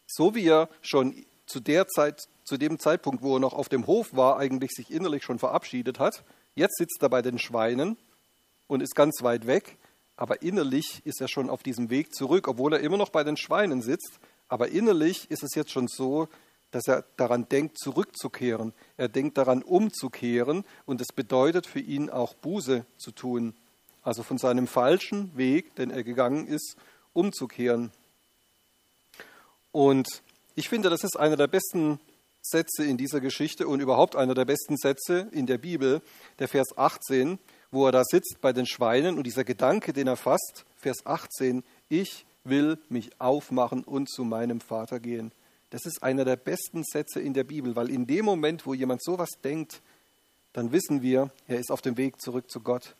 So 0.06 0.34
wie 0.34 0.46
er 0.46 0.70
schon 0.80 1.14
zu 1.44 1.60
der 1.60 1.86
Zeit, 1.88 2.22
zu 2.44 2.56
dem 2.56 2.78
Zeitpunkt, 2.78 3.22
wo 3.22 3.36
er 3.36 3.38
noch 3.38 3.52
auf 3.52 3.68
dem 3.68 3.86
Hof 3.86 4.16
war, 4.16 4.38
eigentlich 4.38 4.70
sich 4.70 4.90
innerlich 4.90 5.22
schon 5.22 5.38
verabschiedet 5.38 5.98
hat, 5.98 6.24
jetzt 6.54 6.78
sitzt 6.78 7.02
er 7.02 7.10
bei 7.10 7.20
den 7.20 7.38
Schweinen 7.38 7.98
und 8.66 8.80
ist 8.80 8.94
ganz 8.94 9.22
weit 9.22 9.46
weg, 9.46 9.76
aber 10.16 10.40
innerlich 10.40 11.04
ist 11.04 11.20
er 11.20 11.28
schon 11.28 11.50
auf 11.50 11.62
diesem 11.62 11.90
Weg 11.90 12.14
zurück, 12.14 12.48
obwohl 12.48 12.72
er 12.72 12.80
immer 12.80 12.96
noch 12.96 13.10
bei 13.10 13.24
den 13.24 13.36
Schweinen 13.36 13.82
sitzt. 13.82 14.20
Aber 14.48 14.68
innerlich 14.68 15.30
ist 15.30 15.42
es 15.42 15.54
jetzt 15.54 15.70
schon 15.70 15.86
so, 15.86 16.30
dass 16.70 16.86
er 16.86 17.04
daran 17.16 17.48
denkt, 17.48 17.78
zurückzukehren. 17.78 18.72
Er 18.96 19.08
denkt 19.08 19.38
daran, 19.38 19.62
umzukehren 19.62 20.64
und 20.86 21.00
es 21.00 21.08
bedeutet 21.08 21.66
für 21.66 21.80
ihn 21.80 22.10
auch 22.10 22.34
Buße 22.34 22.84
zu 22.96 23.10
tun. 23.10 23.54
Also 24.02 24.22
von 24.22 24.38
seinem 24.38 24.66
falschen 24.66 25.36
Weg, 25.36 25.74
den 25.76 25.90
er 25.90 26.02
gegangen 26.02 26.46
ist, 26.46 26.76
umzukehren. 27.12 27.90
Und 29.72 30.22
ich 30.54 30.68
finde, 30.68 30.90
das 30.90 31.04
ist 31.04 31.18
einer 31.18 31.36
der 31.36 31.46
besten 31.46 32.00
Sätze 32.42 32.84
in 32.84 32.96
dieser 32.96 33.20
Geschichte 33.20 33.68
und 33.68 33.80
überhaupt 33.80 34.16
einer 34.16 34.34
der 34.34 34.44
besten 34.44 34.76
Sätze 34.76 35.28
in 35.32 35.46
der 35.46 35.58
Bibel, 35.58 36.00
der 36.38 36.48
Vers 36.48 36.76
18, 36.76 37.38
wo 37.70 37.86
er 37.86 37.92
da 37.92 38.02
sitzt 38.04 38.38
bei 38.40 38.52
den 38.52 38.66
Schweinen 38.66 39.16
und 39.16 39.24
dieser 39.24 39.44
Gedanke, 39.44 39.92
den 39.92 40.06
er 40.06 40.16
fasst, 40.16 40.64
Vers 40.76 41.04
18, 41.04 41.62
ich 41.88 42.24
will 42.44 42.78
mich 42.88 43.20
aufmachen 43.20 43.84
und 43.84 44.08
zu 44.08 44.24
meinem 44.24 44.60
Vater 44.60 44.98
gehen. 44.98 45.32
Das 45.70 45.86
ist 45.86 46.02
einer 46.02 46.24
der 46.24 46.36
besten 46.36 46.82
Sätze 46.84 47.20
in 47.20 47.32
der 47.32 47.44
Bibel, 47.44 47.76
weil 47.76 47.90
in 47.90 48.06
dem 48.06 48.24
Moment, 48.24 48.66
wo 48.66 48.74
jemand 48.74 49.02
sowas 49.02 49.30
denkt, 49.42 49.82
dann 50.52 50.72
wissen 50.72 51.00
wir, 51.02 51.30
er 51.46 51.60
ist 51.60 51.70
auf 51.70 51.80
dem 51.80 51.96
Weg 51.96 52.20
zurück 52.20 52.50
zu 52.50 52.60
Gott. 52.60 52.96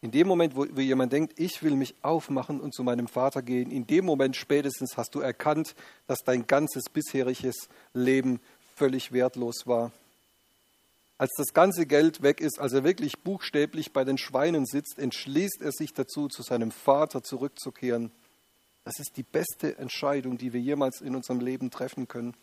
In 0.00 0.10
dem 0.10 0.26
Moment, 0.26 0.56
wo, 0.56 0.64
jemand 0.64 1.12
denkt, 1.12 1.38
ich 1.38 1.62
will 1.62 1.74
mich 1.74 1.94
aufmachen 2.02 2.60
und 2.60 2.74
zu 2.74 2.82
meinem 2.82 3.08
Vater 3.08 3.42
gehen, 3.42 3.70
in 3.70 3.86
dem 3.86 4.04
Moment 4.04 4.36
spätestens 4.36 4.96
hast 4.96 5.14
du 5.14 5.20
erkannt, 5.20 5.74
dass 6.06 6.20
dein 6.24 6.46
ganzes 6.46 6.84
bisheriges 6.90 7.68
Leben 7.92 8.40
völlig 8.74 9.12
wertlos 9.12 9.66
war. 9.66 9.92
Als 11.18 11.32
das 11.36 11.54
ganze 11.54 11.86
Geld 11.86 12.22
weg 12.22 12.40
ist, 12.40 12.60
als 12.60 12.74
er 12.74 12.84
wirklich 12.84 13.18
buchstäblich 13.20 13.92
bei 13.92 14.04
den 14.04 14.18
Schweinen 14.18 14.66
sitzt, 14.66 14.98
entschließt 14.98 15.62
er 15.62 15.72
sich 15.72 15.94
dazu, 15.94 16.28
zu 16.28 16.42
seinem 16.42 16.70
Vater 16.70 17.22
zurückzukehren. 17.22 18.10
Das 18.86 19.00
ist 19.00 19.16
die 19.16 19.24
beste 19.24 19.78
Entscheidung, 19.78 20.38
die 20.38 20.52
wir 20.52 20.60
jemals 20.60 21.00
in 21.00 21.16
unserem 21.16 21.40
Leben 21.40 21.72
treffen 21.72 22.06
können. 22.06 22.34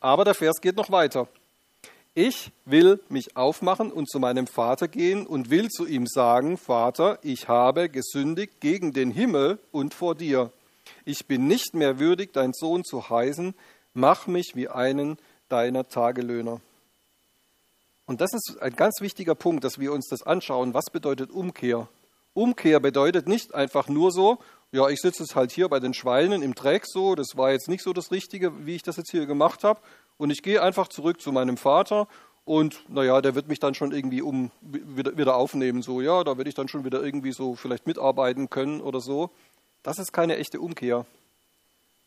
Aber 0.00 0.24
der 0.24 0.34
Vers 0.34 0.60
geht 0.60 0.74
noch 0.74 0.90
weiter. 0.90 1.28
Ich 2.14 2.50
will 2.64 2.98
mich 3.08 3.36
aufmachen 3.36 3.92
und 3.92 4.10
zu 4.10 4.18
meinem 4.18 4.48
Vater 4.48 4.88
gehen 4.88 5.24
und 5.24 5.50
will 5.50 5.68
zu 5.68 5.86
ihm 5.86 6.08
sagen, 6.08 6.58
Vater, 6.58 7.20
ich 7.22 7.46
habe 7.46 7.88
gesündigt 7.88 8.54
gegen 8.58 8.92
den 8.92 9.12
Himmel 9.12 9.60
und 9.70 9.94
vor 9.94 10.16
dir. 10.16 10.50
Ich 11.04 11.26
bin 11.26 11.46
nicht 11.46 11.74
mehr 11.74 12.00
würdig, 12.00 12.32
dein 12.32 12.52
Sohn 12.52 12.82
zu 12.82 13.08
heißen, 13.08 13.54
mach 13.94 14.26
mich 14.26 14.56
wie 14.56 14.66
einen 14.66 15.16
deiner 15.48 15.88
Tagelöhner. 15.88 16.60
Und 18.04 18.20
das 18.20 18.34
ist 18.34 18.60
ein 18.60 18.74
ganz 18.74 19.00
wichtiger 19.00 19.36
Punkt, 19.36 19.62
dass 19.62 19.78
wir 19.78 19.92
uns 19.92 20.08
das 20.08 20.24
anschauen. 20.24 20.74
Was 20.74 20.86
bedeutet 20.90 21.30
Umkehr? 21.30 21.86
Umkehr 22.36 22.80
bedeutet 22.80 23.28
nicht 23.28 23.54
einfach 23.54 23.88
nur 23.88 24.12
so, 24.12 24.38
ja, 24.72 24.88
ich 24.88 25.00
sitze 25.00 25.22
jetzt 25.22 25.34
halt 25.34 25.52
hier 25.52 25.68
bei 25.68 25.80
den 25.80 25.94
Schweinen 25.94 26.42
im 26.42 26.54
Dreck 26.54 26.84
so, 26.86 27.14
das 27.14 27.28
war 27.36 27.52
jetzt 27.52 27.68
nicht 27.68 27.82
so 27.82 27.92
das 27.92 28.10
Richtige, 28.10 28.66
wie 28.66 28.74
ich 28.74 28.82
das 28.82 28.96
jetzt 28.96 29.10
hier 29.10 29.26
gemacht 29.26 29.64
habe. 29.64 29.80
Und 30.18 30.30
ich 30.30 30.42
gehe 30.42 30.62
einfach 30.62 30.88
zurück 30.88 31.20
zu 31.20 31.32
meinem 31.32 31.56
Vater 31.56 32.08
und 32.44 32.84
naja, 32.88 33.20
der 33.20 33.34
wird 33.34 33.48
mich 33.48 33.58
dann 33.58 33.74
schon 33.74 33.92
irgendwie 33.92 34.22
um 34.22 34.50
wieder, 34.60 35.16
wieder 35.16 35.36
aufnehmen, 35.36 35.82
so, 35.82 36.00
ja, 36.00 36.22
da 36.24 36.36
werde 36.36 36.48
ich 36.48 36.54
dann 36.54 36.68
schon 36.68 36.84
wieder 36.84 37.02
irgendwie 37.02 37.32
so 37.32 37.54
vielleicht 37.54 37.86
mitarbeiten 37.86 38.50
können 38.50 38.80
oder 38.80 39.00
so. 39.00 39.30
Das 39.82 39.98
ist 39.98 40.12
keine 40.12 40.36
echte 40.36 40.60
Umkehr. 40.60 41.06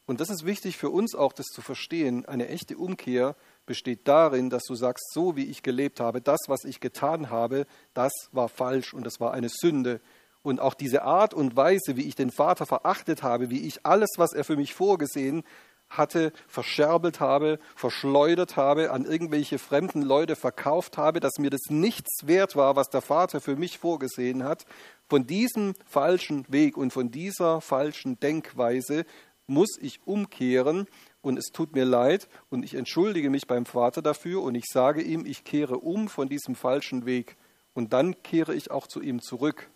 Und 0.05 0.21
das 0.21 0.29
ist 0.29 0.45
wichtig 0.45 0.77
für 0.77 0.89
uns 0.89 1.13
auch, 1.13 1.33
das 1.33 1.45
zu 1.47 1.61
verstehen. 1.61 2.25
Eine 2.25 2.47
echte 2.47 2.77
Umkehr 2.77 3.35
besteht 3.67 4.07
darin, 4.07 4.49
dass 4.49 4.63
du 4.63 4.73
sagst, 4.73 5.13
so 5.13 5.35
wie 5.35 5.45
ich 5.45 5.61
gelebt 5.61 5.99
habe, 5.99 6.19
das, 6.19 6.39
was 6.47 6.63
ich 6.63 6.79
getan 6.79 7.29
habe, 7.29 7.67
das 7.93 8.11
war 8.31 8.49
falsch 8.49 8.93
und 8.93 9.05
das 9.05 9.19
war 9.19 9.33
eine 9.33 9.49
Sünde. 9.49 10.01
Und 10.41 10.59
auch 10.59 10.73
diese 10.73 11.03
Art 11.03 11.33
und 11.33 11.55
Weise, 11.55 11.97
wie 11.97 12.07
ich 12.07 12.15
den 12.15 12.31
Vater 12.31 12.65
verachtet 12.65 13.23
habe, 13.23 13.49
wie 13.49 13.67
ich 13.67 13.85
alles, 13.85 14.09
was 14.17 14.33
er 14.33 14.43
für 14.43 14.55
mich 14.55 14.73
vorgesehen 14.73 15.43
hatte, 15.89 16.31
verscherbelt 16.47 17.19
habe, 17.19 17.59
verschleudert 17.75 18.55
habe, 18.55 18.91
an 18.91 19.05
irgendwelche 19.05 19.57
fremden 19.57 20.01
Leute 20.01 20.35
verkauft 20.35 20.97
habe, 20.97 21.19
dass 21.19 21.39
mir 21.39 21.49
das 21.49 21.69
nichts 21.69 22.27
wert 22.27 22.55
war, 22.55 22.75
was 22.75 22.89
der 22.89 23.01
Vater 23.01 23.41
für 23.41 23.55
mich 23.55 23.79
vorgesehen 23.79 24.43
hat. 24.43 24.65
Von 25.07 25.25
diesem 25.25 25.73
falschen 25.85 26.45
Weg 26.51 26.77
und 26.77 26.93
von 26.93 27.09
dieser 27.09 27.61
falschen 27.61 28.19
Denkweise 28.19 29.05
muss 29.47 29.77
ich 29.81 30.01
umkehren 30.05 30.87
und 31.21 31.37
es 31.37 31.47
tut 31.47 31.73
mir 31.73 31.85
leid 31.85 32.29
und 32.49 32.63
ich 32.63 32.75
entschuldige 32.75 33.31
mich 33.31 33.47
beim 33.47 33.65
Vater 33.65 34.03
dafür 34.03 34.43
und 34.43 34.53
ich 34.53 34.65
sage 34.71 35.01
ihm, 35.01 35.25
ich 35.25 35.43
kehre 35.43 35.79
um 35.79 36.07
von 36.07 36.29
diesem 36.29 36.53
falschen 36.53 37.07
Weg 37.07 37.35
und 37.73 37.93
dann 37.93 38.21
kehre 38.21 38.53
ich 38.53 38.69
auch 38.69 38.85
zu 38.85 39.01
ihm 39.01 39.21
zurück. 39.21 39.69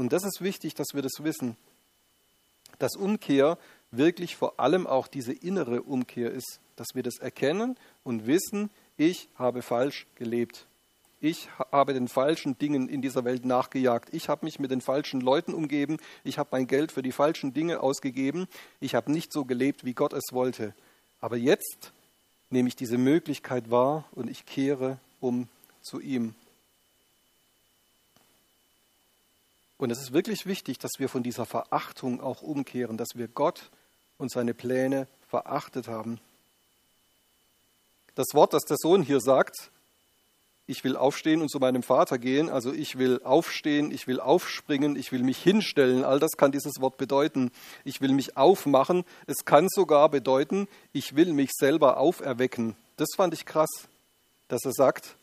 Und 0.00 0.14
das 0.14 0.24
ist 0.24 0.40
wichtig, 0.40 0.74
dass 0.74 0.94
wir 0.94 1.02
das 1.02 1.22
wissen, 1.24 1.58
dass 2.78 2.96
Umkehr 2.96 3.58
wirklich 3.90 4.34
vor 4.34 4.58
allem 4.58 4.86
auch 4.86 5.08
diese 5.08 5.34
innere 5.34 5.82
Umkehr 5.82 6.30
ist, 6.30 6.58
dass 6.76 6.94
wir 6.94 7.02
das 7.02 7.18
erkennen 7.18 7.76
und 8.02 8.26
wissen, 8.26 8.70
ich 8.96 9.28
habe 9.34 9.60
falsch 9.60 10.06
gelebt. 10.14 10.64
Ich 11.20 11.50
habe 11.70 11.92
den 11.92 12.08
falschen 12.08 12.56
Dingen 12.56 12.88
in 12.88 13.02
dieser 13.02 13.26
Welt 13.26 13.44
nachgejagt. 13.44 14.08
Ich 14.14 14.30
habe 14.30 14.46
mich 14.46 14.58
mit 14.58 14.70
den 14.70 14.80
falschen 14.80 15.20
Leuten 15.20 15.52
umgeben. 15.52 15.98
Ich 16.24 16.38
habe 16.38 16.48
mein 16.52 16.66
Geld 16.66 16.92
für 16.92 17.02
die 17.02 17.12
falschen 17.12 17.52
Dinge 17.52 17.80
ausgegeben. 17.80 18.48
Ich 18.80 18.94
habe 18.94 19.12
nicht 19.12 19.34
so 19.34 19.44
gelebt, 19.44 19.84
wie 19.84 19.92
Gott 19.92 20.14
es 20.14 20.32
wollte. 20.32 20.74
Aber 21.20 21.36
jetzt 21.36 21.92
nehme 22.48 22.68
ich 22.68 22.74
diese 22.74 22.96
Möglichkeit 22.96 23.70
wahr 23.70 24.06
und 24.12 24.30
ich 24.30 24.46
kehre 24.46 24.98
um 25.20 25.46
zu 25.82 26.00
ihm. 26.00 26.34
Und 29.80 29.90
es 29.90 29.98
ist 29.98 30.12
wirklich 30.12 30.44
wichtig, 30.44 30.78
dass 30.78 30.90
wir 30.98 31.08
von 31.08 31.22
dieser 31.22 31.46
Verachtung 31.46 32.20
auch 32.20 32.42
umkehren, 32.42 32.98
dass 32.98 33.14
wir 33.14 33.28
Gott 33.28 33.70
und 34.18 34.30
seine 34.30 34.52
Pläne 34.52 35.06
verachtet 35.26 35.88
haben. 35.88 36.20
Das 38.14 38.26
Wort, 38.34 38.52
das 38.52 38.64
der 38.64 38.76
Sohn 38.76 39.00
hier 39.00 39.20
sagt, 39.22 39.70
ich 40.66 40.84
will 40.84 40.98
aufstehen 40.98 41.40
und 41.40 41.50
zu 41.50 41.60
meinem 41.60 41.82
Vater 41.82 42.18
gehen, 42.18 42.50
also 42.50 42.74
ich 42.74 42.98
will 42.98 43.22
aufstehen, 43.24 43.90
ich 43.90 44.06
will 44.06 44.20
aufspringen, 44.20 44.96
ich 44.96 45.12
will 45.12 45.22
mich 45.22 45.38
hinstellen, 45.42 46.04
all 46.04 46.20
das 46.20 46.32
kann 46.36 46.52
dieses 46.52 46.78
Wort 46.80 46.98
bedeuten. 46.98 47.50
Ich 47.82 48.02
will 48.02 48.12
mich 48.12 48.36
aufmachen, 48.36 49.04
es 49.26 49.46
kann 49.46 49.66
sogar 49.70 50.10
bedeuten, 50.10 50.68
ich 50.92 51.16
will 51.16 51.32
mich 51.32 51.52
selber 51.58 51.96
auferwecken. 51.96 52.76
Das 52.98 53.08
fand 53.16 53.32
ich 53.32 53.46
krass, 53.46 53.88
dass 54.48 54.62
er 54.66 54.72
sagt, 54.72 55.16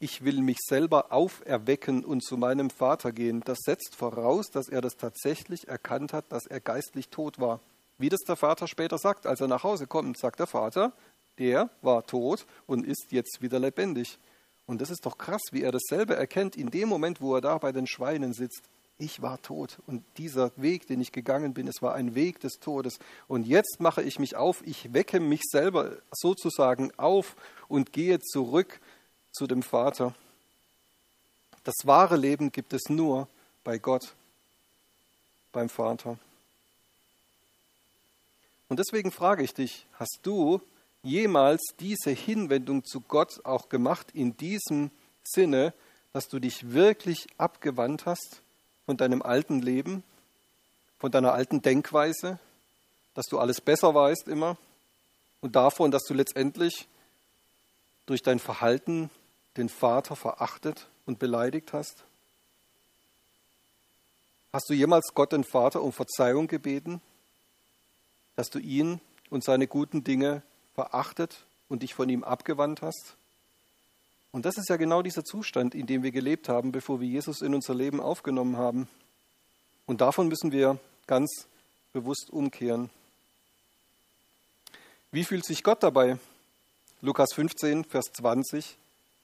ich 0.00 0.24
will 0.24 0.40
mich 0.42 0.58
selber 0.60 1.12
auferwecken 1.12 2.04
und 2.04 2.22
zu 2.22 2.36
meinem 2.36 2.70
Vater 2.70 3.12
gehen. 3.12 3.42
Das 3.44 3.58
setzt 3.64 3.96
voraus, 3.96 4.50
dass 4.50 4.68
er 4.68 4.80
das 4.80 4.96
tatsächlich 4.96 5.66
erkannt 5.66 6.12
hat, 6.12 6.30
dass 6.30 6.46
er 6.46 6.60
geistlich 6.60 7.08
tot 7.08 7.40
war. 7.40 7.60
Wie 7.98 8.08
das 8.08 8.20
der 8.20 8.36
Vater 8.36 8.68
später 8.68 8.98
sagt, 8.98 9.26
als 9.26 9.40
er 9.40 9.48
nach 9.48 9.64
Hause 9.64 9.88
kommt, 9.88 10.16
sagt 10.16 10.38
der 10.38 10.46
Vater, 10.46 10.92
der 11.38 11.70
war 11.82 12.06
tot 12.06 12.46
und 12.66 12.86
ist 12.86 13.10
jetzt 13.10 13.42
wieder 13.42 13.58
lebendig. 13.58 14.18
Und 14.66 14.80
das 14.80 14.90
ist 14.90 15.04
doch 15.04 15.18
krass, 15.18 15.42
wie 15.50 15.62
er 15.62 15.72
dasselbe 15.72 16.14
erkennt 16.14 16.56
in 16.56 16.70
dem 16.70 16.88
Moment, 16.88 17.20
wo 17.20 17.34
er 17.34 17.40
da 17.40 17.58
bei 17.58 17.72
den 17.72 17.86
Schweinen 17.86 18.34
sitzt. 18.34 18.68
Ich 18.98 19.22
war 19.22 19.40
tot 19.40 19.78
und 19.86 20.04
dieser 20.16 20.50
Weg, 20.56 20.88
den 20.88 21.00
ich 21.00 21.12
gegangen 21.12 21.54
bin, 21.54 21.68
es 21.68 21.82
war 21.82 21.94
ein 21.94 22.16
Weg 22.16 22.40
des 22.40 22.54
Todes. 22.54 22.98
Und 23.28 23.46
jetzt 23.46 23.78
mache 23.78 24.02
ich 24.02 24.18
mich 24.18 24.36
auf, 24.36 24.60
ich 24.66 24.92
wecke 24.92 25.20
mich 25.20 25.42
selber 25.44 25.96
sozusagen 26.10 26.92
auf 26.96 27.36
und 27.68 27.92
gehe 27.92 28.18
zurück 28.18 28.80
zu 29.38 29.46
dem 29.46 29.62
Vater. 29.62 30.14
Das 31.62 31.76
wahre 31.84 32.16
Leben 32.16 32.50
gibt 32.50 32.72
es 32.72 32.88
nur 32.88 33.28
bei 33.62 33.78
Gott, 33.78 34.14
beim 35.52 35.68
Vater. 35.68 36.18
Und 38.68 38.80
deswegen 38.80 39.12
frage 39.12 39.44
ich 39.44 39.54
dich, 39.54 39.86
hast 39.92 40.18
du 40.24 40.60
jemals 41.04 41.62
diese 41.78 42.10
Hinwendung 42.10 42.84
zu 42.84 43.00
Gott 43.00 43.44
auch 43.44 43.68
gemacht 43.68 44.08
in 44.12 44.36
diesem 44.36 44.90
Sinne, 45.22 45.72
dass 46.12 46.26
du 46.26 46.40
dich 46.40 46.72
wirklich 46.72 47.28
abgewandt 47.38 48.06
hast 48.06 48.42
von 48.86 48.96
deinem 48.96 49.22
alten 49.22 49.62
Leben, 49.62 50.02
von 50.98 51.12
deiner 51.12 51.32
alten 51.32 51.62
Denkweise, 51.62 52.40
dass 53.14 53.26
du 53.26 53.38
alles 53.38 53.60
besser 53.60 53.94
weißt 53.94 54.26
immer 54.26 54.58
und 55.40 55.54
davon, 55.54 55.92
dass 55.92 56.02
du 56.02 56.14
letztendlich 56.14 56.88
durch 58.06 58.22
dein 58.22 58.40
Verhalten 58.40 59.10
den 59.58 59.68
Vater 59.68 60.16
verachtet 60.16 60.88
und 61.04 61.18
beleidigt 61.18 61.72
hast? 61.72 62.04
Hast 64.52 64.70
du 64.70 64.74
jemals 64.74 65.12
Gott 65.14 65.32
den 65.32 65.44
Vater 65.44 65.82
um 65.82 65.92
Verzeihung 65.92 66.46
gebeten, 66.46 67.02
dass 68.36 68.48
du 68.48 68.58
ihn 68.58 69.00
und 69.28 69.44
seine 69.44 69.66
guten 69.66 70.04
Dinge 70.04 70.42
verachtet 70.74 71.44
und 71.68 71.82
dich 71.82 71.94
von 71.94 72.08
ihm 72.08 72.24
abgewandt 72.24 72.80
hast? 72.80 73.16
Und 74.30 74.46
das 74.46 74.56
ist 74.56 74.68
ja 74.68 74.76
genau 74.76 75.02
dieser 75.02 75.24
Zustand, 75.24 75.74
in 75.74 75.86
dem 75.86 76.02
wir 76.02 76.12
gelebt 76.12 76.48
haben, 76.48 76.72
bevor 76.72 77.00
wir 77.00 77.08
Jesus 77.08 77.42
in 77.42 77.54
unser 77.54 77.74
Leben 77.74 78.00
aufgenommen 78.00 78.56
haben. 78.56 78.88
Und 79.86 80.00
davon 80.00 80.28
müssen 80.28 80.52
wir 80.52 80.78
ganz 81.06 81.46
bewusst 81.92 82.30
umkehren. 82.30 82.90
Wie 85.10 85.24
fühlt 85.24 85.44
sich 85.44 85.62
Gott 85.64 85.82
dabei? 85.82 86.18
Lukas 87.00 87.32
15, 87.34 87.84
Vers 87.84 88.06
20. 88.12 88.76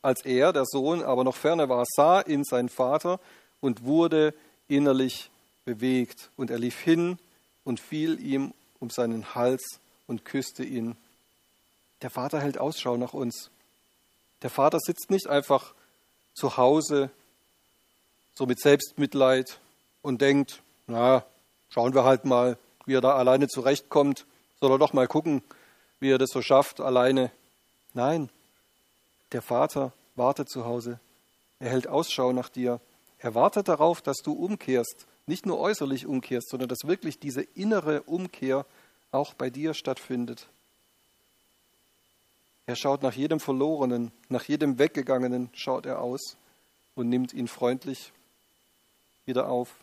Als 0.04 0.22
er, 0.26 0.52
der 0.52 0.66
Sohn, 0.66 1.02
aber 1.02 1.24
noch 1.24 1.34
ferne 1.34 1.70
war, 1.70 1.86
sah 1.86 2.20
ihn 2.20 2.44
sein 2.44 2.68
Vater 2.68 3.20
und 3.62 3.84
wurde 3.84 4.34
innerlich 4.68 5.30
bewegt. 5.64 6.28
Und 6.36 6.50
er 6.50 6.58
lief 6.58 6.78
hin 6.78 7.18
und 7.64 7.80
fiel 7.80 8.20
ihm 8.20 8.52
um 8.80 8.90
seinen 8.90 9.34
Hals 9.34 9.80
und 10.06 10.26
küsste 10.26 10.62
ihn. 10.62 10.94
Der 12.02 12.10
Vater 12.10 12.38
hält 12.38 12.58
Ausschau 12.58 12.98
nach 12.98 13.14
uns. 13.14 13.48
Der 14.42 14.50
Vater 14.50 14.78
sitzt 14.78 15.10
nicht 15.10 15.26
einfach 15.26 15.72
zu 16.34 16.58
Hause, 16.58 17.08
so 18.34 18.44
mit 18.44 18.60
Selbstmitleid 18.60 19.58
und 20.02 20.20
denkt, 20.20 20.60
na, 20.86 21.24
schauen 21.70 21.94
wir 21.94 22.04
halt 22.04 22.26
mal, 22.26 22.58
wie 22.84 22.92
er 22.92 23.00
da 23.00 23.16
alleine 23.16 23.48
zurechtkommt. 23.48 24.26
Soll 24.60 24.70
er 24.70 24.78
doch 24.78 24.92
mal 24.92 25.08
gucken, 25.08 25.42
wie 25.98 26.10
er 26.10 26.18
das 26.18 26.28
so 26.28 26.42
schafft, 26.42 26.82
alleine. 26.82 27.30
Nein, 27.94 28.28
der 29.34 29.42
Vater 29.42 29.92
wartet 30.14 30.48
zu 30.48 30.64
Hause. 30.64 31.00
Er 31.58 31.70
hält 31.70 31.88
Ausschau 31.88 32.32
nach 32.32 32.48
dir. 32.48 32.80
Er 33.18 33.34
wartet 33.34 33.68
darauf, 33.68 34.00
dass 34.00 34.18
du 34.18 34.32
umkehrst. 34.32 35.06
Nicht 35.26 35.44
nur 35.44 35.58
äußerlich 35.58 36.06
umkehrst, 36.06 36.48
sondern 36.48 36.68
dass 36.68 36.84
wirklich 36.84 37.18
diese 37.18 37.42
innere 37.42 38.02
Umkehr 38.02 38.64
auch 39.10 39.34
bei 39.34 39.50
dir 39.50 39.74
stattfindet. 39.74 40.48
Er 42.66 42.76
schaut 42.76 43.02
nach 43.02 43.14
jedem 43.14 43.40
Verlorenen, 43.40 44.12
nach 44.28 44.44
jedem 44.44 44.78
Weggegangenen, 44.78 45.50
schaut 45.52 45.84
er 45.84 46.00
aus 46.00 46.36
und 46.94 47.08
nimmt 47.08 47.32
ihn 47.32 47.48
freundlich 47.48 48.12
wieder 49.26 49.48
auf. 49.48 49.74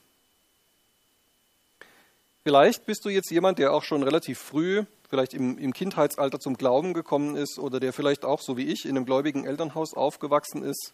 Vielleicht 2.43 2.85
bist 2.85 3.05
du 3.05 3.09
jetzt 3.09 3.29
jemand, 3.31 3.59
der 3.59 3.73
auch 3.73 3.83
schon 3.83 4.03
relativ 4.03 4.39
früh, 4.39 4.83
vielleicht 5.09 5.33
im, 5.33 5.57
im, 5.57 5.73
Kindheitsalter 5.73 6.39
zum 6.39 6.57
Glauben 6.57 6.93
gekommen 6.93 7.35
ist 7.35 7.59
oder 7.59 7.79
der 7.79 7.93
vielleicht 7.93 8.25
auch, 8.25 8.41
so 8.41 8.57
wie 8.57 8.65
ich, 8.65 8.85
in 8.85 8.95
einem 8.95 9.05
gläubigen 9.05 9.45
Elternhaus 9.45 9.93
aufgewachsen 9.93 10.63
ist 10.63 10.93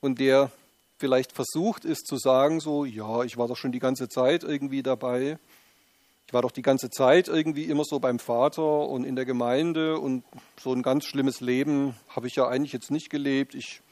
und 0.00 0.20
der 0.20 0.50
vielleicht 0.98 1.32
versucht 1.32 1.84
ist 1.84 2.06
zu 2.06 2.16
sagen, 2.16 2.60
so, 2.60 2.84
ja, 2.84 3.24
ich 3.24 3.36
war 3.36 3.48
doch 3.48 3.56
schon 3.56 3.72
die 3.72 3.78
ganze 3.78 4.08
Zeit 4.08 4.44
irgendwie 4.44 4.82
dabei 4.82 5.38
ich 6.30 6.34
war 6.34 6.42
doch 6.42 6.52
die 6.52 6.62
ganze 6.62 6.90
Zeit 6.90 7.26
irgendwie 7.26 7.64
immer 7.64 7.82
so 7.84 7.98
beim 7.98 8.20
Vater 8.20 8.88
und 8.88 9.02
in 9.02 9.16
der 9.16 9.24
Gemeinde 9.24 9.98
und 9.98 10.22
so 10.60 10.72
ein 10.72 10.80
ganz 10.80 11.04
schlimmes 11.04 11.40
Leben 11.40 11.96
habe 12.08 12.28
ich 12.28 12.36
ja 12.36 12.46
eigentlich 12.46 12.72
jetzt 12.72 12.92
nicht 12.92 13.10
gelebt. 13.10 13.56
Ich 13.56 13.82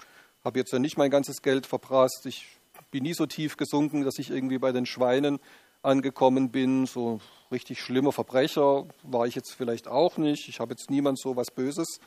habe 0.44 0.60
jetzt 0.60 0.72
ja 0.72 0.78
nicht 0.78 0.96
mein 0.96 1.10
ganzes 1.10 1.42
Geld 1.42 1.66
verprasst. 1.66 2.26
Ich 2.26 2.46
bin 2.92 3.02
nie 3.02 3.12
so 3.12 3.26
tief 3.26 3.56
gesunken, 3.56 4.04
dass 4.04 4.20
ich 4.20 4.30
irgendwie 4.30 4.58
bei 4.58 4.70
den 4.70 4.86
Schweinen 4.86 5.40
angekommen 5.82 6.50
bin. 6.50 6.86
So 6.86 7.20
richtig 7.50 7.80
schlimmer 7.80 8.12
Verbrecher 8.12 8.86
war 9.02 9.26
ich 9.26 9.34
jetzt 9.34 9.54
vielleicht 9.54 9.88
auch 9.88 10.16
nicht. 10.16 10.48
Ich 10.48 10.60
habe 10.60 10.72
jetzt 10.72 10.90
niemand 10.90 11.18
so 11.20 11.36
was 11.36 11.50
Böses 11.50 12.00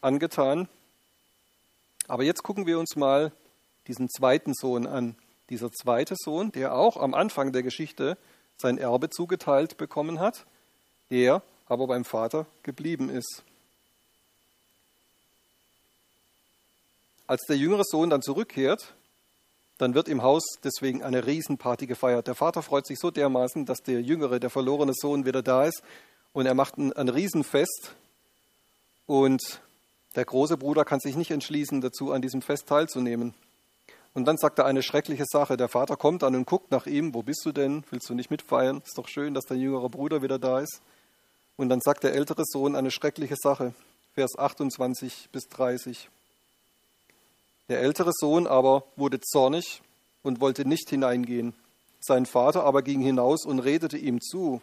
angetan. 0.00 0.68
Aber 2.08 2.22
jetzt 2.22 2.42
gucken 2.42 2.66
wir 2.66 2.78
uns 2.78 2.96
mal 2.96 3.32
diesen 3.88 4.08
zweiten 4.08 4.54
Sohn 4.54 4.86
an. 4.86 5.16
Dieser 5.50 5.70
zweite 5.70 6.14
Sohn, 6.16 6.50
der 6.52 6.74
auch 6.74 6.96
am 6.96 7.14
Anfang 7.14 7.52
der 7.52 7.62
Geschichte 7.62 8.16
sein 8.56 8.78
Erbe 8.78 9.10
zugeteilt 9.10 9.76
bekommen 9.76 10.18
hat, 10.18 10.46
er 11.10 11.42
aber 11.66 11.86
beim 11.86 12.04
Vater 12.04 12.46
geblieben 12.62 13.10
ist. 13.10 13.42
Als 17.26 17.42
der 17.48 17.56
jüngere 17.56 17.84
Sohn 17.84 18.10
dann 18.10 18.22
zurückkehrt, 18.22 18.94
dann 19.78 19.94
wird 19.94 20.08
im 20.08 20.22
Haus 20.22 20.42
deswegen 20.64 21.02
eine 21.02 21.26
Riesenparty 21.26 21.86
gefeiert. 21.86 22.26
Der 22.26 22.34
Vater 22.34 22.62
freut 22.62 22.86
sich 22.86 22.98
so 22.98 23.10
dermaßen, 23.10 23.66
dass 23.66 23.78
der 23.82 24.00
jüngere, 24.00 24.40
der 24.40 24.50
verlorene 24.50 24.92
Sohn 24.94 25.26
wieder 25.26 25.42
da 25.42 25.64
ist 25.64 25.82
und 26.32 26.46
er 26.46 26.54
macht 26.54 26.78
ein, 26.78 26.92
ein 26.94 27.08
Riesenfest 27.08 27.94
und 29.06 29.60
der 30.16 30.24
große 30.24 30.56
Bruder 30.56 30.84
kann 30.84 31.00
sich 31.00 31.14
nicht 31.14 31.30
entschließen, 31.30 31.80
dazu 31.80 32.12
an 32.12 32.22
diesem 32.22 32.40
Fest 32.40 32.66
teilzunehmen. 32.66 33.34
Und 34.14 34.24
dann 34.24 34.38
sagt 34.38 34.58
er 34.58 34.64
eine 34.64 34.82
schreckliche 34.82 35.26
Sache. 35.26 35.58
Der 35.58 35.68
Vater 35.68 35.96
kommt 35.96 36.24
an 36.24 36.34
und 36.34 36.46
guckt 36.46 36.70
nach 36.70 36.86
ihm. 36.86 37.12
Wo 37.12 37.22
bist 37.22 37.42
du 37.44 37.52
denn? 37.52 37.84
Willst 37.90 38.08
du 38.08 38.14
nicht 38.14 38.30
mitfeiern? 38.30 38.80
Ist 38.82 38.96
doch 38.96 39.08
schön, 39.08 39.34
dass 39.34 39.44
dein 39.44 39.60
jüngerer 39.60 39.90
Bruder 39.90 40.22
wieder 40.22 40.38
da 40.38 40.60
ist. 40.60 40.80
Und 41.56 41.68
dann 41.68 41.82
sagt 41.82 42.02
der 42.02 42.14
ältere 42.14 42.44
Sohn 42.46 42.76
eine 42.76 42.90
schreckliche 42.90 43.36
Sache. 43.36 43.74
Vers 44.14 44.38
28 44.38 45.28
bis 45.32 45.48
30. 45.48 46.08
Der 47.68 47.80
ältere 47.80 48.12
Sohn 48.12 48.46
aber 48.46 48.84
wurde 48.96 49.20
zornig 49.20 49.82
und 50.22 50.40
wollte 50.40 50.66
nicht 50.66 50.88
hineingehen. 50.90 51.54
Sein 52.00 52.26
Vater 52.26 52.64
aber 52.64 52.82
ging 52.82 53.00
hinaus 53.00 53.44
und 53.44 53.58
redete 53.58 53.98
ihm 53.98 54.20
zu. 54.20 54.60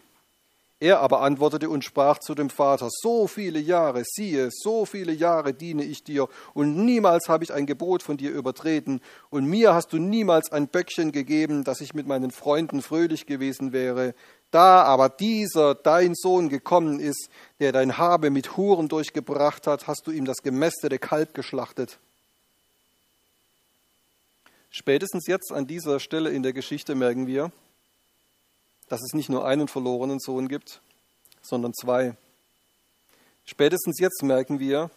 Er 0.80 1.00
aber 1.00 1.20
antwortete 1.20 1.68
und 1.68 1.84
sprach 1.84 2.18
zu 2.18 2.34
dem 2.34 2.50
Vater, 2.50 2.88
so 2.90 3.26
viele 3.26 3.58
Jahre, 3.58 4.02
siehe, 4.04 4.48
so 4.50 4.84
viele 4.84 5.12
Jahre 5.12 5.54
diene 5.54 5.84
ich 5.84 6.04
dir, 6.04 6.28
und 6.52 6.76
niemals 6.76 7.28
habe 7.28 7.44
ich 7.44 7.52
ein 7.52 7.64
Gebot 7.64 8.02
von 8.02 8.16
dir 8.16 8.32
übertreten, 8.32 9.00
und 9.30 9.46
mir 9.46 9.72
hast 9.72 9.92
du 9.92 9.98
niemals 9.98 10.50
ein 10.52 10.68
Böckchen 10.68 11.12
gegeben, 11.12 11.64
dass 11.64 11.80
ich 11.80 11.94
mit 11.94 12.06
meinen 12.06 12.32
Freunden 12.32 12.82
fröhlich 12.82 13.24
gewesen 13.24 13.72
wäre. 13.72 14.14
Da 14.50 14.82
aber 14.82 15.08
dieser, 15.08 15.74
dein 15.74 16.14
Sohn, 16.14 16.48
gekommen 16.48 17.00
ist, 17.00 17.28
der 17.60 17.72
dein 17.72 17.96
Habe 17.96 18.30
mit 18.30 18.56
Huren 18.56 18.88
durchgebracht 18.88 19.66
hat, 19.66 19.86
hast 19.86 20.06
du 20.06 20.10
ihm 20.10 20.24
das 20.24 20.42
gemästete 20.42 20.98
Kalb 20.98 21.34
geschlachtet. 21.34 21.98
Spätestens 24.76 25.28
jetzt 25.28 25.52
an 25.52 25.68
dieser 25.68 26.00
Stelle 26.00 26.30
in 26.30 26.42
der 26.42 26.52
Geschichte 26.52 26.96
merken 26.96 27.28
wir, 27.28 27.52
dass 28.88 29.04
es 29.04 29.14
nicht 29.14 29.28
nur 29.28 29.46
einen 29.46 29.68
verlorenen 29.68 30.18
Sohn 30.18 30.48
gibt, 30.48 30.82
sondern 31.42 31.72
zwei. 31.74 32.16
Spätestens 33.44 34.00
jetzt 34.00 34.24
merken 34.24 34.58
wir, 34.58 34.90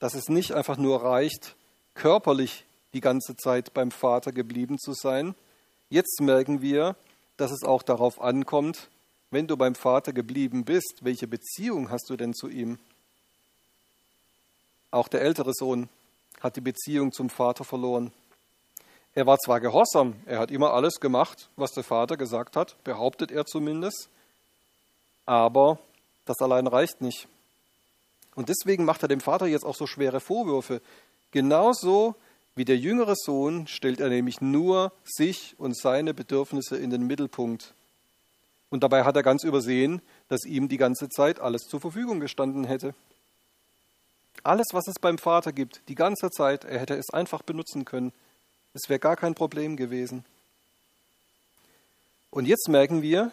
dass 0.00 0.12
es 0.12 0.28
nicht 0.28 0.52
einfach 0.52 0.76
nur 0.76 1.02
reicht, 1.02 1.56
körperlich 1.94 2.66
die 2.92 3.00
ganze 3.00 3.38
Zeit 3.38 3.72
beim 3.72 3.90
Vater 3.90 4.32
geblieben 4.32 4.78
zu 4.78 4.92
sein. 4.92 5.34
Jetzt 5.88 6.20
merken 6.20 6.60
wir, 6.60 6.94
dass 7.38 7.52
es 7.52 7.62
auch 7.62 7.82
darauf 7.82 8.20
ankommt, 8.20 8.90
wenn 9.30 9.46
du 9.46 9.56
beim 9.56 9.76
Vater 9.76 10.12
geblieben 10.12 10.66
bist, 10.66 10.98
welche 11.00 11.26
Beziehung 11.26 11.88
hast 11.90 12.10
du 12.10 12.18
denn 12.18 12.34
zu 12.34 12.50
ihm? 12.50 12.78
Auch 14.90 15.08
der 15.08 15.22
ältere 15.22 15.54
Sohn 15.54 15.88
hat 16.40 16.56
die 16.56 16.60
Beziehung 16.60 17.12
zum 17.12 17.30
Vater 17.30 17.64
verloren. 17.64 18.12
Er 19.14 19.26
war 19.26 19.38
zwar 19.38 19.60
gehorsam, 19.60 20.14
er 20.26 20.40
hat 20.40 20.50
immer 20.50 20.72
alles 20.72 20.98
gemacht, 20.98 21.48
was 21.56 21.72
der 21.72 21.84
Vater 21.84 22.16
gesagt 22.16 22.56
hat, 22.56 22.82
behauptet 22.82 23.30
er 23.30 23.46
zumindest, 23.46 24.08
aber 25.24 25.78
das 26.24 26.38
allein 26.40 26.66
reicht 26.66 27.00
nicht. 27.00 27.28
Und 28.34 28.48
deswegen 28.48 28.84
macht 28.84 29.02
er 29.02 29.08
dem 29.08 29.20
Vater 29.20 29.46
jetzt 29.46 29.64
auch 29.64 29.76
so 29.76 29.86
schwere 29.86 30.18
Vorwürfe. 30.18 30.82
Genauso 31.30 32.16
wie 32.56 32.64
der 32.64 32.76
jüngere 32.76 33.14
Sohn 33.16 33.66
stellt 33.66 34.00
er 34.00 34.08
nämlich 34.08 34.40
nur 34.40 34.92
sich 35.04 35.54
und 35.58 35.76
seine 35.76 36.14
Bedürfnisse 36.14 36.76
in 36.76 36.90
den 36.90 37.06
Mittelpunkt. 37.06 37.74
Und 38.70 38.82
dabei 38.82 39.04
hat 39.04 39.14
er 39.14 39.22
ganz 39.22 39.44
übersehen, 39.44 40.02
dass 40.28 40.44
ihm 40.44 40.68
die 40.68 40.76
ganze 40.76 41.08
Zeit 41.08 41.38
alles 41.38 41.62
zur 41.62 41.80
Verfügung 41.80 42.18
gestanden 42.18 42.64
hätte. 42.64 42.94
Alles, 44.42 44.66
was 44.72 44.88
es 44.88 44.98
beim 45.00 45.18
Vater 45.18 45.52
gibt, 45.52 45.82
die 45.88 45.94
ganze 45.94 46.30
Zeit, 46.30 46.64
er 46.64 46.80
hätte 46.80 46.94
es 46.94 47.10
einfach 47.10 47.42
benutzen 47.42 47.84
können. 47.84 48.12
Es 48.74 48.88
wäre 48.88 48.98
gar 48.98 49.16
kein 49.16 49.34
Problem 49.34 49.76
gewesen. 49.76 50.24
Und 52.30 52.46
jetzt 52.46 52.68
merken 52.68 53.02
wir, 53.02 53.30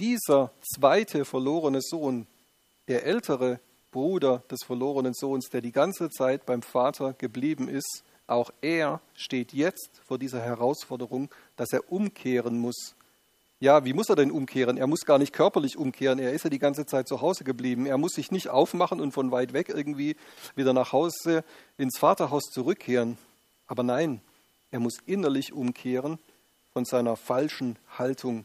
dieser 0.00 0.50
zweite 0.74 1.24
verlorene 1.24 1.80
Sohn, 1.80 2.26
der 2.88 3.06
ältere 3.06 3.60
Bruder 3.92 4.42
des 4.50 4.64
verlorenen 4.64 5.14
Sohns, 5.14 5.48
der 5.48 5.60
die 5.60 5.72
ganze 5.72 6.10
Zeit 6.10 6.44
beim 6.44 6.62
Vater 6.62 7.12
geblieben 7.12 7.68
ist, 7.68 8.02
auch 8.26 8.50
er 8.60 9.00
steht 9.14 9.52
jetzt 9.52 10.00
vor 10.04 10.18
dieser 10.18 10.40
Herausforderung, 10.40 11.30
dass 11.54 11.72
er 11.72 11.92
umkehren 11.92 12.58
muss. 12.58 12.96
Ja, 13.60 13.84
wie 13.84 13.92
muss 13.92 14.08
er 14.10 14.16
denn 14.16 14.32
umkehren? 14.32 14.76
Er 14.76 14.88
muss 14.88 15.06
gar 15.06 15.18
nicht 15.18 15.32
körperlich 15.32 15.76
umkehren. 15.78 16.18
Er 16.18 16.32
ist 16.32 16.42
ja 16.42 16.50
die 16.50 16.58
ganze 16.58 16.84
Zeit 16.86 17.06
zu 17.08 17.20
Hause 17.20 17.44
geblieben. 17.44 17.86
Er 17.86 17.96
muss 17.96 18.12
sich 18.14 18.32
nicht 18.32 18.50
aufmachen 18.50 19.00
und 19.00 19.12
von 19.12 19.30
weit 19.30 19.52
weg 19.52 19.68
irgendwie 19.68 20.16
wieder 20.56 20.72
nach 20.72 20.92
Hause 20.92 21.44
ins 21.78 21.98
Vaterhaus 21.98 22.42
zurückkehren. 22.50 23.16
Aber 23.66 23.84
nein, 23.84 24.20
er 24.70 24.80
muss 24.80 24.98
innerlich 25.06 25.52
umkehren 25.52 26.18
von 26.72 26.84
seiner 26.84 27.16
falschen 27.16 27.78
Haltung. 27.98 28.44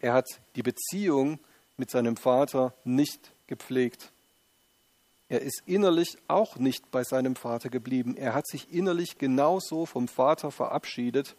Er 0.00 0.14
hat 0.14 0.26
die 0.56 0.62
Beziehung 0.62 1.38
mit 1.76 1.90
seinem 1.90 2.16
Vater 2.16 2.74
nicht 2.84 3.30
gepflegt. 3.46 4.10
Er 5.28 5.40
ist 5.40 5.62
innerlich 5.64 6.18
auch 6.28 6.56
nicht 6.56 6.90
bei 6.90 7.04
seinem 7.04 7.36
Vater 7.36 7.70
geblieben. 7.70 8.16
Er 8.16 8.34
hat 8.34 8.46
sich 8.46 8.72
innerlich 8.72 9.18
genauso 9.18 9.86
vom 9.86 10.08
Vater 10.08 10.50
verabschiedet 10.50 11.36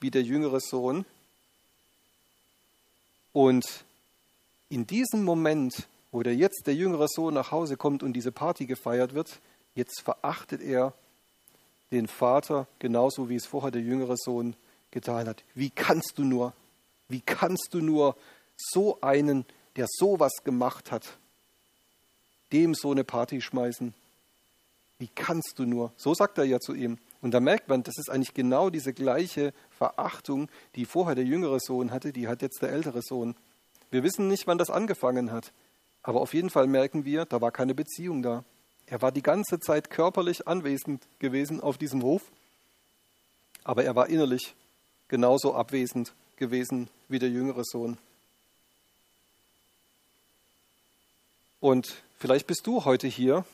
wie 0.00 0.10
der 0.10 0.22
jüngere 0.22 0.60
Sohn. 0.60 1.04
Und 3.32 3.84
in 4.68 4.86
diesem 4.86 5.24
Moment, 5.24 5.88
wo 6.12 6.22
der 6.22 6.36
jetzt 6.36 6.66
der 6.66 6.74
jüngere 6.74 7.08
Sohn 7.08 7.34
nach 7.34 7.50
Hause 7.50 7.76
kommt 7.76 8.02
und 8.02 8.12
diese 8.12 8.30
Party 8.30 8.66
gefeiert 8.66 9.14
wird, 9.14 9.40
jetzt 9.74 10.02
verachtet 10.02 10.62
er 10.62 10.92
den 11.90 12.06
Vater 12.06 12.66
genauso 12.78 13.28
wie 13.28 13.36
es 13.36 13.46
vorher 13.46 13.70
der 13.70 13.82
jüngere 13.82 14.16
Sohn 14.16 14.56
getan 14.90 15.28
hat. 15.28 15.44
Wie 15.54 15.70
kannst 15.70 16.14
du 16.16 16.24
nur, 16.24 16.52
wie 17.08 17.20
kannst 17.20 17.68
du 17.72 17.80
nur 17.80 18.16
so 18.56 19.00
einen, 19.00 19.44
der 19.76 19.86
sowas 19.88 20.32
gemacht 20.44 20.92
hat, 20.92 21.18
dem 22.52 22.74
so 22.74 22.92
eine 22.92 23.04
Party 23.04 23.40
schmeißen. 23.40 23.94
Wie 24.98 25.08
kannst 25.08 25.54
du 25.56 25.64
nur? 25.64 25.92
So 25.96 26.14
sagt 26.14 26.38
er 26.38 26.44
ja 26.44 26.60
zu 26.60 26.74
ihm. 26.74 26.98
Und 27.20 27.32
da 27.32 27.40
merkt 27.40 27.68
man, 27.68 27.82
das 27.82 27.98
ist 27.98 28.10
eigentlich 28.10 28.34
genau 28.34 28.70
diese 28.70 28.92
gleiche 28.92 29.52
Verachtung, 29.70 30.48
die 30.76 30.84
vorher 30.84 31.14
der 31.14 31.24
jüngere 31.24 31.58
Sohn 31.58 31.90
hatte, 31.90 32.12
die 32.12 32.28
hat 32.28 32.42
jetzt 32.42 32.62
der 32.62 32.70
ältere 32.70 33.02
Sohn. 33.02 33.34
Wir 33.90 34.02
wissen 34.02 34.28
nicht, 34.28 34.46
wann 34.46 34.58
das 34.58 34.70
angefangen 34.70 35.32
hat. 35.32 35.52
Aber 36.02 36.20
auf 36.20 36.34
jeden 36.34 36.50
Fall 36.50 36.66
merken 36.66 37.04
wir, 37.04 37.24
da 37.24 37.40
war 37.40 37.50
keine 37.50 37.74
Beziehung 37.74 38.22
da. 38.22 38.44
Er 38.94 39.02
war 39.02 39.10
die 39.10 39.22
ganze 39.22 39.58
Zeit 39.58 39.90
körperlich 39.90 40.46
anwesend 40.46 41.02
gewesen 41.18 41.60
auf 41.60 41.76
diesem 41.78 42.04
Hof, 42.04 42.22
aber 43.64 43.82
er 43.82 43.96
war 43.96 44.08
innerlich 44.08 44.54
genauso 45.08 45.52
abwesend 45.52 46.12
gewesen 46.36 46.88
wie 47.08 47.18
der 47.18 47.28
jüngere 47.28 47.64
Sohn. 47.64 47.98
Und 51.58 52.04
vielleicht 52.20 52.46
bist 52.46 52.68
du 52.68 52.84
heute 52.84 53.08
hier 53.08 53.44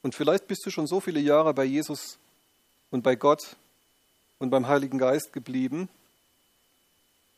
und 0.00 0.14
vielleicht 0.14 0.48
bist 0.48 0.64
du 0.64 0.70
schon 0.70 0.86
so 0.86 0.98
viele 0.98 1.20
Jahre 1.20 1.52
bei 1.52 1.64
Jesus 1.64 2.16
und 2.90 3.02
bei 3.02 3.16
Gott 3.16 3.54
und 4.38 4.48
beim 4.48 4.66
Heiligen 4.66 4.96
Geist 4.96 5.34
geblieben 5.34 5.90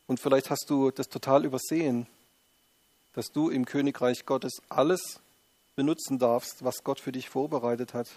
und 0.07 0.21
vielleicht 0.21 0.49
hast 0.49 0.67
du 0.69 0.93
das 0.93 1.09
total 1.09 1.45
übersehen, 1.45 2.07
dass 3.15 3.33
du 3.33 3.51
im 3.51 3.65
Königreich 3.65 4.27
Gottes 4.27 4.63
alles 4.69 5.19
benutzen 5.81 6.19
darfst, 6.19 6.63
was 6.63 6.85
Gott 6.85 7.01
für 7.01 7.11
dich 7.11 7.31
vorbereitet 7.31 7.95
hat. 7.95 8.11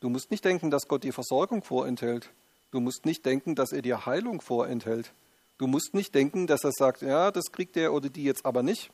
Du 0.00 0.08
musst 0.08 0.30
nicht 0.30 0.46
denken, 0.46 0.70
dass 0.70 0.88
Gott 0.88 1.04
dir 1.04 1.12
Versorgung 1.12 1.62
vorenthält. 1.62 2.30
Du 2.70 2.80
musst 2.80 3.04
nicht 3.04 3.26
denken, 3.26 3.54
dass 3.54 3.70
er 3.72 3.82
dir 3.82 4.06
Heilung 4.06 4.40
vorenthält. 4.40 5.12
Du 5.58 5.66
musst 5.66 5.92
nicht 5.92 6.14
denken, 6.14 6.46
dass 6.46 6.64
er 6.64 6.72
sagt, 6.72 7.02
ja, 7.02 7.30
das 7.30 7.52
kriegt 7.52 7.76
der 7.76 7.92
oder 7.92 8.08
die 8.08 8.24
jetzt 8.24 8.46
aber 8.46 8.62
nicht. 8.62 8.90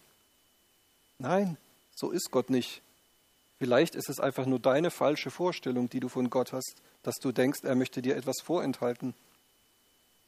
Nein, 1.18 1.58
so 1.94 2.10
ist 2.10 2.32
Gott 2.32 2.50
nicht. 2.50 2.82
Vielleicht 3.60 3.94
ist 3.94 4.08
es 4.08 4.18
einfach 4.18 4.46
nur 4.46 4.58
deine 4.58 4.90
falsche 4.90 5.30
Vorstellung, 5.30 5.88
die 5.88 6.00
du 6.00 6.08
von 6.08 6.28
Gott 6.28 6.52
hast, 6.52 6.82
dass 7.04 7.18
du 7.22 7.30
denkst, 7.30 7.60
er 7.62 7.76
möchte 7.76 8.02
dir 8.02 8.16
etwas 8.16 8.40
vorenthalten. 8.42 9.14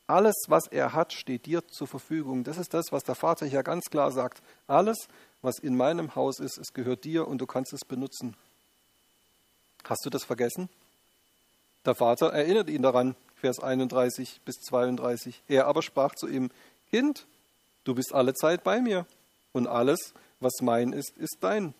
Alles, 0.06 0.36
was 0.46 0.68
er 0.68 0.92
hat, 0.92 1.12
steht 1.12 1.46
dir 1.46 1.66
zur 1.66 1.88
Verfügung. 1.88 2.44
Das 2.44 2.58
ist 2.58 2.72
das, 2.72 2.92
was 2.92 3.02
der 3.02 3.16
Vater 3.16 3.46
hier 3.46 3.64
ganz 3.64 3.86
klar 3.86 4.12
sagt. 4.12 4.42
Alles, 4.68 5.08
was 5.42 5.58
in 5.58 5.76
meinem 5.76 6.14
Haus 6.14 6.38
ist, 6.38 6.58
es 6.58 6.72
gehört 6.72 7.04
dir 7.04 7.28
und 7.28 7.38
du 7.38 7.46
kannst 7.46 7.72
es 7.72 7.84
benutzen. 7.84 8.34
Hast 9.84 10.06
du 10.06 10.10
das 10.10 10.24
vergessen? 10.24 10.68
Der 11.84 11.96
Vater 11.96 12.32
erinnert 12.32 12.70
ihn 12.70 12.82
daran, 12.82 13.16
Vers 13.34 13.58
31 13.58 14.40
bis 14.44 14.60
32. 14.60 15.42
Er 15.48 15.66
aber 15.66 15.82
sprach 15.82 16.14
zu 16.14 16.28
ihm, 16.28 16.50
Kind, 16.90 17.26
du 17.82 17.94
bist 17.94 18.14
alle 18.14 18.34
Zeit 18.34 18.62
bei 18.62 18.80
mir 18.80 19.04
und 19.52 19.66
alles, 19.66 20.14
was 20.38 20.60
mein 20.60 20.92
ist, 20.92 21.18
ist 21.18 21.38
dein. 21.40 21.74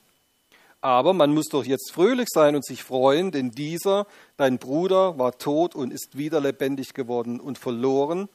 Aber 0.80 1.12
man 1.12 1.32
muss 1.32 1.46
doch 1.46 1.64
jetzt 1.64 1.92
fröhlich 1.92 2.26
sein 2.28 2.56
und 2.56 2.64
sich 2.64 2.82
freuen, 2.82 3.30
denn 3.30 3.52
dieser, 3.52 4.08
dein 4.36 4.58
Bruder, 4.58 5.16
war 5.16 5.38
tot 5.38 5.76
und 5.76 5.92
ist 5.92 6.18
wieder 6.18 6.40
lebendig 6.40 6.94
geworden 6.94 7.38
und 7.38 7.56
verloren 7.56 8.28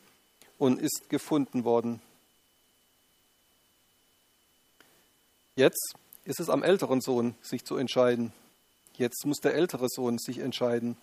und 0.58 0.80
ist 0.80 1.10
gefunden 1.10 1.66
worden. 1.66 2.02
Jetzt 5.58 5.96
ist 6.24 6.40
es 6.40 6.52
am 6.52 6.62
älteren 6.62 7.02
Sohn, 7.02 7.34
sich 7.42 7.66
zu 7.66 7.78
entscheiden. 7.78 8.32
Jetzt 8.96 9.26
muss 9.26 9.40
der 9.40 9.56
ältere 9.56 9.88
Sohn 9.90 10.20
sich 10.20 10.38
entscheiden. 10.38 10.98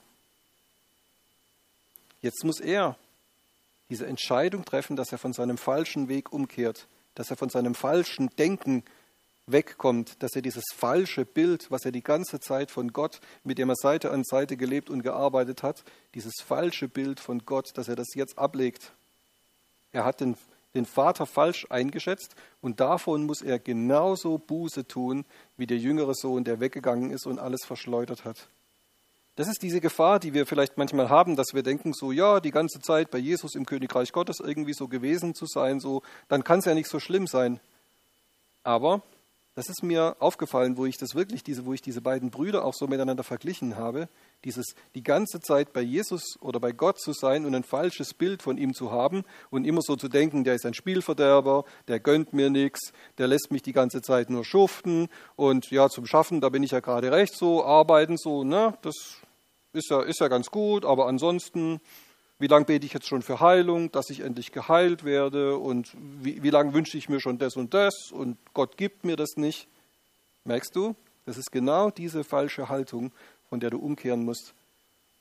Jetzt 2.20 2.44
muss 2.44 2.60
er 2.60 2.96
diese 3.90 4.06
Entscheidung 4.06 4.64
treffen, 4.64 4.94
dass 4.94 5.10
er 5.10 5.18
von 5.18 5.32
seinem 5.32 5.58
falschen 5.58 6.08
Weg 6.08 6.32
umkehrt, 6.32 6.86
dass 7.16 7.30
er 7.30 7.36
von 7.36 7.48
seinem 7.48 7.74
falschen 7.74 8.28
Denken 8.36 8.84
wegkommt, 9.46 10.22
dass 10.22 10.36
er 10.36 10.42
dieses 10.42 10.66
falsche 10.72 11.24
Bild, 11.24 11.68
was 11.72 11.84
er 11.84 11.90
die 11.90 12.04
ganze 12.04 12.38
Zeit 12.38 12.70
von 12.70 12.92
Gott, 12.92 13.20
mit 13.42 13.58
dem 13.58 13.70
er 13.70 13.76
Seite 13.76 14.12
an 14.12 14.22
Seite 14.22 14.56
gelebt 14.56 14.88
und 14.88 15.02
gearbeitet 15.02 15.64
hat, 15.64 15.82
dieses 16.14 16.34
falsche 16.44 16.86
Bild 16.86 17.18
von 17.18 17.44
Gott, 17.44 17.72
dass 17.74 17.88
er 17.88 17.96
das 17.96 18.14
jetzt 18.14 18.38
ablegt. 18.38 18.92
Er 19.90 20.04
hat 20.04 20.20
den, 20.20 20.36
den 20.74 20.86
Vater 20.86 21.26
falsch 21.26 21.66
eingeschätzt 21.70 22.34
und 22.60 22.80
davon 22.80 23.24
muss 23.24 23.42
er 23.42 23.58
genauso 23.58 24.38
Buße 24.38 24.86
tun 24.86 25.24
wie 25.56 25.66
der 25.66 25.78
jüngere 25.78 26.14
Sohn, 26.14 26.44
der 26.44 26.60
weggegangen 26.60 27.10
ist 27.10 27.26
und 27.26 27.38
alles 27.38 27.64
verschleudert 27.64 28.24
hat. 28.24 28.48
Das 29.36 29.48
ist 29.48 29.62
diese 29.62 29.80
Gefahr, 29.80 30.20
die 30.20 30.32
wir 30.32 30.46
vielleicht 30.46 30.78
manchmal 30.78 31.08
haben, 31.08 31.34
dass 31.34 31.54
wir 31.54 31.64
denken, 31.64 31.92
so 31.92 32.12
ja, 32.12 32.38
die 32.38 32.52
ganze 32.52 32.80
Zeit 32.80 33.10
bei 33.10 33.18
Jesus 33.18 33.56
im 33.56 33.66
Königreich 33.66 34.12
Gottes 34.12 34.38
irgendwie 34.38 34.74
so 34.74 34.86
gewesen 34.86 35.34
zu 35.34 35.46
sein, 35.46 35.80
so, 35.80 36.02
dann 36.28 36.44
kann 36.44 36.60
es 36.60 36.66
ja 36.66 36.74
nicht 36.74 36.88
so 36.88 37.00
schlimm 37.00 37.26
sein. 37.26 37.58
Aber 38.62 39.02
das 39.54 39.68
ist 39.68 39.84
mir 39.84 40.16
aufgefallen, 40.18 40.76
wo 40.76 40.84
ich 40.84 40.98
das 40.98 41.14
wirklich, 41.14 41.44
diese, 41.44 41.64
wo 41.64 41.72
ich 41.72 41.80
diese 41.80 42.00
beiden 42.00 42.30
Brüder 42.30 42.64
auch 42.64 42.74
so 42.74 42.88
miteinander 42.88 43.22
verglichen 43.22 43.76
habe. 43.76 44.08
Dieses 44.44 44.74
die 44.96 45.02
ganze 45.04 45.40
Zeit 45.40 45.72
bei 45.72 45.80
Jesus 45.80 46.36
oder 46.40 46.58
bei 46.58 46.72
Gott 46.72 46.98
zu 46.98 47.12
sein 47.12 47.46
und 47.46 47.54
ein 47.54 47.62
falsches 47.62 48.14
Bild 48.14 48.42
von 48.42 48.58
ihm 48.58 48.74
zu 48.74 48.90
haben 48.90 49.22
und 49.50 49.64
immer 49.64 49.80
so 49.80 49.94
zu 49.94 50.08
denken, 50.08 50.42
der 50.42 50.54
ist 50.54 50.66
ein 50.66 50.74
Spielverderber, 50.74 51.64
der 51.86 52.00
gönnt 52.00 52.32
mir 52.32 52.50
nichts, 52.50 52.92
der 53.18 53.28
lässt 53.28 53.52
mich 53.52 53.62
die 53.62 53.72
ganze 53.72 54.02
Zeit 54.02 54.28
nur 54.28 54.44
schuften 54.44 55.08
und 55.36 55.70
ja, 55.70 55.88
zum 55.88 56.04
Schaffen, 56.04 56.40
da 56.40 56.48
bin 56.48 56.64
ich 56.64 56.72
ja 56.72 56.80
gerade 56.80 57.12
recht 57.12 57.36
so, 57.36 57.64
arbeiten 57.64 58.16
so, 58.16 58.42
ne, 58.42 58.76
das 58.82 59.18
ist 59.72 59.88
ja, 59.88 60.02
ist 60.02 60.20
ja 60.20 60.28
ganz 60.28 60.50
gut, 60.50 60.84
aber 60.84 61.06
ansonsten 61.06 61.80
wie 62.38 62.46
lange 62.46 62.64
bete 62.64 62.84
ich 62.84 62.92
jetzt 62.92 63.06
schon 63.06 63.22
für 63.22 63.40
Heilung, 63.40 63.92
dass 63.92 64.10
ich 64.10 64.20
endlich 64.20 64.52
geheilt 64.52 65.04
werde 65.04 65.56
und 65.56 65.92
wie, 66.22 66.42
wie 66.42 66.50
lange 66.50 66.74
wünsche 66.74 66.98
ich 66.98 67.08
mir 67.08 67.20
schon 67.20 67.38
das 67.38 67.56
und 67.56 67.74
das 67.74 68.10
und 68.12 68.36
Gott 68.54 68.76
gibt 68.76 69.04
mir 69.04 69.16
das 69.16 69.36
nicht. 69.36 69.68
Merkst 70.44 70.74
du, 70.74 70.94
das 71.26 71.38
ist 71.38 71.52
genau 71.52 71.90
diese 71.90 72.24
falsche 72.24 72.68
Haltung, 72.68 73.12
von 73.48 73.60
der 73.60 73.70
du 73.70 73.78
umkehren 73.78 74.24
musst. 74.24 74.52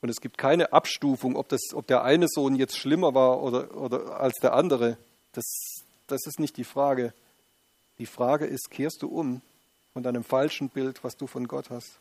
Und 0.00 0.10
es 0.10 0.20
gibt 0.20 0.36
keine 0.36 0.72
Abstufung, 0.72 1.36
ob, 1.36 1.48
das, 1.48 1.60
ob 1.72 1.86
der 1.86 2.04
eine 2.04 2.26
Sohn 2.28 2.56
jetzt 2.56 2.76
schlimmer 2.76 3.14
war 3.14 3.42
oder, 3.42 3.74
oder 3.74 4.20
als 4.20 4.34
der 4.40 4.52
andere. 4.52 4.98
Das, 5.32 5.44
das 6.08 6.26
ist 6.26 6.38
nicht 6.38 6.58
die 6.58 6.64
Frage. 6.64 7.14
Die 7.98 8.06
Frage 8.06 8.44
ist, 8.44 8.70
kehrst 8.70 9.00
du 9.00 9.08
um 9.08 9.40
von 9.94 10.02
deinem 10.02 10.24
falschen 10.24 10.68
Bild, 10.68 11.02
was 11.04 11.16
du 11.16 11.26
von 11.26 11.48
Gott 11.48 11.70
hast? 11.70 12.00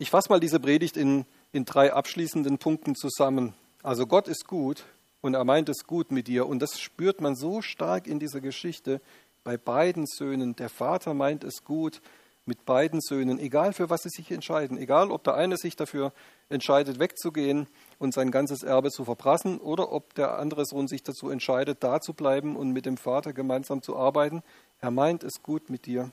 Ich 0.00 0.08
fasse 0.08 0.30
mal 0.30 0.40
diese 0.40 0.58
Predigt 0.58 0.96
in, 0.96 1.26
in 1.52 1.66
drei 1.66 1.92
abschließenden 1.92 2.56
Punkten 2.56 2.96
zusammen. 2.96 3.52
Also 3.82 4.06
Gott 4.06 4.28
ist 4.28 4.46
gut 4.48 4.84
und 5.20 5.34
er 5.34 5.44
meint 5.44 5.68
es 5.68 5.86
gut 5.86 6.10
mit 6.10 6.26
dir. 6.26 6.46
Und 6.46 6.60
das 6.60 6.80
spürt 6.80 7.20
man 7.20 7.36
so 7.36 7.60
stark 7.60 8.06
in 8.06 8.18
dieser 8.18 8.40
Geschichte 8.40 9.02
bei 9.44 9.58
beiden 9.58 10.06
Söhnen. 10.06 10.56
Der 10.56 10.70
Vater 10.70 11.12
meint 11.12 11.44
es 11.44 11.64
gut 11.64 12.00
mit 12.46 12.64
beiden 12.64 13.02
Söhnen, 13.02 13.38
egal 13.38 13.74
für 13.74 13.90
was 13.90 14.00
sie 14.00 14.08
sich 14.08 14.30
entscheiden, 14.30 14.78
egal 14.78 15.10
ob 15.10 15.22
der 15.22 15.34
eine 15.34 15.58
sich 15.58 15.76
dafür 15.76 16.14
entscheidet, 16.48 16.98
wegzugehen 16.98 17.66
und 17.98 18.14
sein 18.14 18.30
ganzes 18.30 18.62
Erbe 18.62 18.90
zu 18.90 19.04
verprassen, 19.04 19.58
oder 19.58 19.92
ob 19.92 20.14
der 20.14 20.38
andere 20.38 20.64
Sohn 20.64 20.88
sich 20.88 21.02
dazu 21.02 21.28
entscheidet, 21.28 21.84
da 21.84 22.00
zu 22.00 22.14
bleiben 22.14 22.56
und 22.56 22.72
mit 22.72 22.86
dem 22.86 22.96
Vater 22.96 23.34
gemeinsam 23.34 23.82
zu 23.82 23.98
arbeiten. 23.98 24.42
Er 24.80 24.92
meint 24.92 25.24
es 25.24 25.42
gut 25.42 25.68
mit 25.68 25.84
dir. 25.84 26.10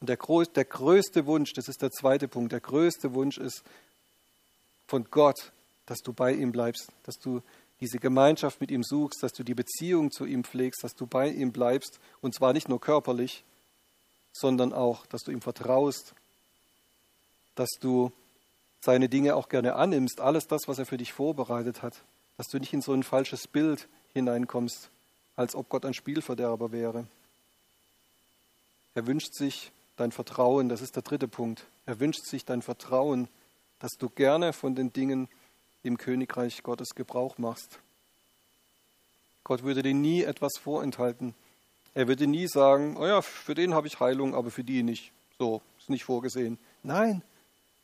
Und 0.00 0.08
der, 0.08 0.18
der 0.54 0.64
größte 0.64 1.26
Wunsch, 1.26 1.52
das 1.52 1.68
ist 1.68 1.82
der 1.82 1.90
zweite 1.90 2.26
Punkt, 2.26 2.52
der 2.52 2.60
größte 2.60 3.14
Wunsch 3.14 3.38
ist 3.38 3.62
von 4.86 5.06
Gott, 5.10 5.52
dass 5.86 5.98
du 5.98 6.12
bei 6.12 6.32
ihm 6.32 6.52
bleibst, 6.52 6.90
dass 7.04 7.16
du 7.16 7.42
diese 7.80 7.98
Gemeinschaft 7.98 8.60
mit 8.60 8.70
ihm 8.70 8.82
suchst, 8.82 9.22
dass 9.22 9.32
du 9.32 9.42
die 9.42 9.54
Beziehung 9.54 10.10
zu 10.10 10.24
ihm 10.24 10.44
pflegst, 10.44 10.82
dass 10.84 10.94
du 10.94 11.06
bei 11.06 11.28
ihm 11.28 11.52
bleibst, 11.52 11.98
und 12.20 12.34
zwar 12.34 12.52
nicht 12.52 12.68
nur 12.68 12.80
körperlich, 12.80 13.44
sondern 14.32 14.72
auch, 14.72 15.06
dass 15.06 15.22
du 15.22 15.32
ihm 15.32 15.40
vertraust, 15.40 16.14
dass 17.54 17.70
du 17.80 18.12
seine 18.80 19.08
Dinge 19.08 19.34
auch 19.34 19.48
gerne 19.48 19.74
annimmst, 19.74 20.20
alles 20.20 20.46
das, 20.46 20.62
was 20.66 20.78
er 20.78 20.86
für 20.86 20.96
dich 20.96 21.12
vorbereitet 21.12 21.82
hat, 21.82 22.02
dass 22.36 22.48
du 22.48 22.58
nicht 22.58 22.72
in 22.72 22.80
so 22.80 22.92
ein 22.92 23.02
falsches 23.02 23.46
Bild 23.46 23.88
hineinkommst, 24.14 24.90
als 25.36 25.54
ob 25.54 25.68
Gott 25.68 25.84
ein 25.84 25.94
Spielverderber 25.94 26.72
wäre. 26.72 27.06
Er 28.94 29.06
wünscht 29.06 29.34
sich 29.34 29.72
dein 30.00 30.12
Vertrauen, 30.12 30.68
das 30.68 30.80
ist 30.80 30.96
der 30.96 31.02
dritte 31.02 31.28
Punkt. 31.28 31.66
Er 31.86 32.00
wünscht 32.00 32.24
sich 32.24 32.44
dein 32.44 32.62
Vertrauen, 32.62 33.28
dass 33.78 33.92
du 33.98 34.08
gerne 34.08 34.52
von 34.52 34.74
den 34.74 34.92
Dingen 34.92 35.28
im 35.82 35.98
Königreich 35.98 36.62
Gottes 36.62 36.94
Gebrauch 36.94 37.38
machst. 37.38 37.78
Gott 39.44 39.62
würde 39.62 39.82
dir 39.82 39.94
nie 39.94 40.22
etwas 40.22 40.52
vorenthalten. 40.60 41.34
Er 41.94 42.08
würde 42.08 42.26
nie 42.26 42.46
sagen, 42.46 42.96
oh 42.96 43.06
ja, 43.06 43.22
für 43.22 43.54
den 43.54 43.74
habe 43.74 43.86
ich 43.86 44.00
Heilung, 44.00 44.34
aber 44.34 44.50
für 44.50 44.64
die 44.64 44.82
nicht. 44.82 45.12
So, 45.38 45.62
ist 45.78 45.90
nicht 45.90 46.04
vorgesehen. 46.04 46.58
Nein, 46.82 47.22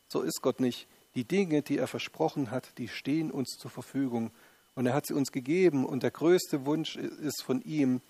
so 0.07 0.21
ist 0.21 0.41
Gott 0.41 0.59
nicht. 0.59 0.87
Die 1.15 1.25
Dinge, 1.25 1.61
die 1.61 1.77
er 1.77 1.87
versprochen 1.87 2.51
hat, 2.51 2.77
die 2.77 2.87
stehen 2.87 3.31
uns 3.31 3.57
zur 3.59 3.71
Verfügung. 3.71 4.31
Und 4.75 4.85
er 4.85 4.93
hat 4.93 5.07
sie 5.07 5.15
uns 5.15 5.31
gegeben. 5.31 5.85
Und 5.85 6.03
der 6.03 6.11
größte 6.11 6.65
Wunsch 6.65 6.95
ist 6.95 7.43
von 7.43 7.61
ihm, 7.63 8.01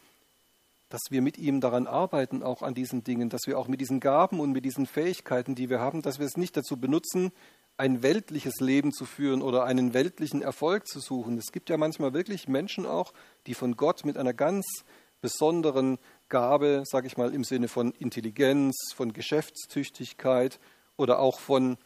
dass 0.89 1.01
wir 1.09 1.21
mit 1.21 1.38
ihm 1.38 1.59
daran 1.59 1.88
arbeiten, 1.88 2.43
auch 2.43 2.61
an 2.61 2.73
diesen 2.73 3.03
Dingen, 3.03 3.29
dass 3.29 3.41
wir 3.45 3.59
auch 3.59 3.67
mit 3.67 3.81
diesen 3.81 3.99
Gaben 3.99 4.39
und 4.39 4.51
mit 4.51 4.65
diesen 4.65 4.85
Fähigkeiten, 4.85 5.55
die 5.55 5.69
wir 5.69 5.79
haben, 5.79 6.01
dass 6.01 6.19
wir 6.19 6.25
es 6.25 6.38
nicht 6.38 6.55
dazu 6.55 6.77
benutzen, 6.77 7.31
ein 7.77 8.01
weltliches 8.01 8.59
Leben 8.59 8.91
zu 8.91 9.05
führen 9.05 9.41
oder 9.41 9.63
einen 9.65 9.93
weltlichen 9.93 10.41
Erfolg 10.41 10.88
zu 10.88 10.99
suchen. 10.99 11.38
Es 11.38 11.51
gibt 11.51 11.69
ja 11.69 11.77
manchmal 11.77 12.13
wirklich 12.13 12.47
Menschen 12.47 12.85
auch, 12.85 13.13
die 13.45 13.53
von 13.53 13.75
Gott 13.75 14.03
mit 14.03 14.17
einer 14.17 14.33
ganz 14.33 14.65
besonderen 15.21 15.99
Gabe, 16.29 16.83
sage 16.85 17.07
ich 17.07 17.17
mal, 17.17 17.33
im 17.33 17.43
Sinne 17.43 17.67
von 17.67 17.91
Intelligenz, 17.93 18.75
von 18.95 19.13
Geschäftstüchtigkeit 19.13 20.59
oder 20.95 21.19
auch 21.19 21.39
von, 21.39 21.77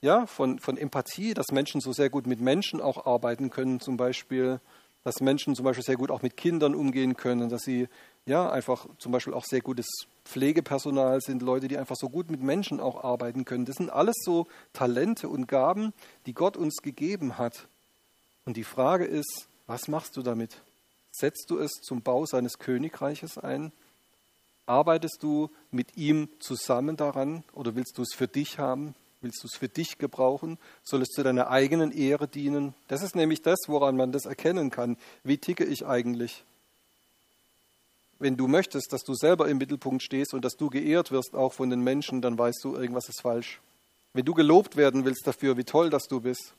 ja, 0.00 0.26
von, 0.26 0.58
von 0.58 0.76
Empathie, 0.76 1.34
dass 1.34 1.52
Menschen 1.52 1.80
so 1.80 1.92
sehr 1.92 2.10
gut 2.10 2.26
mit 2.26 2.40
Menschen 2.40 2.80
auch 2.80 3.06
arbeiten 3.06 3.50
können, 3.50 3.80
zum 3.80 3.96
Beispiel, 3.96 4.60
dass 5.04 5.20
Menschen 5.20 5.54
zum 5.54 5.64
Beispiel 5.64 5.84
sehr 5.84 5.96
gut 5.96 6.10
auch 6.10 6.22
mit 6.22 6.36
Kindern 6.36 6.74
umgehen 6.74 7.16
können, 7.16 7.48
dass 7.48 7.62
sie 7.62 7.88
ja 8.26 8.50
einfach 8.50 8.86
zum 8.98 9.12
Beispiel 9.12 9.34
auch 9.34 9.44
sehr 9.44 9.60
gutes 9.60 9.86
Pflegepersonal 10.24 11.20
sind, 11.20 11.42
Leute, 11.42 11.68
die 11.68 11.78
einfach 11.78 11.96
so 11.96 12.08
gut 12.08 12.30
mit 12.30 12.42
Menschen 12.42 12.80
auch 12.80 13.02
arbeiten 13.02 13.44
können. 13.44 13.64
Das 13.64 13.76
sind 13.76 13.90
alles 13.90 14.16
so 14.24 14.46
Talente 14.72 15.28
und 15.28 15.48
Gaben, 15.48 15.92
die 16.26 16.34
Gott 16.34 16.56
uns 16.56 16.76
gegeben 16.82 17.38
hat. 17.38 17.68
Und 18.44 18.56
die 18.56 18.64
Frage 18.64 19.04
ist, 19.04 19.48
was 19.66 19.88
machst 19.88 20.16
du 20.16 20.22
damit? 20.22 20.62
Setzt 21.12 21.50
du 21.50 21.58
es 21.58 21.70
zum 21.82 22.02
Bau 22.02 22.26
seines 22.26 22.58
Königreiches 22.58 23.38
ein? 23.38 23.72
Arbeitest 24.66 25.18
du 25.22 25.50
mit 25.72 25.96
ihm 25.96 26.28
zusammen 26.38 26.96
daran 26.96 27.42
oder 27.52 27.74
willst 27.74 27.98
du 27.98 28.02
es 28.02 28.14
für 28.14 28.28
dich 28.28 28.58
haben? 28.58 28.94
Willst 29.20 29.42
du 29.42 29.48
es 29.48 29.58
für 29.58 29.68
dich 29.68 29.98
gebrauchen? 29.98 30.58
Soll 30.82 31.02
es 31.02 31.08
zu 31.08 31.22
deiner 31.22 31.50
eigenen 31.50 31.92
Ehre 31.92 32.26
dienen? 32.28 32.74
Das 32.88 33.02
ist 33.02 33.16
nämlich 33.16 33.42
das, 33.42 33.58
woran 33.66 33.96
man 33.96 34.12
das 34.12 34.24
erkennen 34.24 34.70
kann. 34.70 34.96
Wie 35.24 35.38
ticke 35.38 35.64
ich 35.64 35.86
eigentlich? 35.86 36.44
Wenn 38.20 38.36
du 38.36 38.46
möchtest, 38.46 38.92
dass 38.92 39.02
du 39.02 39.14
selber 39.14 39.48
im 39.48 39.58
Mittelpunkt 39.58 40.02
stehst 40.02 40.34
und 40.34 40.44
dass 40.44 40.54
du 40.54 40.68
geehrt 40.68 41.10
wirst, 41.10 41.34
auch 41.34 41.54
von 41.54 41.70
den 41.70 41.80
Menschen, 41.80 42.20
dann 42.20 42.38
weißt 42.38 42.62
du, 42.62 42.76
irgendwas 42.76 43.08
ist 43.08 43.22
falsch. 43.22 43.60
Wenn 44.12 44.26
du 44.26 44.34
gelobt 44.34 44.76
werden 44.76 45.04
willst 45.06 45.26
dafür, 45.26 45.56
wie 45.56 45.64
toll 45.64 45.88
dass 45.88 46.04
du 46.04 46.20
bist, 46.20 46.52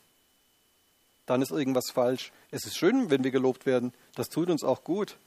dann 1.27 1.43
ist 1.43 1.51
irgendwas 1.51 1.91
falsch. 1.91 2.31
Es 2.49 2.65
ist 2.65 2.77
schön, 2.77 3.11
wenn 3.11 3.23
wir 3.23 3.29
gelobt 3.29 3.67
werden. 3.67 3.93
Das 4.15 4.29
tut 4.29 4.49
uns 4.49 4.63
auch 4.63 4.83
gut, 4.83 5.17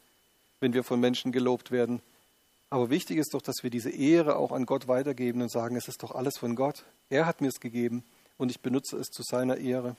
wenn 0.58 0.74
wir 0.74 0.82
von 0.82 0.98
Menschen 0.98 1.30
gelobt 1.30 1.70
werden. 1.70 2.02
Aber 2.68 2.90
wichtig 2.90 3.18
ist 3.18 3.32
doch, 3.34 3.42
dass 3.42 3.62
wir 3.62 3.70
diese 3.70 3.90
Ehre 3.90 4.34
auch 4.34 4.50
an 4.50 4.66
Gott 4.66 4.88
weitergeben 4.88 5.40
und 5.40 5.52
sagen, 5.52 5.76
es 5.76 5.86
ist 5.86 6.02
doch 6.02 6.10
alles 6.10 6.36
von 6.36 6.56
Gott. 6.56 6.84
Er 7.10 7.26
hat 7.26 7.40
mir 7.42 7.48
es 7.48 7.60
gegeben 7.60 8.02
und 8.38 8.50
ich 8.50 8.60
benutze 8.60 8.96
es 8.96 9.06
zu 9.06 9.22
seiner 9.22 9.58
Ehre. 9.58 9.94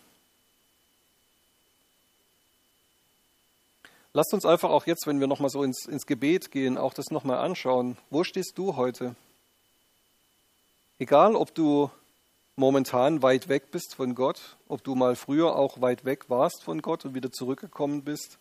Lasst 4.15 4.33
uns 4.33 4.45
einfach 4.45 4.69
auch 4.69 4.85
jetzt, 4.85 5.07
wenn 5.07 5.19
wir 5.19 5.27
nochmal 5.27 5.49
so 5.49 5.61
ins, 5.61 5.85
ins 5.87 6.05
Gebet 6.05 6.49
gehen, 6.49 6.77
auch 6.77 6.93
das 6.93 7.11
nochmal 7.11 7.39
anschauen. 7.39 7.97
Wo 8.09 8.23
stehst 8.23 8.53
du 8.57 8.77
heute? 8.77 9.13
Egal, 10.99 11.35
ob 11.35 11.53
du 11.53 11.91
momentan 12.55 13.21
weit 13.23 13.49
weg 13.49 13.71
bist 13.71 13.93
von 13.93 14.15
Gott, 14.15 14.55
ob 14.69 14.85
du 14.85 14.95
mal 14.95 15.17
früher 15.17 15.57
auch 15.57 15.81
weit 15.81 16.05
weg 16.05 16.29
warst 16.29 16.63
von 16.63 16.81
Gott 16.81 17.03
und 17.03 17.13
wieder 17.13 17.29
zurückgekommen 17.29 18.03
bist, 18.03 18.37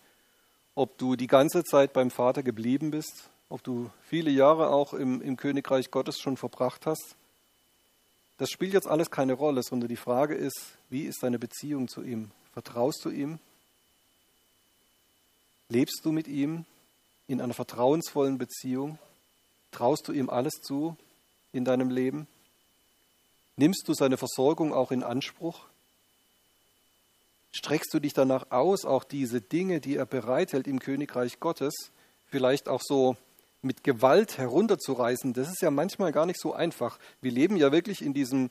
ob 0.77 0.97
du 0.97 1.17
die 1.17 1.27
ganze 1.27 1.65
Zeit 1.65 1.93
beim 1.93 2.13
Vater 2.13 2.45
geblieben 2.45 2.93
bist, 2.93 3.29
ob 3.49 3.65
du 3.65 3.91
viele 4.05 4.31
Jahre 4.31 4.69
auch 4.69 4.95
im, 4.95 5.21
im 5.23 5.37
Königreich 5.37 5.91
Gottes 5.91 6.21
schon 6.21 6.37
verbracht 6.37 6.87
hast. 6.87 7.17
Das 8.39 8.49
spielt 8.49 8.75
jetzt 8.75 8.87
alles 8.87 9.11
keine 9.11 9.33
Rolle, 9.33 9.65
sondern 9.65 9.89
die 9.89 9.97
Frage 9.97 10.37
ist, 10.37 10.79
wie 10.89 11.03
ist 11.03 11.25
deine 11.25 11.41
Beziehung 11.41 11.89
zu 11.89 12.05
ihm? 12.05 12.31
Vertraust 12.53 13.05
du 13.05 13.11
ihm? 13.11 13.41
Lebst 15.75 16.03
du 16.05 16.13
mit 16.13 16.29
ihm 16.29 16.67
in 17.27 17.41
einer 17.41 17.53
vertrauensvollen 17.53 18.39
Beziehung? 18.39 18.97
Traust 19.73 20.07
du 20.07 20.13
ihm 20.13 20.31
alles 20.31 20.53
zu 20.63 20.97
in 21.53 21.65
deinem 21.65 21.91
Leben? 21.91 22.29
Nimmst 23.57 23.89
du 23.89 23.93
seine 23.93 24.17
Versorgung 24.17 24.73
auch 24.73 24.93
in 24.93 25.03
Anspruch? 25.03 25.59
Streckst 27.51 27.93
du 27.93 27.99
dich 27.99 28.15
danach 28.15 28.53
aus, 28.53 28.85
auch 28.85 29.03
diese 29.03 29.41
Dinge, 29.41 29.81
die 29.81 29.97
er 29.97 30.07
bereithält 30.07 30.69
im 30.69 30.79
Königreich 30.79 31.41
Gottes, 31.41 31.75
vielleicht 32.27 32.69
auch 32.69 32.81
so 32.81 33.17
mit 33.61 33.83
Gewalt 33.83 34.39
herunterzureißen? 34.39 35.33
Das 35.33 35.49
ist 35.49 35.61
ja 35.61 35.73
manchmal 35.73 36.13
gar 36.13 36.27
nicht 36.27 36.41
so 36.41 36.53
einfach. 36.53 37.01
Wir 37.21 37.33
leben 37.33 37.57
ja 37.57 37.73
wirklich 37.73 38.01
in 38.01 38.15
diesem, 38.15 38.51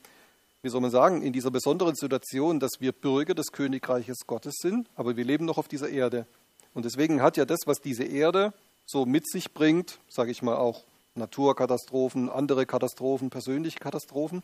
wie 0.60 0.68
soll 0.68 0.82
man 0.82 0.90
sagen, 0.90 1.22
in 1.22 1.32
dieser 1.32 1.50
besonderen 1.50 1.94
Situation, 1.94 2.60
dass 2.60 2.72
wir 2.80 2.92
Bürger 2.92 3.34
des 3.34 3.50
Königreiches 3.50 4.26
Gottes 4.26 4.56
sind, 4.60 4.90
aber 4.94 5.16
wir 5.16 5.24
leben 5.24 5.46
noch 5.46 5.56
auf 5.56 5.68
dieser 5.68 5.88
Erde. 5.88 6.26
Und 6.74 6.84
deswegen 6.84 7.22
hat 7.22 7.36
ja 7.36 7.44
das, 7.44 7.60
was 7.66 7.80
diese 7.80 8.04
Erde 8.04 8.52
so 8.84 9.06
mit 9.06 9.28
sich 9.28 9.52
bringt, 9.54 9.98
sage 10.08 10.30
ich 10.30 10.42
mal 10.42 10.56
auch 10.56 10.82
Naturkatastrophen, 11.14 12.28
andere 12.28 12.66
Katastrophen, 12.66 13.30
persönliche 13.30 13.78
Katastrophen, 13.78 14.42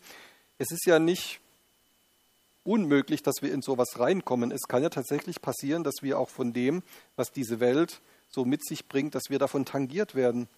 es 0.59 0.70
ist 0.70 0.87
ja 0.87 0.99
nicht 0.99 1.41
unmöglich, 2.64 3.22
dass 3.22 3.43
wir 3.43 3.53
in 3.53 3.62
sowas 3.62 3.99
reinkommen. 3.99 4.53
Es 4.53 4.68
kann 4.68 4.83
ja 4.83 4.91
tatsächlich 4.91 5.43
passieren, 5.43 5.83
dass 5.83 6.03
wir 6.03 6.18
auch 6.18 6.28
von 6.28 6.53
dem, 6.53 6.83
was 7.16 7.33
diese 7.33 7.61
Welt 7.61 8.01
so 8.28 8.45
mit 8.45 8.64
sich 8.64 8.87
bringt, 8.87 9.14
dass 9.14 9.24
wir 9.31 9.39
davon 9.39 9.64
tangiert 9.64 10.14
werden, 10.14 10.49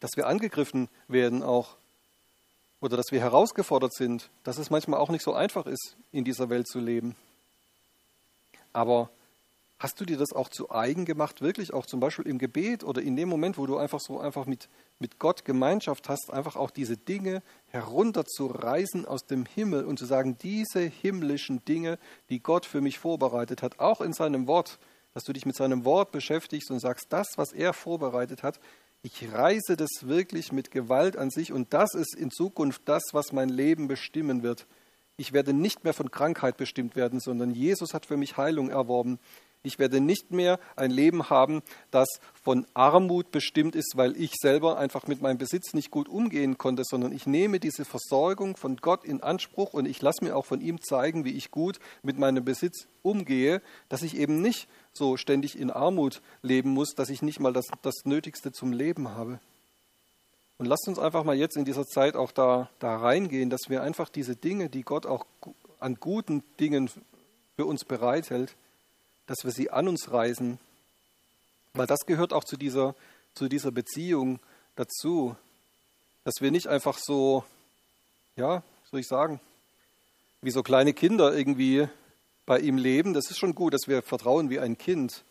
dass 0.00 0.10
wir 0.16 0.26
angegriffen 0.26 0.88
werden 1.08 1.42
auch 1.42 1.76
oder 2.80 2.96
dass 2.96 3.12
wir 3.12 3.20
herausgefordert 3.20 3.94
sind, 3.94 4.28
dass 4.42 4.58
es 4.58 4.68
manchmal 4.68 4.98
auch 4.98 5.10
nicht 5.10 5.22
so 5.22 5.32
einfach 5.32 5.66
ist, 5.66 5.96
in 6.10 6.24
dieser 6.24 6.50
Welt 6.50 6.66
zu 6.66 6.80
leben. 6.80 7.14
Aber 8.72 9.10
Hast 9.82 10.00
du 10.00 10.04
dir 10.04 10.16
das 10.16 10.32
auch 10.32 10.48
zu 10.48 10.70
eigen 10.70 11.06
gemacht, 11.06 11.40
wirklich 11.40 11.74
auch 11.74 11.86
zum 11.86 11.98
Beispiel 11.98 12.28
im 12.28 12.38
Gebet 12.38 12.84
oder 12.84 13.02
in 13.02 13.16
dem 13.16 13.28
Moment, 13.28 13.58
wo 13.58 13.66
du 13.66 13.78
einfach 13.78 13.98
so 13.98 14.20
einfach 14.20 14.46
mit, 14.46 14.68
mit 15.00 15.18
Gott 15.18 15.44
Gemeinschaft 15.44 16.08
hast, 16.08 16.32
einfach 16.32 16.54
auch 16.54 16.70
diese 16.70 16.96
Dinge 16.96 17.42
herunterzureißen 17.66 19.06
aus 19.06 19.26
dem 19.26 19.44
Himmel 19.44 19.84
und 19.84 19.98
zu 19.98 20.06
sagen, 20.06 20.38
diese 20.40 20.82
himmlischen 20.82 21.64
Dinge, 21.64 21.98
die 22.30 22.38
Gott 22.38 22.64
für 22.64 22.80
mich 22.80 23.00
vorbereitet 23.00 23.60
hat, 23.60 23.80
auch 23.80 24.00
in 24.00 24.12
seinem 24.12 24.46
Wort, 24.46 24.78
dass 25.14 25.24
du 25.24 25.32
dich 25.32 25.46
mit 25.46 25.56
seinem 25.56 25.84
Wort 25.84 26.12
beschäftigst 26.12 26.70
und 26.70 26.78
sagst, 26.78 27.06
das, 27.08 27.32
was 27.34 27.52
er 27.52 27.72
vorbereitet 27.72 28.44
hat, 28.44 28.60
ich 29.02 29.32
reise 29.32 29.76
das 29.76 29.90
wirklich 30.06 30.52
mit 30.52 30.70
Gewalt 30.70 31.16
an 31.16 31.30
sich 31.30 31.52
und 31.52 31.74
das 31.74 31.94
ist 31.94 32.14
in 32.14 32.30
Zukunft 32.30 32.82
das, 32.84 33.02
was 33.10 33.32
mein 33.32 33.48
Leben 33.48 33.88
bestimmen 33.88 34.44
wird. 34.44 34.68
Ich 35.16 35.32
werde 35.32 35.52
nicht 35.52 35.82
mehr 35.82 35.92
von 35.92 36.12
Krankheit 36.12 36.56
bestimmt 36.56 36.94
werden, 36.94 37.18
sondern 37.18 37.50
Jesus 37.50 37.94
hat 37.94 38.06
für 38.06 38.16
mich 38.16 38.36
Heilung 38.36 38.70
erworben. 38.70 39.18
Ich 39.62 39.78
werde 39.78 40.00
nicht 40.00 40.32
mehr 40.32 40.58
ein 40.74 40.90
Leben 40.90 41.30
haben, 41.30 41.62
das 41.90 42.08
von 42.42 42.66
Armut 42.74 43.30
bestimmt 43.30 43.76
ist, 43.76 43.96
weil 43.96 44.16
ich 44.16 44.32
selber 44.40 44.76
einfach 44.76 45.06
mit 45.06 45.22
meinem 45.22 45.38
Besitz 45.38 45.72
nicht 45.72 45.90
gut 45.90 46.08
umgehen 46.08 46.58
konnte, 46.58 46.82
sondern 46.84 47.12
ich 47.12 47.26
nehme 47.26 47.60
diese 47.60 47.84
Versorgung 47.84 48.56
von 48.56 48.76
Gott 48.76 49.04
in 49.04 49.22
Anspruch 49.22 49.72
und 49.72 49.86
ich 49.86 50.02
lasse 50.02 50.24
mir 50.24 50.36
auch 50.36 50.46
von 50.46 50.60
ihm 50.60 50.80
zeigen, 50.82 51.24
wie 51.24 51.36
ich 51.36 51.50
gut 51.50 51.78
mit 52.02 52.18
meinem 52.18 52.44
Besitz 52.44 52.88
umgehe, 53.02 53.62
dass 53.88 54.02
ich 54.02 54.16
eben 54.16 54.42
nicht 54.42 54.68
so 54.92 55.16
ständig 55.16 55.58
in 55.58 55.70
Armut 55.70 56.22
leben 56.42 56.70
muss, 56.70 56.94
dass 56.94 57.08
ich 57.08 57.22
nicht 57.22 57.38
mal 57.38 57.52
das, 57.52 57.66
das 57.82 58.04
Nötigste 58.04 58.52
zum 58.52 58.72
Leben 58.72 59.10
habe. 59.10 59.38
Und 60.58 60.66
lasst 60.66 60.86
uns 60.86 60.98
einfach 60.98 61.24
mal 61.24 61.36
jetzt 61.36 61.56
in 61.56 61.64
dieser 61.64 61.86
Zeit 61.86 62.14
auch 62.14 62.30
da, 62.30 62.68
da 62.78 62.96
reingehen, 62.96 63.50
dass 63.50 63.68
wir 63.68 63.82
einfach 63.82 64.08
diese 64.08 64.36
Dinge, 64.36 64.68
die 64.68 64.82
Gott 64.82 65.06
auch 65.06 65.26
an 65.80 65.96
guten 65.98 66.44
Dingen 66.60 66.88
für 67.56 67.66
uns 67.66 67.84
bereithält, 67.84 68.54
dass 69.32 69.44
wir 69.44 69.50
sie 69.50 69.70
an 69.70 69.88
uns 69.88 70.12
reißen. 70.12 70.58
Weil 71.72 71.86
das 71.86 72.00
gehört 72.04 72.34
auch 72.34 72.44
zu 72.44 72.58
dieser, 72.58 72.94
zu 73.32 73.48
dieser 73.48 73.70
Beziehung 73.72 74.40
dazu, 74.76 75.34
dass 76.22 76.34
wir 76.40 76.50
nicht 76.50 76.66
einfach 76.66 76.98
so, 76.98 77.42
ja, 78.36 78.62
soll 78.90 79.00
ich 79.00 79.08
sagen, 79.08 79.40
wie 80.42 80.50
so 80.50 80.62
kleine 80.62 80.92
Kinder 80.92 81.34
irgendwie 81.34 81.88
bei 82.44 82.58
ihm 82.58 82.76
leben. 82.76 83.14
Das 83.14 83.30
ist 83.30 83.38
schon 83.38 83.54
gut, 83.54 83.72
dass 83.72 83.88
wir 83.88 84.02
vertrauen 84.02 84.50
wie 84.50 84.60
ein 84.60 84.76
Kind. 84.76 85.24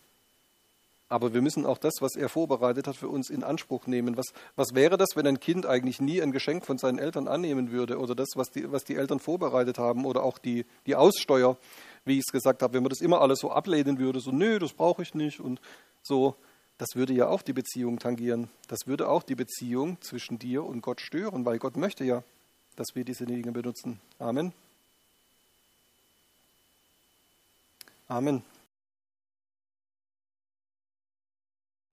Aber 1.08 1.32
wir 1.32 1.42
müssen 1.42 1.64
auch 1.64 1.78
das, 1.78 1.94
was 2.00 2.16
er 2.16 2.28
vorbereitet 2.28 2.88
hat, 2.88 2.96
für 2.96 3.08
uns 3.08 3.30
in 3.30 3.44
Anspruch 3.44 3.86
nehmen. 3.86 4.16
Was, 4.16 4.32
was 4.56 4.74
wäre 4.74 4.96
das, 4.96 5.10
wenn 5.14 5.28
ein 5.28 5.38
Kind 5.38 5.64
eigentlich 5.64 6.00
nie 6.00 6.20
ein 6.20 6.32
Geschenk 6.32 6.66
von 6.66 6.76
seinen 6.76 6.98
Eltern 6.98 7.28
annehmen 7.28 7.70
würde 7.70 8.00
oder 8.00 8.16
das, 8.16 8.30
was 8.34 8.50
die, 8.50 8.72
was 8.72 8.82
die 8.82 8.96
Eltern 8.96 9.20
vorbereitet 9.20 9.78
haben 9.78 10.06
oder 10.06 10.24
auch 10.24 10.38
die, 10.38 10.64
die 10.86 10.96
Aussteuer, 10.96 11.56
wie 12.04 12.14
ich 12.14 12.24
es 12.26 12.32
gesagt 12.32 12.62
habe, 12.62 12.74
wenn 12.74 12.82
man 12.82 12.90
das 12.90 13.00
immer 13.00 13.20
alles 13.20 13.40
so 13.40 13.50
ablehnen 13.50 13.98
würde, 13.98 14.20
so, 14.20 14.30
nö, 14.30 14.58
das 14.58 14.72
brauche 14.72 15.02
ich 15.02 15.14
nicht 15.14 15.40
und 15.40 15.60
so, 16.02 16.36
das 16.78 16.96
würde 16.96 17.12
ja 17.12 17.28
auch 17.28 17.42
die 17.42 17.52
Beziehung 17.52 17.98
tangieren. 17.98 18.50
Das 18.66 18.86
würde 18.86 19.08
auch 19.08 19.22
die 19.22 19.36
Beziehung 19.36 20.00
zwischen 20.00 20.38
dir 20.38 20.64
und 20.64 20.80
Gott 20.80 21.00
stören, 21.00 21.44
weil 21.44 21.58
Gott 21.58 21.76
möchte 21.76 22.04
ja, 22.04 22.24
dass 22.76 22.94
wir 22.94 23.04
diese 23.04 23.24
Dinge 23.24 23.52
benutzen. 23.52 24.00
Amen. 24.18 24.52
Amen. 28.08 28.42